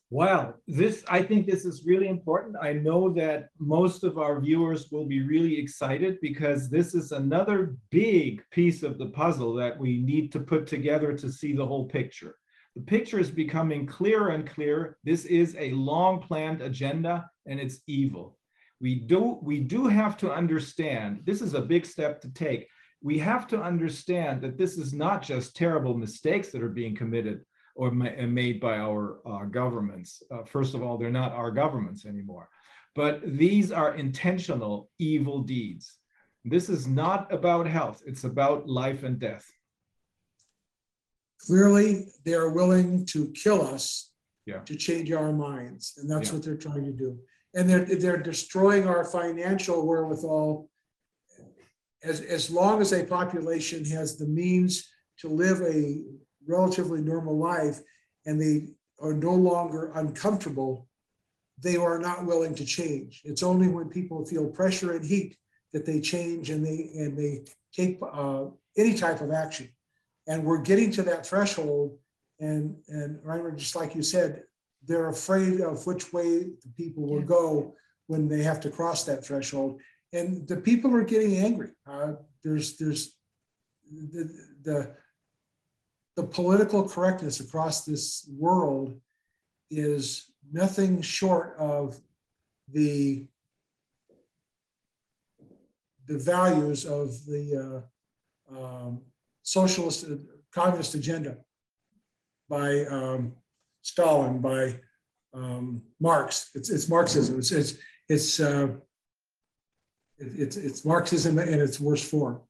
Well, 0.09 0.55
this, 0.67 1.03
I 1.09 1.21
think 1.21 1.45
this 1.45 1.65
is 1.65 1.83
really 1.85 2.07
important. 2.07 2.55
I 2.61 2.71
know 2.71 3.09
that 3.15 3.49
most 3.59 4.05
of 4.05 4.17
our 4.17 4.39
viewers 4.39 4.89
will 4.89 5.05
be 5.05 5.21
really 5.21 5.59
excited 5.59 6.19
because 6.21 6.69
this 6.69 6.95
is 6.95 7.11
another 7.11 7.75
big 7.89 8.41
piece 8.51 8.83
of 8.83 8.97
the 8.97 9.07
puzzle 9.07 9.53
that 9.55 9.77
we 9.77 9.97
need 9.97 10.31
to 10.31 10.39
put 10.39 10.65
together 10.65 11.11
to 11.17 11.29
see 11.29 11.51
the 11.51 11.65
whole 11.65 11.85
picture. 11.89 12.35
The 12.77 12.83
picture 12.83 13.19
is 13.19 13.31
becoming 13.31 13.85
clearer 13.85 14.29
and 14.29 14.47
clearer. 14.47 14.97
This 15.03 15.25
is 15.25 15.57
a 15.59 15.71
long 15.71 16.21
planned 16.21 16.61
agenda 16.61 17.29
and 17.45 17.59
it's 17.59 17.79
evil. 17.87 18.37
We 18.80 18.95
do, 18.95 19.39
we 19.41 19.59
do 19.59 19.88
have 19.88 20.17
to 20.17 20.32
understand, 20.32 21.21
this 21.25 21.41
is 21.41 21.53
a 21.53 21.61
big 21.61 21.86
step 21.86 22.21
to 22.21 22.30
take. 22.34 22.67
We 23.01 23.17
have 23.19 23.47
to 23.47 23.61
understand 23.61 24.41
that 24.41 24.57
this 24.57 24.78
is 24.78 24.93
not 24.93 25.21
just 25.21 25.55
terrible 25.55 25.95
mistakes 25.95 26.49
that 26.49 26.61
are 26.63 26.69
being 26.69 26.95
committed 26.95 27.43
or 27.75 27.91
ma- 27.91 28.09
made 28.28 28.59
by 28.59 28.78
our 28.78 29.19
uh, 29.25 29.45
governments. 29.45 30.21
Uh, 30.32 30.43
First 30.43 30.73
of 30.75 30.84
all, 30.84 30.97
they're 30.97 31.09
not 31.09 31.32
our 31.32 31.51
governments 31.51 32.05
anymore. 32.05 32.49
But 32.95 33.21
these 33.38 33.71
are 33.71 33.95
intentional 33.95 34.89
evil 34.99 35.41
deeds. 35.41 35.93
This 36.45 36.69
is 36.69 36.88
not 36.88 37.32
about 37.32 37.67
health, 37.67 38.01
it's 38.05 38.23
about 38.23 38.67
life 38.67 39.03
and 39.03 39.19
death. 39.19 39.45
Clearly, 41.45 42.07
they 42.25 42.34
are 42.34 42.49
willing 42.49 43.05
to 43.07 43.32
kill 43.32 43.61
us. 43.61 44.11
Yeah. 44.45 44.59
To 44.59 44.75
change 44.75 45.11
our 45.11 45.34
minds, 45.34 45.93
and 45.97 46.09
that's 46.09 46.30
Yeah. 46.30 46.36
what 46.36 46.43
they're 46.43 46.55
trying 46.55 46.86
to 46.86 46.91
do. 46.93 47.19
And 47.57 47.67
they're, 47.67 47.85
they're 47.85 48.17
destroying 48.31 48.87
our 48.87 49.03
financial 49.03 49.87
wherewithal. 49.87 50.69
As, 52.03 52.21
as 52.21 52.51
long 52.51 52.81
as 52.81 52.93
a 52.93 53.03
population 53.03 53.83
has 53.85 54.15
the 54.15 54.27
means 54.27 54.87
to 55.21 55.27
live 55.27 55.61
a 55.63 56.03
relatively 56.47 57.01
normal 57.01 57.35
life 57.35 57.79
and 58.27 58.39
they 58.39 58.67
are 58.99 59.13
no 59.13 59.34
longer 59.34 59.91
uncomfortable, 59.95 60.88
they 61.59 61.77
are 61.77 61.97
not 61.97 62.27
willing 62.27 62.53
to 62.53 62.63
change. 62.63 63.21
It's 63.25 63.41
only 63.41 63.67
when 63.67 63.89
people 63.89 64.23
feel 64.23 64.47
pressure 64.47 64.95
and 64.95 65.03
heat 65.03 65.35
that 65.73 65.84
they 65.84 65.99
change 65.99 66.51
and 66.51 66.63
they, 66.63 66.91
and 66.93 67.17
they 67.17 67.45
take 67.73 67.97
uh, 68.01 68.45
any 68.77 68.93
type 68.93 69.21
of 69.21 69.31
action. 69.31 69.67
And 70.27 70.43
we're 70.43 70.61
getting 70.61 70.91
to 70.91 71.01
that 71.03 71.25
threshold. 71.25 71.97
And, 72.39 72.75
and 72.88 73.19
Reiner, 73.23 73.57
just 73.57 73.75
like 73.75 73.95
you 73.95 74.03
said, 74.03 74.43
they're 74.85 75.09
afraid 75.09 75.61
of 75.61 75.85
which 75.85 76.13
way 76.13 76.39
the 76.39 76.69
people 76.75 77.07
will 77.07 77.21
go 77.21 77.75
when 78.07 78.27
they 78.27 78.43
have 78.43 78.59
to 78.61 78.69
cross 78.69 79.03
that 79.03 79.25
threshold. 79.25 79.81
And 80.13 80.47
the 80.47 80.57
people 80.57 80.95
are 80.95 81.03
getting 81.03 81.37
angry. 81.37 81.71
Uh, 81.85 82.13
there's, 82.43 82.77
there's 82.77 83.13
the, 83.91 84.31
the, 84.63 84.95
the 86.15 86.23
political 86.23 86.87
correctness 86.87 87.39
across 87.39 87.83
this 87.83 88.29
world 88.37 88.99
is 89.69 90.31
nothing 90.51 91.01
short 91.01 91.55
of 91.57 91.99
the 92.71 93.27
the 96.07 96.17
values 96.17 96.85
of 96.85 97.25
the 97.25 97.83
uh, 98.49 98.57
um, 98.57 99.01
socialist, 99.43 100.05
uh, 100.05 100.15
communist 100.51 100.95
agenda 100.95 101.37
by 102.49 102.85
um, 102.85 103.33
Stalin, 103.91 104.39
by 104.41 104.80
um, 105.34 105.81
Marx. 105.99 106.49
It's, 106.55 106.69
it's 106.69 106.88
Marxism. 106.89 107.39
It's, 107.39 107.51
it's, 107.51 107.73
it's, 108.09 108.39
uh, 108.39 108.68
it's, 110.18 110.57
it's 110.57 110.84
Marxism 110.85 111.39
in 111.39 111.59
its 111.61 111.80
worst 111.80 112.05
form. 112.05 112.41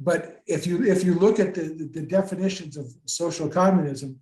But 0.00 0.42
if 0.46 0.66
you, 0.66 0.84
if 0.84 1.04
you 1.04 1.14
look 1.14 1.38
at 1.38 1.54
the, 1.54 1.88
the 1.92 2.02
definitions 2.02 2.76
of 2.76 2.86
social 3.06 3.48
communism 3.48 4.18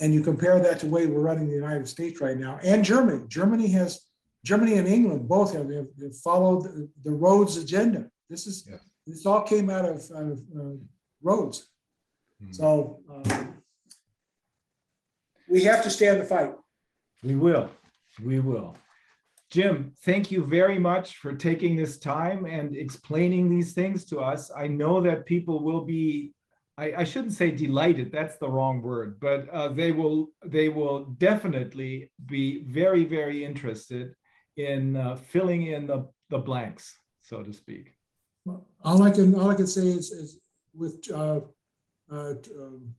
and 0.00 0.12
you 0.12 0.22
compare 0.22 0.58
that 0.60 0.80
to 0.80 0.86
the 0.86 0.92
way 0.92 1.06
we're 1.06 1.20
running 1.20 1.48
the 1.48 1.54
United 1.54 1.88
States 1.88 2.20
right 2.20 2.36
now 2.36 2.58
and 2.62 2.84
Germany, 2.84 3.24
Germany 3.28 3.68
has, 3.68 4.00
Germany 4.44 4.74
and 4.78 4.86
England 4.88 5.28
both 5.28 5.52
have, 5.54 5.70
have 5.70 5.88
have 6.02 6.16
followed 6.16 6.64
the- 6.64 6.88
the 7.04 7.12
Rhodes 7.12 7.56
agenda. 7.56 8.10
This 8.30 8.46
is, 8.46 8.66
Yeah. 8.68 8.76
this 9.06 9.24
all 9.26 9.42
came 9.42 9.70
out 9.70 9.84
of, 9.84 9.98
out 10.16 10.30
of 10.32 10.38
uh, 10.58 10.76
Rhodes. 11.22 11.58
Hmm. 12.40 12.52
So 12.52 13.00
um, 13.10 13.57
we 15.48 15.64
have 15.64 15.82
to 15.84 15.90
stand 15.90 16.20
the 16.20 16.24
fight. 16.24 16.52
We 17.22 17.34
will. 17.34 17.70
We 18.22 18.40
will. 18.40 18.76
Jim, 19.50 19.92
thank 20.04 20.30
you 20.30 20.44
very 20.44 20.78
much 20.78 21.16
for 21.16 21.32
taking 21.32 21.74
this 21.74 21.98
time 21.98 22.44
and 22.44 22.76
explaining 22.76 23.48
these 23.48 23.72
things 23.72 24.04
to 24.06 24.20
us. 24.20 24.50
I 24.54 24.66
know 24.66 25.00
that 25.00 25.24
people 25.24 25.64
will 25.64 25.80
be, 25.80 26.32
I, 26.76 26.92
I 26.98 27.04
shouldn't 27.04 27.32
say 27.32 27.50
delighted, 27.50 28.12
that's 28.12 28.36
the 28.36 28.50
wrong 28.50 28.82
word, 28.82 29.18
but 29.20 29.48
uh, 29.48 29.68
they 29.68 29.90
will 29.92 30.28
they 30.44 30.68
will 30.68 31.06
definitely 31.16 32.10
be 32.26 32.62
very, 32.64 33.04
very 33.04 33.42
interested 33.42 34.14
in 34.58 34.96
uh, 34.96 35.16
filling 35.16 35.68
in 35.68 35.86
the, 35.86 36.06
the 36.28 36.38
blanks, 36.38 36.98
so 37.22 37.42
to 37.42 37.52
speak. 37.52 37.94
Well, 38.44 38.66
All 38.84 39.02
I 39.02 39.10
can, 39.10 39.34
all 39.34 39.50
I 39.50 39.54
can 39.54 39.66
say 39.66 39.86
is, 39.86 40.10
is 40.10 40.40
with, 40.74 41.00
uh, 41.12 41.40
uh, 42.12 42.34
um, 42.60 42.94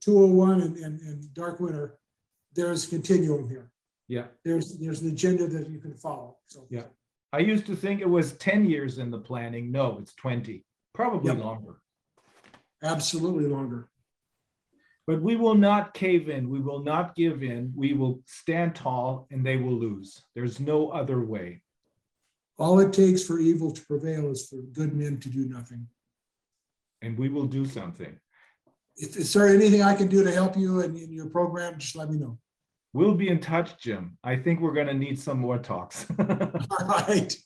201 0.00 0.60
and, 0.62 0.76
and, 0.76 1.00
and 1.02 1.34
Dark 1.34 1.60
Winter, 1.60 1.98
there's 2.54 2.86
continuum 2.86 3.48
here. 3.48 3.70
Yeah, 4.08 4.24
There's, 4.44 4.78
there's 4.78 5.02
an 5.02 5.08
agenda 5.08 5.46
that 5.48 5.68
you 5.68 5.78
can 5.78 5.92
follow, 5.94 6.38
so. 6.46 6.66
Yeah. 6.70 6.84
I 7.34 7.40
used 7.40 7.66
to 7.66 7.76
think 7.76 8.00
it 8.00 8.08
was 8.08 8.32
ten 8.38 8.64
years 8.64 8.96
in 8.98 9.10
the 9.10 9.18
planning. 9.18 9.70
No, 9.70 9.98
it's 10.00 10.14
twenty, 10.14 10.64
probably 10.94 11.30
Yep. 11.34 11.44
longer. 11.44 11.74
Absolutely 12.82 13.46
longer. 13.46 13.90
But 15.06 15.20
we 15.20 15.36
will 15.36 15.54
not 15.54 15.92
cave 15.92 16.30
in. 16.30 16.48
We 16.48 16.60
will 16.60 16.82
not 16.82 17.14
give 17.14 17.42
in. 17.42 17.72
We 17.76 17.92
will 17.92 18.22
stand 18.24 18.74
tall 18.74 19.26
and 19.30 19.44
they 19.44 19.56
will 19.58 19.74
lose. 19.74 20.22
There's 20.34 20.58
no 20.58 20.88
other 20.90 21.20
way. 21.22 21.60
All 22.58 22.80
it 22.80 22.92
takes 22.94 23.22
for 23.22 23.38
evil 23.38 23.72
to 23.72 23.86
prevail 23.86 24.30
is 24.30 24.46
for 24.48 24.62
good 24.62 24.94
men 24.94 25.18
to 25.20 25.28
do 25.28 25.46
nothing. 25.48 25.86
And 27.02 27.16
we 27.18 27.28
will 27.28 27.46
do 27.46 27.66
something. 27.66 28.18
If, 28.98 29.16
is 29.16 29.32
there 29.32 29.48
anything 29.48 29.82
I 29.82 29.94
can 29.94 30.08
do 30.08 30.24
to 30.24 30.32
help 30.32 30.56
you 30.56 30.80
in, 30.80 30.96
in 30.96 31.12
your 31.12 31.30
program, 31.30 31.78
just 31.78 31.96
let 31.96 32.10
me 32.10 32.18
know. 32.18 32.38
We'll 32.92 33.14
be 33.14 33.28
in 33.28 33.38
touch, 33.38 33.78
Jim. 33.80 34.18
I 34.24 34.36
think 34.36 34.60
we're 34.60 34.72
gonna 34.72 34.94
need 34.94 35.18
some 35.18 35.38
more 35.38 35.58
talks. 35.58 36.06
All 36.18 36.86
right. 36.86 37.36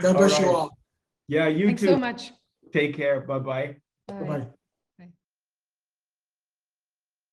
God 0.00 0.16
bless 0.16 0.38
you 0.38 0.48
all. 0.48 0.76
Yeah, 1.28 1.48
you 1.48 1.66
too. 1.66 1.66
Thanks 1.66 1.82
so 1.82 1.96
much. 1.98 2.32
Take 2.72 2.96
care. 2.96 3.20
Bye-bye. 3.20 3.76
Bye. 4.08 4.14
Bye-bye. 4.14 4.46